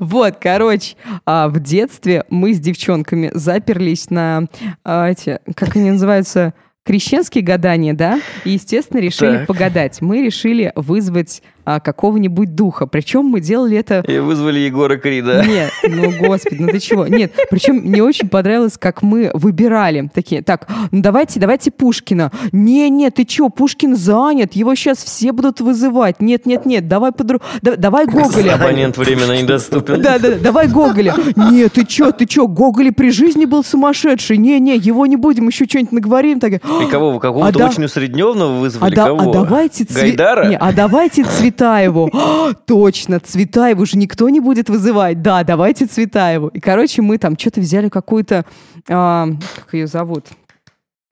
Вот, 0.01 0.37
короче, 0.39 0.97
а, 1.25 1.49
в 1.49 1.61
детстве 1.61 2.25
мы 2.29 2.53
с 2.53 2.61
девчонками 2.61 3.31
заперлись 3.33 4.11
на 4.11 4.45
а, 4.85 5.09
эти, 5.11 5.41
как 5.55 5.77
они 5.77 5.91
называются, 5.91 6.53
крещенские 6.85 7.45
гадания, 7.45 7.95
да? 7.95 8.21
И, 8.45 8.51
естественно, 8.51 9.01
решили 9.01 9.45
погадать. 9.47 10.01
Мы 10.01 10.23
решили 10.23 10.73
вызвать 10.75 11.43
а, 11.69 11.81
какого-нибудь 11.81 12.55
духа. 12.55 12.87
Причем 12.87 13.27
мы 13.27 13.41
делали 13.41 13.77
это... 13.77 14.03
И 14.09 14.19
вызвали 14.21 14.61
Егора 14.61 14.97
Крида. 14.97 15.45
Нет, 15.47 15.71
ну 15.87 16.11
господи, 16.19 16.63
ну 16.63 16.69
ты 16.69 16.81
чего? 16.81 17.07
Нет, 17.07 17.33
причем 17.51 17.77
мне 17.77 18.03
очень 18.03 18.27
понравилось, 18.27 18.79
как 18.79 19.03
мы 19.03 19.31
выбирали. 19.35 20.11
Такие, 20.15 20.43
так, 20.43 20.67
ну 20.93 21.03
давайте, 21.03 21.39
давайте 21.39 21.71
Пушкина. 21.71 22.33
Не, 22.53 22.89
нет, 22.89 23.17
ты 23.17 23.27
чего, 23.27 23.51
Пушкин 23.51 23.97
занят, 23.97 24.55
его 24.55 24.75
сейчас 24.75 25.05
все 25.05 25.33
будут 25.33 25.61
вызывать. 25.61 26.23
Нет, 26.23 26.47
нет, 26.47 26.65
нет, 26.65 26.89
давай 26.89 27.13
подру... 27.13 27.41
Да, 27.61 27.77
давай 27.77 28.07
Гоголя. 28.07 28.55
Абонент 28.55 28.97
временно 28.97 29.39
недоступен. 29.39 30.01
Да, 30.01 30.19
да, 30.19 30.37
давай 30.37 30.69
Гоголя. 30.69 31.15
Нет, 31.37 31.75
ты 31.75 31.85
чё, 31.85 32.13
ты 32.13 32.25
чё, 32.25 32.47
Гоголь 32.47 32.95
при 32.95 33.11
жизни 33.11 33.45
был 33.45 33.63
сумасшедший. 33.63 34.39
Не, 34.39 34.59
не, 34.59 34.75
его 34.79 35.05
не 35.05 35.17
будем, 35.17 35.49
еще 35.49 35.67
что-нибудь 35.67 35.93
наговорим. 35.93 36.41
Так... 36.41 36.55
И 36.55 36.91
кого, 36.91 37.19
какого-то 37.19 37.63
а 37.63 37.69
очень 37.69 37.81
да... 37.81 37.85
усредненного 37.85 38.59
вызвали? 38.59 38.95
А, 38.95 39.05
кого? 39.05 39.33
Да, 39.33 39.41
а 39.41 39.45
давайте... 39.45 39.85
Гайдара? 39.85 40.49
Не, 40.49 40.57
а 40.57 40.73
давайте 40.73 41.25
цвет 41.25 41.58
Цветаеву. 41.59 42.11
точно, 42.67 43.19
Цветаеву 43.21 43.85
же 43.85 43.99
никто 43.99 44.29
не 44.29 44.41
будет 44.41 44.71
вызывать. 44.71 45.23
Да, 45.23 45.43
давайте 45.43 45.87
Цветаеву. 45.87 46.49
И, 46.49 46.61
короче, 46.61 47.03
мы 47.03 47.19
там 47.19 47.37
что-то 47.37 47.61
взяли 47.61 47.89
какую-то... 47.89 48.45
А, 48.89 49.29
как 49.57 49.75
ее 49.75 49.87
зовут? 49.87 50.27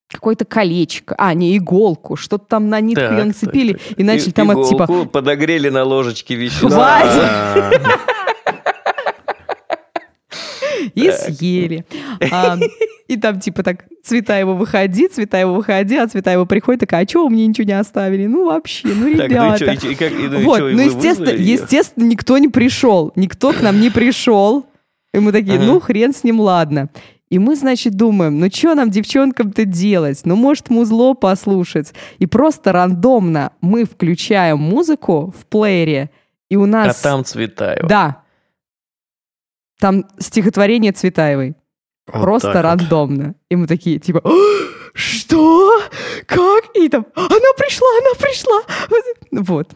какое-то 0.09 0.45
колечко, 0.45 1.17
а, 1.19 1.35
не 1.35 1.57
иголку, 1.59 2.15
что-то 2.15 2.47
там 2.47 2.71
на 2.71 2.81
нитку 2.81 3.03
так, 3.03 3.19
ее 3.19 3.25
нацепили 3.25 3.73
так, 3.73 3.83
так. 3.83 3.99
и 3.99 4.05
начали 4.05 4.29
и, 4.29 4.33
там 4.33 4.51
это 4.53 4.69
типа... 4.69 4.87
подогрели 5.05 5.69
на 5.69 5.83
ложечке 5.83 6.37
вещества. 6.37 6.71
Хватит! 6.71 7.83
И 10.95 11.11
съели. 11.11 11.85
И 13.09 13.17
там 13.17 13.39
типа 13.39 13.63
так, 13.63 13.85
цвета 14.03 14.39
его 14.39 14.55
выходи, 14.55 15.09
цвета 15.09 15.39
его 15.39 15.55
выходи, 15.55 15.97
а 15.97 16.09
цвета 16.09 16.33
его 16.33 16.45
приходит, 16.45 16.81
такая, 16.81 17.03
а 17.03 17.07
чего 17.07 17.25
вы 17.25 17.31
мне 17.31 17.47
ничего 17.47 17.67
не 17.67 17.79
оставили? 17.79 18.27
Ну 18.27 18.47
вообще, 18.47 18.89
ну 18.89 19.09
ребята. 19.09 19.65
Так, 19.65 19.83
ну, 19.83 19.89
и, 19.89 19.93
и, 19.93 19.95
как, 19.95 20.13
и, 20.13 20.29
ну, 20.29 20.41
вот, 20.43 20.61
ну 20.61 20.81
естественно, 20.81 21.31
естественно, 21.31 22.05
никто 22.05 22.37
не 22.39 22.49
пришел, 22.49 23.13
никто 23.15 23.53
к 23.53 23.63
нам 23.63 23.81
не 23.81 23.91
пришел. 23.91 24.67
И 25.15 25.19
мы 25.19 25.33
такие, 25.33 25.59
ну 25.59 25.81
хрен 25.81 26.13
с 26.13 26.25
ним, 26.25 26.41
ладно. 26.41 26.91
И 27.29 27.39
мы, 27.39 27.57
значит, 27.57 27.95
думаем, 27.95 28.39
ну 28.39 28.49
что 28.53 28.75
нам, 28.75 28.91
девчонкам-то 28.91 29.65
делать? 29.65 30.21
Ну, 30.25 30.37
может, 30.37 30.71
музло 30.71 31.15
послушать? 31.15 31.93
И 32.19 32.27
просто 32.27 32.71
рандомно 32.71 33.53
мы 33.61 33.85
включаем 33.85 34.59
музыку 34.59 35.35
в 35.37 35.47
плеере, 35.47 36.11
и 36.49 36.57
у 36.57 36.67
нас... 36.67 37.01
А 37.01 37.03
там 37.03 37.25
Цветаева. 37.25 37.89
Да, 37.89 38.23
там 39.81 40.05
стихотворение 40.19 40.93
Цветаевой. 40.93 41.55
Вот 42.07 42.23
Просто 42.23 42.63
рандомно. 42.63 43.25
Вот. 43.27 43.37
И 43.51 43.57
мы 43.57 43.67
такие, 43.67 43.99
типа, 43.99 44.23
что? 44.95 45.83
Как? 46.27 46.65
И 46.75 46.89
там, 46.89 47.07
она 47.15 47.53
пришла, 47.57 47.89
она 48.01 48.15
пришла. 48.19 48.63
Вот. 49.33 49.69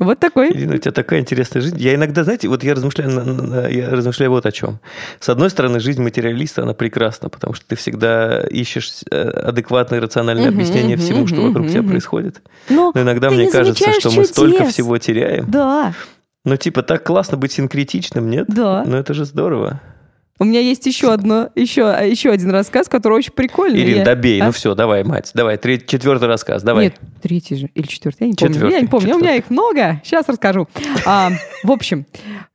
Вот 0.00 0.18
такой. 0.18 0.50
Ирина, 0.50 0.74
у 0.74 0.78
тебя 0.78 0.90
такая 0.90 1.20
интересная 1.20 1.62
жизнь. 1.62 1.76
Я 1.78 1.94
иногда, 1.94 2.24
знаете, 2.24 2.48
вот 2.48 2.64
я 2.64 2.74
размышляю, 2.74 3.70
я 3.70 3.90
размышляю 3.90 4.32
вот 4.32 4.44
о 4.44 4.50
чем. 4.50 4.80
С 5.20 5.28
одной 5.28 5.50
стороны, 5.50 5.78
жизнь 5.78 6.02
материалиста, 6.02 6.62
она 6.62 6.74
прекрасна, 6.74 7.28
потому 7.28 7.54
что 7.54 7.64
ты 7.68 7.76
всегда 7.76 8.40
ищешь 8.40 9.02
э, 9.12 9.22
адекватное 9.22 10.00
рациональное 10.00 10.48
угу, 10.48 10.56
объяснение 10.56 10.96
угу, 10.96 11.04
всему, 11.04 11.26
что 11.28 11.36
угу, 11.36 11.48
вокруг 11.48 11.66
угу. 11.66 11.72
тебя 11.72 11.82
происходит. 11.84 12.42
Но, 12.68 12.90
Но 12.92 13.02
иногда 13.02 13.30
мне 13.30 13.48
кажется, 13.48 13.92
что 14.00 14.10
мы 14.10 14.24
столько 14.24 14.64
всего 14.66 14.98
теряем. 14.98 15.48
Да. 15.48 15.94
Ну, 16.44 16.56
типа, 16.56 16.82
так 16.82 17.04
классно 17.04 17.36
быть 17.36 17.52
синкретичным, 17.52 18.28
нет? 18.28 18.46
Да. 18.48 18.82
Ну, 18.84 18.96
это 18.96 19.14
же 19.14 19.24
здорово. 19.24 19.80
У 20.40 20.44
меня 20.44 20.60
есть 20.60 20.84
еще 20.86 21.12
одно, 21.12 21.50
еще, 21.54 21.82
еще 22.04 22.30
один 22.30 22.50
рассказ, 22.50 22.88
который 22.88 23.14
очень 23.14 23.32
прикольный. 23.32 23.80
Ирина, 23.80 23.98
я... 23.98 24.04
добей, 24.04 24.40
а? 24.40 24.46
ну 24.46 24.52
все, 24.52 24.74
давай, 24.74 25.04
мать, 25.04 25.30
давай, 25.32 25.56
третий, 25.58 25.86
четвертый 25.86 26.26
рассказ, 26.26 26.62
давай. 26.64 26.86
Нет, 26.86 27.00
третий 27.22 27.54
же, 27.54 27.70
или 27.74 27.86
четвертый, 27.86 28.24
я 28.24 28.28
не 28.28 28.34
помню. 28.34 28.54
Четвертый, 28.54 28.74
я 28.74 28.80
не 28.80 28.86
помню, 28.88 29.06
четвертый. 29.06 29.20
у 29.20 29.24
меня 29.24 29.36
их 29.36 29.50
много, 29.50 30.00
сейчас 30.02 30.28
расскажу. 30.28 30.68
А, 31.06 31.30
в 31.62 31.70
общем, 31.70 32.04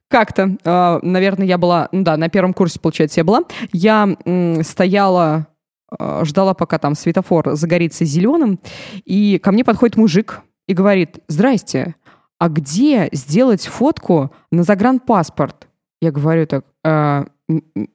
как-то, 0.10 0.58
а, 0.66 1.00
наверное, 1.04 1.48
я 1.48 1.58
была, 1.58 1.88
ну 1.94 2.04
да, 2.04 2.18
на 2.18 2.28
первом 2.28 2.54
курсе, 2.54 2.82
получается, 2.82 3.22
я 3.22 3.24
была, 3.24 3.44
я 3.72 4.18
м, 4.26 4.62
стояла, 4.64 5.48
а, 5.90 6.26
ждала, 6.26 6.54
пока 6.54 6.80
там 6.80 6.96
светофор 6.96 7.56
загорится 7.56 8.04
зеленым, 8.04 8.60
и 9.06 9.40
ко 9.40 9.54
мне 9.54 9.64
подходит 9.64 9.96
мужик 9.96 10.42
и 10.68 10.74
говорит, 10.74 11.20
здрасте, 11.30 11.96
а 12.40 12.50
где 12.50 13.08
сделать 13.14 13.66
фотку 13.66 14.32
на 14.52 14.64
загранпаспорт? 14.64 15.68
Я 16.02 16.12
говорю 16.12 16.46
так, 16.46 16.66
а, 16.84 17.28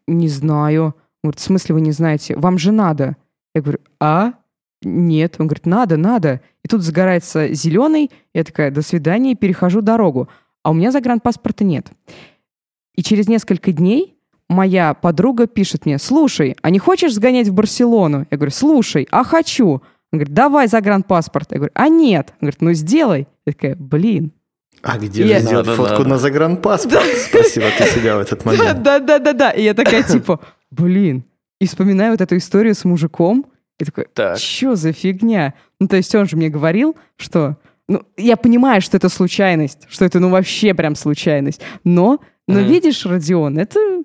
не 0.07 0.29
знаю. 0.29 0.95
Он 1.23 1.31
говорит, 1.31 1.41
в 1.41 1.45
смысле 1.45 1.77
вы 1.77 1.81
не 1.81 1.93
знаете? 1.93 2.37
Вам 2.37 2.59
же 2.59 2.73
надо. 2.73 3.17
Я 3.55 3.63
говорю, 3.63 3.79
а? 4.01 4.35
Нет. 4.83 5.37
Он 5.39 5.47
говорит, 5.47 5.67
надо, 5.67 5.97
надо. 5.97 6.41
И 6.65 6.69
тут 6.69 6.83
загорается 6.83 7.53
зеленый. 7.55 8.11
Я 8.35 8.45
такая, 8.45 8.71
до 8.71 8.83
свидания, 8.83 9.35
перехожу 9.35 9.81
дорогу. 9.81 10.29
А 10.63 10.71
у 10.71 10.75
меня 10.75 10.91
загранпаспорта 10.91 11.65
нет. 11.65 11.91
И 12.95 13.03
через 13.03 13.29
несколько 13.29 13.73
дней 13.73 14.17
моя 14.49 14.95
подруга 14.95 15.47
пишет 15.47 15.87
мне, 15.87 15.99
слушай, 15.99 16.57
а 16.61 16.71
не 16.71 16.79
хочешь 16.79 17.15
сгонять 17.15 17.49
в 17.49 17.55
Барселону? 17.55 18.27
Я 18.31 18.37
говорю, 18.37 18.53
слушай, 18.53 19.09
а 19.11 19.25
хочу. 19.25 19.83
Он 20.13 20.19
говорит, 20.19 20.35
давай 20.35 20.69
загранпаспорт. 20.69 21.53
Я 21.53 21.59
говорю, 21.59 21.73
а 21.75 21.89
нет. 21.89 22.31
Он 22.35 22.47
говорит, 22.47 22.61
ну 22.61 22.73
сделай. 22.73 23.27
Я 23.47 23.53
такая, 23.53 23.77
блин. 23.77 24.33
А 24.85 24.99
где 24.99 25.27
я... 25.27 25.39
же 25.39 25.47
сделать 25.47 25.67
надо, 25.67 25.77
фотку 25.77 25.99
надо. 25.99 26.09
на 26.11 26.19
загранпаспорт? 26.19 27.05
Спросила 27.27 27.67
ты 27.79 27.87
себя 27.87 28.17
в 28.17 28.21
этот 28.21 28.45
момент. 28.45 28.83
Да-да-да-да. 28.83 29.51
И 29.51 29.63
я 29.63 29.73
такая 29.73 30.03
типа, 30.03 30.41
блин. 30.71 31.25
И 31.59 31.67
вспоминаю 31.67 32.13
вот 32.13 32.21
эту 32.21 32.37
историю 32.37 32.75
с 32.75 32.85
мужиком. 32.85 33.47
И 33.79 33.85
такой, 33.85 34.07
так. 34.13 34.39
что 34.39 34.77
за 34.77 34.93
фигня? 34.93 35.55
Ну, 35.81 35.89
то 35.89 35.97
есть 35.97 36.15
он 36.15 36.29
же 36.29 36.37
мне 36.37 36.51
говорил, 36.51 36.97
что... 37.17 37.57
Ну, 37.89 38.03
я 38.17 38.37
понимаю, 38.37 38.81
что 38.81 38.97
это 38.97 39.09
случайность, 39.09 39.87
что 39.89 40.05
это, 40.05 40.21
ну, 40.21 40.29
вообще 40.31 40.75
прям 40.75 40.95
случайность. 40.95 41.61
Но, 41.83 42.21
но 42.47 42.61
mm. 42.61 42.65
видишь, 42.65 43.05
Родион, 43.05 43.59
это 43.59 44.03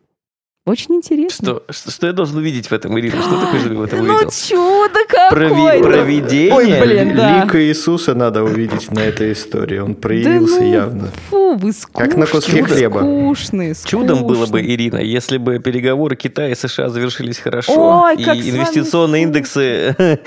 очень 0.65 0.95
интересно. 0.95 1.45
Что, 1.45 1.63
что, 1.69 1.91
что 1.91 2.07
я 2.07 2.13
должен 2.13 2.37
увидеть 2.37 2.67
в 2.67 2.71
этом, 2.71 2.97
Ирина? 2.99 3.21
Что 3.21 3.39
такое 3.39 3.59
же 3.59 3.69
в 3.69 3.81
этом 3.81 4.05
ну, 4.05 4.13
увидел? 4.13 4.25
Ну, 4.25 4.31
чудо 4.31 4.99
какое 5.07 5.49
Прови- 5.49 5.81
Провидение? 5.81 6.53
Ой, 6.53 6.79
блин, 6.79 7.15
да. 7.15 7.43
Лика 7.43 7.63
Иисуса 7.63 8.13
надо 8.13 8.43
увидеть 8.43 8.91
на 8.91 8.99
этой 8.99 9.33
истории. 9.33 9.79
Он 9.79 9.95
проявился 9.95 10.59
да 10.59 10.61
ну, 10.61 10.71
явно. 10.71 11.11
Фу, 11.29 11.55
вы 11.55 11.73
скучные. 11.73 12.07
Как 12.07 12.17
на 12.17 12.27
куске 12.27 12.63
хлеба. 12.63 12.99
Скучные, 12.99 13.73
скучные. 13.73 14.01
Чудом 14.01 14.27
было 14.27 14.45
бы, 14.45 14.61
Ирина, 14.61 14.97
если 14.97 15.37
бы 15.37 15.57
переговоры 15.57 16.15
Китая 16.15 16.49
и 16.49 16.55
США 16.55 16.89
завершились 16.89 17.39
хорошо, 17.39 18.03
Ой, 18.03 18.15
и 18.17 18.23
инвестиционные 18.23 19.23
индексы 19.23 19.95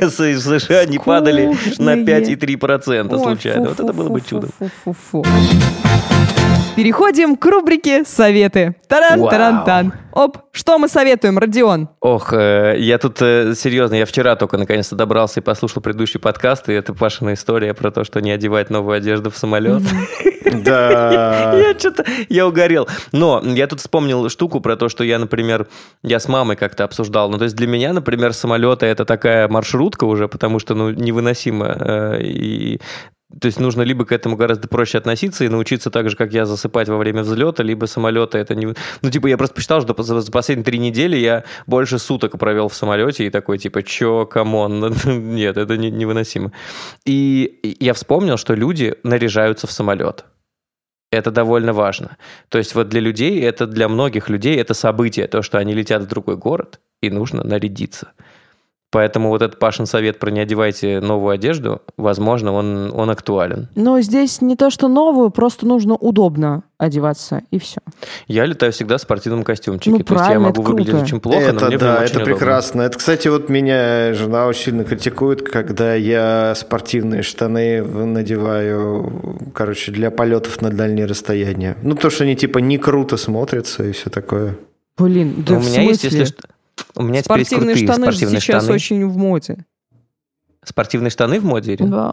США 0.00 0.86
не 0.86 0.98
падали 0.98 1.54
на 1.78 1.96
5,3% 1.96 3.22
случайно. 3.22 3.68
Вот 3.68 3.80
это 3.80 3.92
было 3.92 4.08
бы 4.08 4.22
чудо. 4.22 4.48
Переходим 6.80 7.36
к 7.36 7.44
рубрике 7.44 8.04
«Советы». 8.06 8.74
Таран-таран-тан. 8.88 9.92
Оп, 10.14 10.38
что 10.50 10.78
мы 10.78 10.88
советуем, 10.88 11.36
Родион? 11.38 11.90
Ох, 12.00 12.32
э, 12.32 12.76
я 12.78 12.96
тут 12.96 13.20
э, 13.20 13.52
серьезно, 13.54 13.96
я 13.96 14.06
вчера 14.06 14.34
только 14.34 14.56
наконец-то 14.56 14.96
добрался 14.96 15.40
и 15.40 15.42
послушал 15.42 15.82
предыдущий 15.82 16.18
подкаст, 16.18 16.70
и 16.70 16.72
это 16.72 16.94
Пашина 16.94 17.34
история 17.34 17.74
про 17.74 17.90
то, 17.90 18.02
что 18.02 18.22
не 18.22 18.30
одевать 18.30 18.70
новую 18.70 18.96
одежду 18.96 19.30
в 19.30 19.36
самолет. 19.36 19.82
Да. 20.64 21.54
Я 21.54 21.78
что-то, 21.78 22.04
я 22.28 22.44
угорел. 22.48 22.88
Но 23.12 23.40
я 23.44 23.68
тут 23.68 23.78
вспомнил 23.78 24.28
штуку 24.30 24.60
про 24.60 24.74
то, 24.74 24.88
что 24.88 25.04
я, 25.04 25.18
например, 25.20 25.68
я 26.02 26.18
с 26.18 26.26
мамой 26.26 26.56
как-то 26.56 26.82
обсуждал. 26.82 27.30
Ну, 27.30 27.38
то 27.38 27.44
есть 27.44 27.54
для 27.54 27.68
меня, 27.68 27.92
например, 27.92 28.32
самолеты 28.32 28.86
это 28.86 29.04
такая 29.04 29.46
маршрутка 29.46 30.06
уже, 30.06 30.26
потому 30.26 30.58
что, 30.58 30.74
ну, 30.74 30.90
невыносимо. 30.90 31.76
Э, 31.78 32.22
и 32.22 32.80
то 33.38 33.46
есть 33.46 33.60
нужно 33.60 33.82
либо 33.82 34.04
к 34.04 34.12
этому 34.12 34.36
гораздо 34.36 34.66
проще 34.66 34.98
относиться 34.98 35.44
и 35.44 35.48
научиться 35.48 35.90
так 35.90 36.10
же, 36.10 36.16
как 36.16 36.32
я, 36.32 36.46
засыпать 36.46 36.88
во 36.88 36.96
время 36.96 37.22
взлета, 37.22 37.62
либо 37.62 37.86
самолета 37.86 38.38
это 38.38 38.54
не... 38.56 38.74
Ну, 39.02 39.10
типа, 39.10 39.28
я 39.28 39.36
просто 39.38 39.54
посчитал, 39.54 39.80
что 39.82 40.02
за 40.02 40.32
последние 40.32 40.64
три 40.64 40.78
недели 40.78 41.16
я 41.16 41.44
больше 41.66 41.98
суток 41.98 42.38
провел 42.38 42.68
в 42.68 42.74
самолете 42.74 43.26
и 43.26 43.30
такой, 43.30 43.58
типа, 43.58 43.84
чё, 43.84 44.26
come 44.26 44.65
on? 44.65 44.94
Нет, 45.04 45.56
это 45.56 45.76
невыносимо. 45.76 46.52
И 47.04 47.76
я 47.78 47.94
вспомнил, 47.94 48.36
что 48.36 48.54
люди 48.54 48.96
наряжаются 49.04 49.68
в 49.68 49.72
самолет. 49.72 50.24
Это 51.12 51.30
довольно 51.30 51.72
важно. 51.72 52.16
То 52.48 52.58
есть 52.58 52.74
вот 52.74 52.88
для 52.88 53.00
людей, 53.00 53.40
это 53.42 53.66
для 53.66 53.88
многих 53.88 54.28
людей 54.28 54.56
это 54.56 54.74
событие, 54.74 55.28
то, 55.28 55.42
что 55.42 55.58
они 55.58 55.74
летят 55.74 56.02
в 56.02 56.06
другой 56.06 56.36
город, 56.36 56.80
и 57.00 57.10
нужно 57.10 57.44
нарядиться. 57.44 58.12
Поэтому 58.92 59.28
вот 59.28 59.40
этот 59.40 59.60
Пашин 59.60 59.86
совет 59.86 60.18
про 60.18 60.30
не 60.30 60.40
одевайте 60.40 61.00
новую 61.00 61.32
одежду, 61.32 61.80
возможно, 61.96 62.52
он, 62.52 62.92
он 62.92 63.08
актуален. 63.08 63.68
Но 63.76 64.00
здесь 64.00 64.40
не 64.40 64.56
то, 64.56 64.70
что 64.70 64.88
новую, 64.88 65.30
просто 65.30 65.64
нужно 65.64 65.94
удобно 65.94 66.64
одеваться, 66.76 67.42
и 67.52 67.60
все. 67.60 67.80
Я 68.26 68.46
летаю 68.46 68.72
всегда 68.72 68.96
в 68.96 69.00
спортивном 69.00 69.44
костюмчике. 69.44 69.90
Ну, 69.90 69.98
то 70.02 70.14
есть 70.14 70.30
я 70.30 70.40
могу 70.40 70.62
выглядеть 70.62 70.90
круто. 70.90 71.04
очень 71.04 71.20
плохо, 71.20 71.38
это, 71.38 71.60
но 71.60 71.66
мне 71.68 71.78
да, 71.78 72.04
это 72.04 72.20
прекрасно. 72.20 72.82
Это, 72.82 72.98
кстати, 72.98 73.28
вот 73.28 73.48
меня 73.48 74.12
жена 74.14 74.46
очень 74.46 74.64
сильно 74.64 74.84
критикует, 74.84 75.42
когда 75.42 75.94
я 75.94 76.54
спортивные 76.56 77.22
штаны 77.22 77.82
надеваю, 77.82 79.38
короче, 79.54 79.92
для 79.92 80.10
полетов 80.10 80.62
на 80.62 80.70
дальние 80.70 81.06
расстояния. 81.06 81.76
Ну, 81.82 81.94
то, 81.94 82.10
что 82.10 82.24
они 82.24 82.34
типа 82.34 82.58
не 82.58 82.76
круто 82.76 83.16
смотрятся 83.16 83.84
и 83.84 83.92
все 83.92 84.10
такое. 84.10 84.56
Блин, 84.98 85.44
да 85.46 85.54
у 85.54 85.60
меня 85.60 85.82
есть, 85.82 86.02
если 86.02 86.24
что 86.24 86.42
у 86.96 87.02
меня 87.02 87.22
спортивные 87.22 87.74
теперь 87.74 87.82
есть 87.82 87.92
штаны 87.92 88.06
спортивные 88.06 88.40
сейчас 88.40 88.64
штаны. 88.64 88.74
очень 88.74 89.06
в 89.06 89.16
моде. 89.16 89.64
Спортивные 90.64 91.10
штаны 91.10 91.40
в 91.40 91.44
моде? 91.44 91.72
Или? 91.74 91.84
Да. 91.84 92.12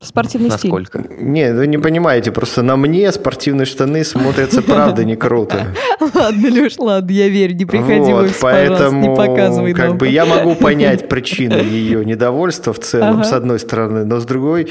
Спортивный 0.00 0.50
Насколько? 0.50 1.02
стиль. 1.02 1.16
Не, 1.18 1.52
вы 1.54 1.66
не 1.66 1.78
понимаете, 1.78 2.30
просто 2.30 2.62
на 2.62 2.76
мне 2.76 3.10
спортивные 3.10 3.64
штаны 3.64 4.04
смотрятся 4.04 4.60
правда 4.62 5.04
не 5.04 5.16
круто. 5.16 5.68
Ладно, 6.14 6.48
Леш, 6.48 6.78
ладно, 6.78 7.10
я 7.10 7.28
верю, 7.28 7.54
не 7.54 7.64
приходи 7.64 8.12
вот, 8.12 8.30
в 8.30 8.40
поэтому, 8.40 9.00
не 9.00 9.16
показывай 9.16 9.72
как 9.72 9.88
нам. 9.90 9.98
бы 9.98 10.08
я 10.08 10.26
могу 10.26 10.54
понять 10.60 11.08
причины 11.08 11.54
ее 11.54 12.04
недовольства 12.04 12.74
в 12.74 12.80
целом, 12.80 13.20
ага. 13.20 13.24
с 13.24 13.32
одной 13.32 13.58
стороны, 13.58 14.04
но 14.04 14.20
с 14.20 14.26
другой, 14.26 14.68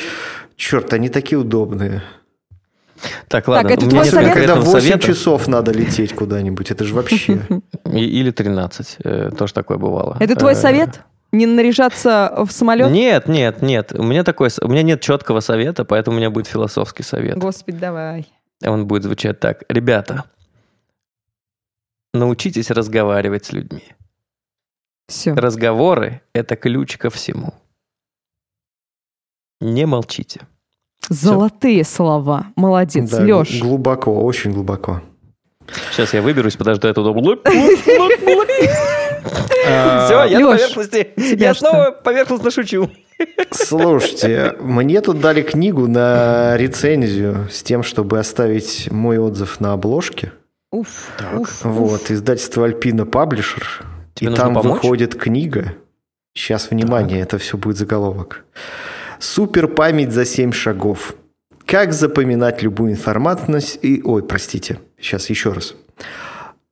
черт, 0.56 0.94
они 0.94 1.10
такие 1.10 1.40
удобные. 1.40 2.04
Так, 3.28 3.48
ладно. 3.48 3.70
Так, 3.70 3.78
это 3.78 3.90
твой 3.90 4.06
совет? 4.06 4.34
Когда 4.34 4.56
8 4.56 4.72
совета. 4.72 5.08
часов 5.08 5.48
надо 5.48 5.72
лететь 5.72 6.14
куда-нибудь, 6.14 6.72
это 6.72 6.84
же 6.84 6.94
вообще... 6.94 7.40
Или 7.86 8.32
13, 8.32 8.98
э, 9.04 9.32
тоже 9.38 9.54
такое 9.54 9.78
бывало. 9.78 10.18
Это 10.20 10.36
твой 10.36 10.54
э, 10.54 10.56
совет? 10.56 11.02
Не 11.32 11.46
наряжаться 11.48 12.34
в 12.46 12.52
самолет? 12.52 12.92
Нет, 12.92 13.28
нет, 13.28 13.62
нет. 13.62 13.92
У 13.94 14.04
меня 14.04 14.24
такой, 14.24 14.50
у 14.62 14.68
меня 14.68 14.84
нет 14.84 15.02
четкого 15.02 15.40
совета, 15.40 15.84
поэтому 15.84 16.16
у 16.16 16.20
меня 16.20 16.30
будет 16.30 16.48
философский 16.48 17.04
совет. 17.04 17.38
Господи, 17.38 17.78
давай. 17.78 18.28
Он 18.64 18.88
будет 18.88 19.04
звучать 19.04 19.40
так. 19.40 19.64
Ребята, 19.68 20.26
научитесь 22.14 22.70
разговаривать 22.70 23.46
с 23.46 23.52
людьми. 23.52 23.84
Все. 25.08 25.34
Разговоры– 25.34 26.22
это 26.34 26.56
ключ 26.56 26.98
ко 26.98 27.10
всему. 27.10 27.54
Не 29.60 29.86
молчите. 29.86 30.42
Золотые 31.10 31.84
Все. 31.84 31.96
слова. 31.96 32.48
Молодец, 32.56 33.10
да, 33.10 33.22
Леш. 33.22 33.60
Глубоко, 33.60 34.24
очень 34.24 34.52
глубоко. 34.52 35.02
Сейчас 35.92 36.14
я 36.14 36.22
выберусь, 36.22 36.56
подожду, 36.56 36.88
я 36.88 36.94
туда... 36.94 37.12
Все, 39.64 40.26
я 40.26 40.40
на 40.40 40.52
поверхности. 40.52 41.10
Я 41.18 41.54
снова 41.54 41.92
поверхностно 41.92 42.52
шучу. 42.52 42.90
Слушайте, 43.52 44.56
мне 44.60 45.02
тут 45.02 45.22
дали 45.22 45.42
книгу 45.42 45.88
на 45.88 46.58
рецензию 46.58 47.48
с 47.52 47.64
тем, 47.64 47.84
чтобы 47.84 48.20
оставить 48.20 48.92
мой 48.92 49.18
отзыв 49.18 49.60
на 49.60 49.74
обложке. 49.74 50.34
Уф, 50.72 51.12
вот, 51.64 52.10
издательство 52.12 52.66
Альпина 52.66 53.06
Паблишер. 53.06 53.86
И 54.20 54.28
там 54.28 54.56
выходит 54.56 55.16
книга. 55.16 55.76
Сейчас, 56.36 56.72
внимание, 56.72 57.22
это 57.22 57.38
все 57.38 57.58
будет 57.58 57.78
заголовок. 57.78 58.44
Супер 59.24 59.70
память 59.70 60.12
за 60.12 60.26
7 60.26 60.52
шагов. 60.52 61.16
Как 61.66 61.94
запоминать 61.94 62.62
любую 62.62 62.92
информацию... 62.92 63.62
И, 63.82 64.02
ой, 64.04 64.22
простите, 64.22 64.80
сейчас 65.00 65.30
еще 65.30 65.54
раз. 65.54 65.76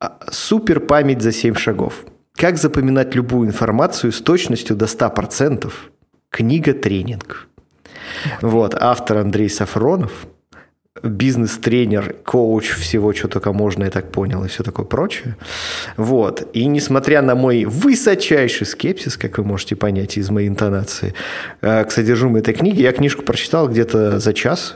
А, 0.01 0.19
Супер 0.31 0.81
память 0.81 1.21
за 1.21 1.31
7 1.31 1.55
шагов. 1.55 2.03
Как 2.35 2.57
запоминать 2.57 3.15
любую 3.15 3.47
информацию 3.47 4.11
с 4.11 4.19
точностью 4.19 4.75
до 4.75 4.83
100%. 4.83 5.71
Книга-тренинг. 6.29 7.47
Вот, 8.41 8.75
автор 8.75 9.19
Андрей 9.19 9.49
Сафронов– 9.49 10.11
бизнес-тренер, 11.03 12.15
коуч, 12.25 12.71
всего, 12.71 13.13
что 13.13 13.27
только 13.27 13.53
можно, 13.53 13.85
я 13.85 13.89
так 13.89 14.11
понял, 14.11 14.43
и 14.43 14.47
все 14.47 14.63
такое 14.63 14.85
прочее. 14.85 15.37
Вот. 15.95 16.49
И 16.53 16.65
несмотря 16.65 17.21
на 17.21 17.35
мой 17.35 17.65
высочайший 17.65 18.67
скепсис, 18.67 19.15
как 19.15 19.37
вы 19.37 19.45
можете 19.45 19.75
понять 19.75 20.17
из 20.17 20.29
моей 20.29 20.49
интонации, 20.49 21.13
э, 21.61 21.85
к 21.85 21.91
содержимому 21.91 22.39
этой 22.39 22.53
книги, 22.53 22.81
я 22.81 22.91
книжку 22.91 23.23
прочитал 23.23 23.69
где-то 23.69 24.19
за 24.19 24.33
час. 24.33 24.75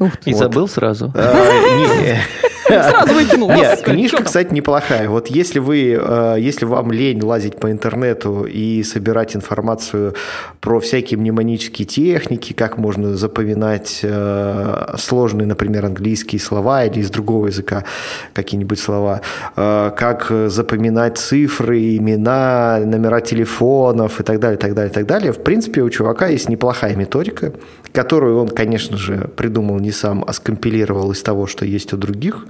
Ух 0.00 0.16
ты. 0.16 0.30
И 0.30 0.32
вот. 0.32 0.40
забыл 0.40 0.66
сразу? 0.66 1.12
А, 1.14 2.02
не, 2.02 2.18
Сразу 2.66 3.14
выкинул. 3.14 3.50
Нет, 3.50 3.82
книжка, 3.82 4.24
кстати, 4.24 4.52
неплохая. 4.52 5.08
Вот 5.08 5.28
если 5.28 5.58
вы, 5.58 5.98
э, 6.00 6.36
если 6.38 6.64
вам 6.64 6.92
лень 6.92 7.22
лазить 7.22 7.58
по 7.58 7.70
интернету 7.70 8.44
и 8.44 8.82
собирать 8.82 9.36
информацию 9.36 10.14
про 10.60 10.80
всякие 10.80 11.18
мнемонические 11.18 11.86
техники, 11.86 12.52
как 12.52 12.78
можно 12.78 13.16
запоминать 13.16 14.00
э, 14.02 14.94
сложные, 14.98 15.46
например, 15.46 15.86
английские 15.86 16.40
слова 16.40 16.84
или 16.84 17.00
из 17.00 17.10
другого 17.10 17.48
языка 17.48 17.84
какие-нибудь 18.32 18.78
слова, 18.78 19.20
э, 19.56 19.90
как 19.96 20.30
запоминать 20.46 21.18
цифры, 21.18 21.96
имена, 21.96 22.80
номера 22.84 23.20
телефонов 23.20 24.20
и 24.20 24.22
так 24.22 24.40
далее, 24.40 24.58
так 24.58 24.74
далее, 24.74 24.92
так 24.92 25.06
далее. 25.06 25.32
В 25.32 25.42
принципе, 25.42 25.82
у 25.82 25.90
чувака 25.90 26.28
есть 26.28 26.48
неплохая 26.48 26.96
методика, 26.96 27.52
которую 27.92 28.40
он, 28.40 28.48
конечно 28.48 28.96
же, 28.96 29.28
придумал 29.36 29.78
не 29.78 29.92
сам, 29.92 30.24
а 30.26 30.32
скомпилировал 30.32 31.12
из 31.12 31.22
того, 31.22 31.46
что 31.46 31.64
есть 31.64 31.92
у 31.92 31.96
других. 31.96 32.46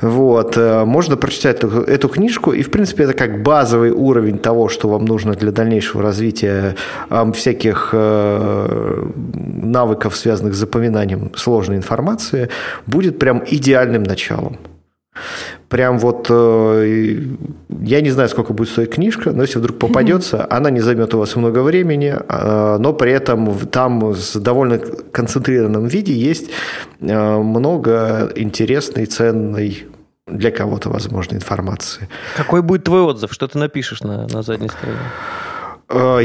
Вот. 0.00 0.56
Э, 0.56 0.84
можно 0.84 1.16
прочитать 1.16 1.62
эту, 1.62 2.08
книжку, 2.08 2.52
и, 2.52 2.62
в 2.62 2.70
принципе, 2.70 3.04
это 3.04 3.14
как 3.14 3.42
базовый 3.42 3.90
уровень 3.90 4.38
того, 4.38 4.68
что 4.68 4.88
вам 4.88 5.04
нужно 5.04 5.34
для 5.34 5.52
дальнейшего 5.52 6.02
развития 6.02 6.76
э, 7.10 7.32
всяких 7.32 7.90
э, 7.92 9.06
навыков, 9.14 10.16
связанных 10.16 10.54
с 10.54 10.58
запоминанием 10.58 11.32
сложной 11.36 11.76
информации, 11.76 12.48
будет 12.86 13.18
прям 13.18 13.42
идеальным 13.46 14.02
началом. 14.02 14.58
Прям 15.68 15.98
вот, 15.98 16.28
э, 16.30 17.18
я 17.80 18.00
не 18.00 18.10
знаю, 18.10 18.30
сколько 18.30 18.54
будет 18.54 18.70
стоить 18.70 18.90
книжка, 18.90 19.32
но 19.32 19.42
если 19.42 19.58
вдруг 19.58 19.78
попадется, 19.78 20.46
она 20.48 20.70
не 20.70 20.80
займет 20.80 21.12
у 21.14 21.18
вас 21.18 21.36
много 21.36 21.62
времени, 21.62 22.16
э, 22.16 22.76
но 22.78 22.94
при 22.94 23.12
этом 23.12 23.54
там 23.66 24.14
с 24.14 24.34
довольно 24.36 24.78
концентрированном 24.78 25.86
виде 25.86 26.14
есть 26.14 26.50
э, 27.00 27.38
много 27.38 28.32
интересной, 28.34 29.04
ценной 29.04 29.86
для 30.26 30.50
кого-то, 30.50 30.88
возможно, 30.88 31.36
информации. 31.36 32.08
Какой 32.36 32.62
будет 32.62 32.84
твой 32.84 33.02
отзыв? 33.02 33.32
Что 33.32 33.46
ты 33.46 33.58
напишешь 33.58 34.00
на, 34.00 34.26
на 34.26 34.42
задней 34.42 34.68
стороне? 34.68 34.98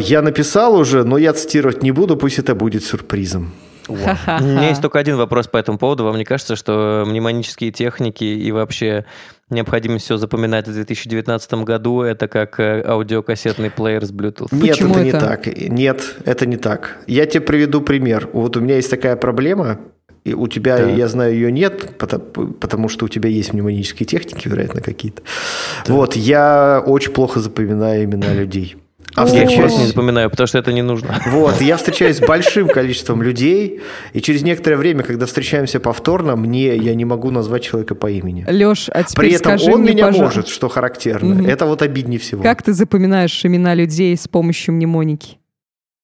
Я 0.06 0.22
написал 0.22 0.76
уже, 0.76 1.04
но 1.04 1.18
я 1.18 1.34
цитировать 1.34 1.84
не 1.84 1.92
буду, 1.92 2.18
пусть 2.18 2.40
это 2.40 2.54
будет 2.56 2.84
сюрпризом. 2.84 3.52
У 3.88 3.96
меня 3.96 4.70
есть 4.70 4.82
только 4.82 5.00
один 5.00 5.18
вопрос 5.18 5.48
по 5.48 5.58
этому 5.58 5.78
поводу. 5.78 6.04
Вам 6.04 6.18
не 6.18 6.26
кажется, 6.26 6.56
что 6.56 7.04
мнемонические 7.06 7.72
техники 7.72 8.24
и 8.24 8.52
вообще 8.52 9.06
необходимость 9.50 10.06
все 10.06 10.18
запоминать 10.18 10.68
в 10.68 10.74
2019 10.74 11.54
году 11.66 12.02
это 12.02 12.28
как 12.28 12.60
э, 12.60 12.84
аудиокассетный 12.86 13.70
плеер 13.70 14.06
с 14.06 14.12
Bluetooth? 14.12 14.48
Нет, 14.52 14.72
Почему 14.72 14.96
это, 14.96 15.00
это 15.00 15.06
не 15.06 15.12
так. 15.12 15.70
Нет, 15.70 16.16
это 16.26 16.46
не 16.46 16.58
так. 16.58 16.98
Я 17.08 17.26
тебе 17.26 17.42
приведу 17.42 17.82
пример. 17.82 18.30
Вот 18.34 18.58
у 18.58 18.62
меня 18.62 18.76
есть 18.76 18.90
такая 18.90 19.16
проблема, 19.16 19.80
и 20.24 20.34
у 20.34 20.48
тебя, 20.48 20.78
да. 20.78 20.90
я 20.90 21.08
знаю, 21.08 21.34
ее 21.34 21.52
нет, 21.52 21.98
потому, 21.98 22.24
потому 22.54 22.88
что 22.88 23.06
у 23.06 23.10
тебя 23.10 23.30
есть 23.30 23.54
мнемонические 23.54 24.08
техники, 24.08 24.48
вероятно, 24.48 24.80
какие-то. 24.82 25.22
Да. 25.86 25.94
Вот, 25.94 26.16
я 26.16 26.82
очень 26.86 27.12
плохо 27.12 27.42
запоминаю 27.42 28.06
имена 28.06 28.34
людей. 28.34 28.78
А 29.16 29.28
я 29.28 29.44
их 29.44 29.56
просто 29.58 29.80
не 29.80 29.88
запоминаю, 29.88 30.30
потому 30.30 30.48
что 30.48 30.58
это 30.58 30.74
не 30.74 30.82
нужно. 30.82 31.22
Вот, 31.28 31.62
я 31.62 31.78
встречаюсь 31.78 32.18
с 32.18 32.20
большим 32.28 32.68
количеством 32.68 33.22
людей, 33.22 33.82
и 34.14 34.22
через 34.22 34.42
некоторое 34.44 34.78
время, 34.78 35.04
когда 35.04 35.26
встречаемся 35.26 35.80
повторно, 35.80 36.36
мне 36.36 36.76
я 36.76 36.96
не 36.96 37.06
могу 37.06 37.30
назвать 37.30 37.64
человека 37.64 37.96
по 37.96 38.10
имени. 38.10 38.46
Леш, 38.48 38.90
а 38.90 39.04
теперь 39.04 39.26
При 39.30 39.36
этом 39.36 39.58
скажи 39.58 39.72
он 39.72 39.82
мне, 39.82 39.92
меня 39.92 40.08
пожалуйста, 40.08 40.40
может, 40.40 40.48
что 40.52 40.70
характерно. 40.70 41.36
Мгм. 41.36 41.46
Это 41.46 41.66
вот 41.66 41.82
обиднее 41.82 42.20
всего. 42.20 42.42
как 42.44 42.64
ты 42.64 42.74
запоминаешь 42.74 43.46
имена 43.46 43.74
людей 43.76 44.16
с 44.18 44.28
помощью 44.28 44.74
мнемоники? 44.74 45.38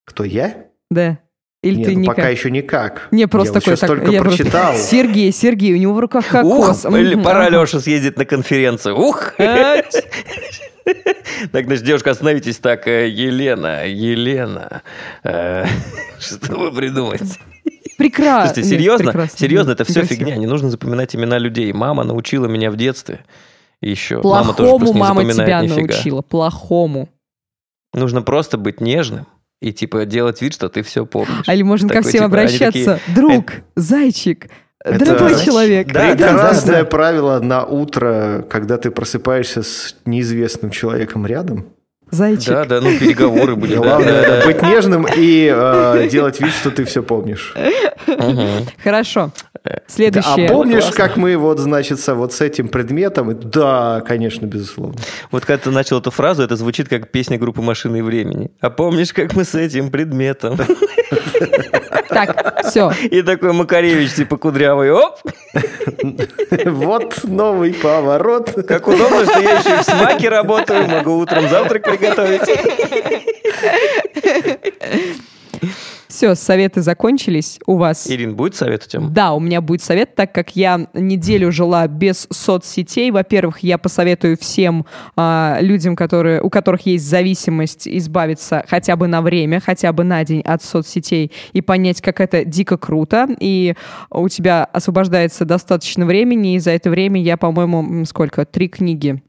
Кто 0.05 0.24
я? 0.24 0.66
Да. 0.89 1.20
Или 1.62 1.76
Нет, 1.76 1.88
ты 1.88 1.93
ну 1.93 1.99
никак? 1.99 2.16
пока 2.16 2.30
еще 2.30 2.49
никак. 2.51 3.07
Не, 3.12 3.28
просто 3.28 3.49
я 3.49 3.53
вот 3.53 3.64
такой, 3.64 3.72
сейчас 3.76 3.80
так, 3.82 3.89
только 3.89 4.12
я 4.12 4.22
просто- 4.22 4.43
прочитал. 4.43 4.76
Сергей, 4.76 5.32
Сергей, 5.34 5.74
у 5.74 5.78
него 5.78 5.93
в 5.93 5.99
руках 5.99 6.28
кокос. 6.30 6.86
Ух, 6.86 7.24
пора. 7.24 7.49
Леша 7.49 7.80
съездить 7.82 8.18
на 8.18 8.24
конференцию. 8.26 8.97
Ух! 8.97 9.34
Так, 11.51 11.65
значит, 11.65 11.85
девушка, 11.85 12.11
остановитесь. 12.11 12.57
Так, 12.57 12.87
э, 12.87 13.07
Елена, 13.07 13.87
Елена. 13.87 14.81
э, 15.23 15.65
Что 16.19 16.55
вы 16.59 16.71
придумаете? 16.71 17.39
Прекрасно. 17.97 18.53
Слушайте, 18.53 18.61
Нет, 18.69 18.79
серьезно? 18.79 19.05
прекрасно. 19.11 19.37
Серьезно, 19.39 19.71
это 19.71 19.83
все 19.83 20.03
фигня. 20.03 20.35
Не 20.37 20.47
нужно 20.47 20.69
запоминать 20.69 21.15
имена 21.15 21.37
людей. 21.37 21.71
Мама 21.73 22.03
научила 22.03 22.45
меня 22.47 22.71
в 22.71 22.75
детстве. 22.77 23.25
Еще. 23.81 24.21
мама 24.23 24.53
тоже 24.53 24.69
Плохому 24.71 24.93
не 24.93 24.99
мама 24.99 25.33
тебя 25.33 25.61
нифига. 25.61 25.81
научила. 25.81 26.21
Плохому. 26.21 27.09
Нужно 27.93 28.21
просто 28.21 28.57
быть 28.57 28.81
нежным 28.81 29.25
и 29.61 29.71
типа 29.73 30.05
делать 30.05 30.41
вид, 30.41 30.53
что 30.53 30.69
ты 30.69 30.83
все 30.83 31.05
помнишь. 31.05 31.43
А 31.47 31.53
или 31.55 31.63
можно 31.63 31.87
ко 31.89 31.95
Такой, 31.95 32.09
всем 32.09 32.19
типа, 32.19 32.25
обращаться. 32.25 32.95
такие, 32.95 33.15
Друг, 33.15 33.53
зайчик, 33.75 34.49
Это- 34.84 35.05
дорогой 35.05 35.43
человек. 35.43 35.91
Да, 35.91 36.11
Прекрасное 36.11 36.84
да. 36.84 36.86
правило 36.86 37.39
на 37.39 37.65
утро, 37.65 38.45
когда 38.49 38.77
ты 38.77 38.91
просыпаешься 38.91 39.61
с 39.63 39.95
неизвестным 40.05 40.71
человеком 40.71 41.25
рядом. 41.25 41.67
Зайчик. 42.11 42.47
Да, 42.49 42.65
да, 42.65 42.82
ну 42.82 42.97
переговоры 42.97 43.55
были. 43.55 43.75
Главное 43.75 44.11
да, 44.11 44.19
это 44.21 44.39
да. 44.39 44.45
быть 44.47 44.61
нежным 44.63 45.05
и 45.15 45.51
э, 45.53 46.07
делать 46.09 46.39
вид, 46.41 46.51
что 46.53 46.71
ты 46.71 46.84
все 46.86 47.03
помнишь. 47.03 47.53
Хорошо. 48.84 49.32
А 49.63 49.82
Следующее. 49.88 50.47
помнишь, 50.47 50.84
классно. 50.86 50.97
как 50.97 51.17
мы 51.17 51.38
вот, 51.38 51.59
значит, 51.59 51.99
со- 51.99 52.15
вот 52.15 52.34
с 52.34 52.41
этим 52.41 52.69
предметом? 52.69 53.38
Да, 53.39 54.01
конечно, 54.07 54.45
безусловно. 54.47 54.95
Вот 55.32 55.45
когда 55.45 55.61
ты 55.61 55.69
начал 55.69 55.99
эту 55.99 56.09
фразу, 56.09 56.41
это 56.41 56.55
звучит 56.55 56.88
как 56.89 57.11
песня 57.11 57.38
группы 57.38 57.61
«Машины 57.61 57.99
и 57.99 58.01
времени». 58.01 58.51
А 58.61 58.69
помнишь, 58.71 59.13
как 59.13 59.36
мы 59.36 59.43
с 59.43 59.53
этим 59.53 59.91
предметом? 59.91 60.57
Так, 62.10 62.66
все. 62.66 62.91
И 63.12 63.22
такой 63.22 63.53
Макаревич, 63.53 64.14
типа 64.16 64.38
кудрявый, 64.38 64.91
оп! 64.91 65.20
Вот 66.66 67.24
новый 67.24 67.74
поворот. 67.74 68.51
Как 68.68 68.88
удобно, 68.88 69.26
что 69.26 69.39
я 69.39 69.60
еще 69.60 69.76
и 69.76 69.78
в 69.78 69.84
смаке 69.84 70.30
работаю, 70.30 70.88
могу 70.88 71.18
утром 71.18 71.47
завтрак 71.49 71.84
приготовить. 71.84 72.41
Все, 76.20 76.36
советы 76.36 76.82
закончились 76.82 77.61
у 77.65 77.78
вас. 77.78 78.11
Ирин, 78.11 78.36
будет 78.36 78.53
совет 78.53 78.84
у 78.84 78.89
тебя? 78.89 79.03
Да, 79.07 79.32
у 79.32 79.39
меня 79.39 79.61
будет 79.61 79.82
совет, 79.82 80.15
так 80.15 80.34
как 80.34 80.53
я 80.53 80.89
неделю 80.93 81.49
жила 81.49 81.88
без 81.88 82.28
соцсетей. 82.30 83.09
Во-первых, 83.09 83.59
я 83.59 83.78
посоветую 83.78 84.38
всем 84.38 84.86
а, 85.15 85.59
людям, 85.61 85.95
которые, 85.95 86.41
у 86.41 86.49
которых 86.49 86.86
есть 86.86 87.05
зависимость, 87.07 87.88
избавиться 87.88 88.65
хотя 88.67 88.97
бы 88.97 89.07
на 89.07 89.22
время, 89.22 89.61
хотя 89.61 89.93
бы 89.93 90.03
на 90.03 90.26
день 90.26 90.41
от 90.41 90.61
соцсетей 90.61 91.32
и 91.53 91.61
понять, 91.61 92.01
как 92.01 92.20
это 92.20 92.43
дико 92.43 92.78
круто. 92.78 93.30
И 93.39 93.76
у 94.09 94.28
тебя 94.28 94.65
освобождается 94.65 95.45
достаточно 95.45 96.05
времени, 96.05 96.55
и 96.55 96.59
за 96.59 96.72
это 96.72 96.89
время 96.89 97.22
я, 97.22 97.38
по-моему, 97.38 98.03
сколько? 98.03 98.43
Три 98.43 98.67
книги 98.67 99.22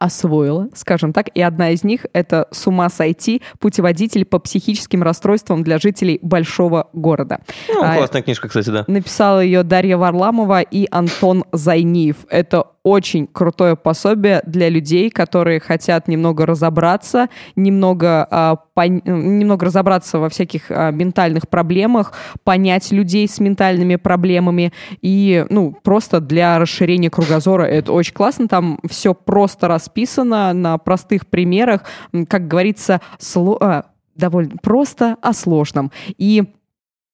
освоила, 0.00 0.68
скажем 0.74 1.12
так, 1.12 1.28
и 1.34 1.40
одна 1.42 1.70
из 1.70 1.84
них— 1.84 2.06
это 2.12 2.48
«С 2.50 2.66
ума 2.66 2.88
сойти. 2.88 3.42
Путеводитель 3.60 4.24
по 4.24 4.38
психическим 4.40 5.02
расстройствам 5.02 5.62
для 5.62 5.78
жителей 5.78 6.18
большого 6.22 6.88
города». 6.92 7.40
Ну, 7.68 7.82
А, 7.84 7.96
классная 7.96 8.22
книжка, 8.22 8.48
кстати, 8.48 8.70
да. 8.70 8.84
Написала 8.88 9.40
ее 9.40 9.62
Дарья 9.62 9.96
Варламова 9.98 10.62
и 10.62 10.88
Антон 10.90 11.44
Зайниев. 11.52 12.16
Это 12.30 12.64
очень 12.82 13.26
крутое 13.26 13.76
пособие 13.76 14.42
для 14.46 14.70
людей, 14.70 15.10
которые 15.10 15.60
хотят 15.60 16.08
немного 16.08 16.46
разобраться, 16.46 17.28
немного, 17.54 18.26
а, 18.30 18.56
пон- 18.74 19.02
немного 19.04 19.66
разобраться 19.66 20.18
во 20.18 20.30
всяких 20.30 20.70
а, 20.70 20.90
ментальных 20.90 21.46
проблемах, 21.48 22.14
понять 22.42 22.90
людей 22.90 23.28
с 23.28 23.38
ментальными 23.38 23.96
проблемами 23.96 24.72
и, 25.02 25.44
ну, 25.50 25.76
просто 25.82 26.20
для 26.20 26.58
расширения 26.58 27.10
кругозора. 27.10 27.64
Это 27.64 27.92
очень 27.92 28.14
классно. 28.14 28.48
Там 28.48 28.80
все 28.88 29.12
просто 29.12 29.68
расписано 29.90 30.52
на 30.52 30.78
простых 30.78 31.26
примерах. 31.26 31.82
Как 32.28 32.46
говорится, 32.46 33.00
сло- 33.18 33.58
а, 33.60 33.86
довольно 34.14 34.56
просто 34.62 35.16
о 35.20 35.32
сложном. 35.32 35.90
И 36.16 36.44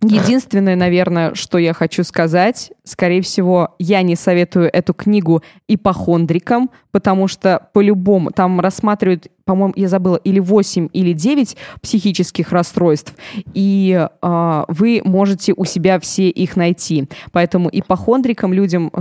Единственное, 0.03 0.77
наверное, 0.77 1.35
что 1.35 1.57
я 1.57 1.73
хочу 1.73 2.05
сказать, 2.05 2.71
скорее 2.85 3.23
всего, 3.23 3.75
я 3.79 4.03
не 4.03 4.15
советую 4.15 4.69
эту 4.71 4.93
книгу 4.93 5.43
ипохондрикам, 5.69 6.71
потому 6.91 7.29
что 7.29 7.71
по-любому 7.73 8.31
там 8.31 8.61
рассматривают, 8.61 9.29
по-моему, 9.47 9.73
я 9.75 9.89
забыла, 9.89 10.17
или 10.17 10.39
8, 10.39 10.91
или 10.93 11.15
9 11.15 11.57
психических 11.81 12.53
расстройств, 12.53 13.15
и 13.55 14.07
а, 14.21 14.67
вы 14.69 15.01
можете 15.03 15.55
у 15.57 15.65
себя 15.65 15.99
все 15.99 16.29
их 16.29 16.57
найти. 16.57 17.09
Поэтому 17.33 17.71
ипохондрикам, 17.73 18.53
людям 18.53 18.93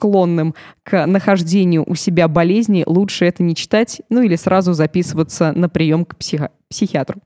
склонным 0.00 0.54
к 0.82 1.04
нахождению 1.06 1.84
у 1.86 1.94
себя 1.94 2.26
болезни, 2.26 2.84
лучше 2.86 3.26
это 3.26 3.42
не 3.42 3.54
читать, 3.54 4.00
ну 4.08 4.22
или 4.22 4.34
сразу 4.36 4.72
записываться 4.72 5.52
на 5.52 5.68
прием 5.68 6.06
к 6.06 6.16
психо- 6.16 6.50
психиатру. 6.70 7.20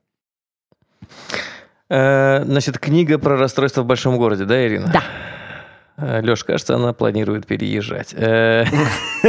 Э, 1.89 2.43
Значит, 2.45 2.79
книга 2.79 3.19
про 3.19 3.37
расстройство 3.37 3.83
в 3.83 3.87
большом 3.87 4.17
городе, 4.17 4.45
да, 4.45 4.67
Ирина? 4.67 4.91
Да. 4.93 5.03
Леш, 5.97 6.43
кажется, 6.43 6.75
она 6.75 6.93
планирует 6.93 7.47
переезжать. 7.47 8.15
Э, 8.17 8.65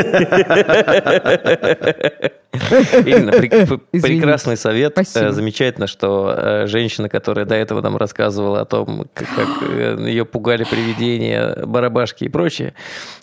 Ирина, 2.56 3.32
прекрасный 3.32 4.58
совет. 4.58 4.98
Э, 4.98 5.32
Замечательно, 5.32 5.88
что 5.88 6.34
э, 6.36 6.68
женщина, 6.68 7.10
которая 7.10 7.46
до 7.46 7.56
этого 7.56 7.82
нам 7.82 7.98
рассказывала 7.98 8.62
о 8.62 8.66
том, 8.66 9.06
как 9.14 9.48
э, 9.62 9.98
ее 10.08 10.26
пугали 10.26 10.64
привидения, 10.64 11.66
барабашки 11.66 12.24
и 12.24 12.30
прочее, 12.30 12.74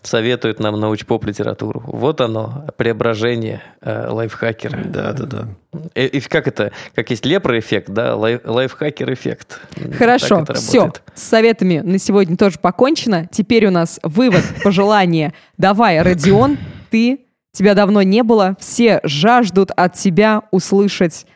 советует 0.03 0.61
нам 0.61 0.79
научпоп 0.79 1.25
литературу. 1.25 1.83
Вот 1.87 2.21
оно, 2.21 2.67
преображение 2.77 3.63
э, 3.81 4.09
лайфхакера. 4.09 4.79
Да, 4.85 5.13
да, 5.13 5.25
да. 5.25 5.49
Э, 5.95 6.07
и 6.07 6.21
как 6.21 6.47
это? 6.47 6.73
Как 6.95 7.11
есть 7.11 7.25
лепра-эффект, 7.25 7.91
да? 7.91 8.15
Лайф- 8.15 8.43
Лайфхакер-эффект. 8.45 9.61
Хорошо, 9.97 10.45
все. 10.55 10.93
С 11.15 11.23
советами 11.23 11.79
на 11.79 11.99
сегодня 11.99 12.37
тоже 12.37 12.59
покончено. 12.59 13.27
Теперь 13.33 13.67
у 13.67 13.71
нас 13.71 13.99
вывод, 14.03 14.43
пожелание. 14.65 15.33
Давай, 15.57 16.03
Родион, 16.03 16.59
ты, 16.91 17.27
тебя 17.53 17.75
давно 17.75 18.03
не 18.03 18.23
было. 18.23 18.57
Все 18.61 19.01
жаждут 19.03 19.71
от 19.75 19.95
тебя 19.95 20.43
услышать 20.51 21.27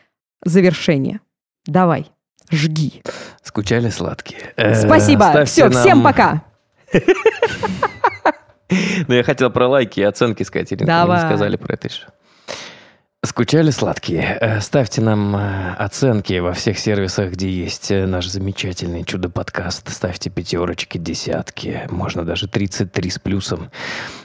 завершение. 0.43 1.19
Давай, 1.65 2.07
жги. 2.51 3.01
Скучали 3.41 3.89
сладкие. 3.89 4.53
Э, 4.55 4.75
Спасибо. 4.75 5.45
Все, 5.45 5.69
всем 5.69 6.03
пока. 6.03 6.43
Ну, 9.07 9.15
я 9.15 9.23
хотел 9.23 9.49
про 9.49 9.67
лайки 9.67 10.01
и 10.01 10.03
оценки 10.03 10.43
сказать, 10.43 10.75
Давай. 10.77 11.21
не 11.21 11.25
сказали 11.25 11.55
про 11.55 11.75
это 11.75 11.87
еще. 11.87 12.07
Скучали 13.27 13.71
сладкие? 13.71 14.37
Э, 14.39 14.61
Ставьте 14.61 15.01
нам 15.01 15.35
э, 15.35 15.73
оценки 15.73 16.39
во 16.39 16.53
всех 16.53 16.79
сервисах, 16.79 17.33
где 17.33 17.49
есть 17.49 17.91
э, 17.91 18.05
наш 18.05 18.27
замечательный 18.27 19.03
чудо-подкаст. 19.03 19.89
Ставьте 19.91 20.29
пятерочки, 20.29 20.97
десятки, 20.97 21.81
можно 21.89 22.23
даже 22.23 22.47
33 22.47 23.09
с 23.09 23.19
плюсом. 23.19 23.69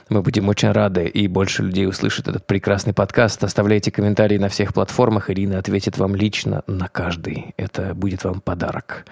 Мы 0.07 0.21
будем 0.21 0.47
очень 0.47 0.71
рады, 0.71 1.05
и 1.05 1.27
больше 1.27 1.63
людей 1.63 1.85
услышит 1.85 2.29
этот 2.29 2.47
прекрасный 2.47 2.93
подкаст. 2.93 3.43
Оставляйте 3.43 3.91
комментарии 3.91 4.37
на 4.37 4.47
всех 4.47 4.73
платформах, 4.73 5.29
Ирина 5.29 5.59
ответит 5.59 5.97
вам 5.97 6.15
лично 6.15 6.63
на 6.65 6.87
каждый. 6.87 7.53
Это 7.57 7.93
будет 7.93 8.23
вам 8.23 8.39
подарок. 8.39 9.05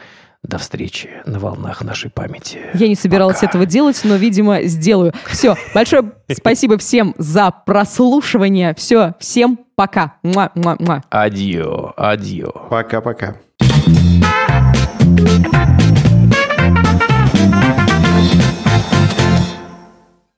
До 0.43 0.57
встречи 0.57 1.09
на 1.25 1.37
волнах 1.37 1.83
нашей 1.83 2.09
памяти. 2.09 2.59
Я 2.73 2.87
не 2.87 2.95
собиралась 2.95 3.37
Пока. 3.37 3.47
этого 3.47 3.65
делать, 3.67 4.01
но, 4.03 4.15
видимо, 4.15 4.63
сделаю. 4.63 5.13
Все, 5.27 5.55
большое 5.75 6.13
спасибо 6.31 6.77
всем 6.79 7.13
за 7.19 7.51
прослушивание. 7.51 8.73
Все, 8.73 9.13
всем 9.19 9.59
пока. 9.75 10.15
Муа, 10.23 10.49
муа, 10.55 10.77
муа. 10.79 11.03
Адио, 11.11 11.93
адио. 11.95 12.51
Пока-пока. 12.69 13.35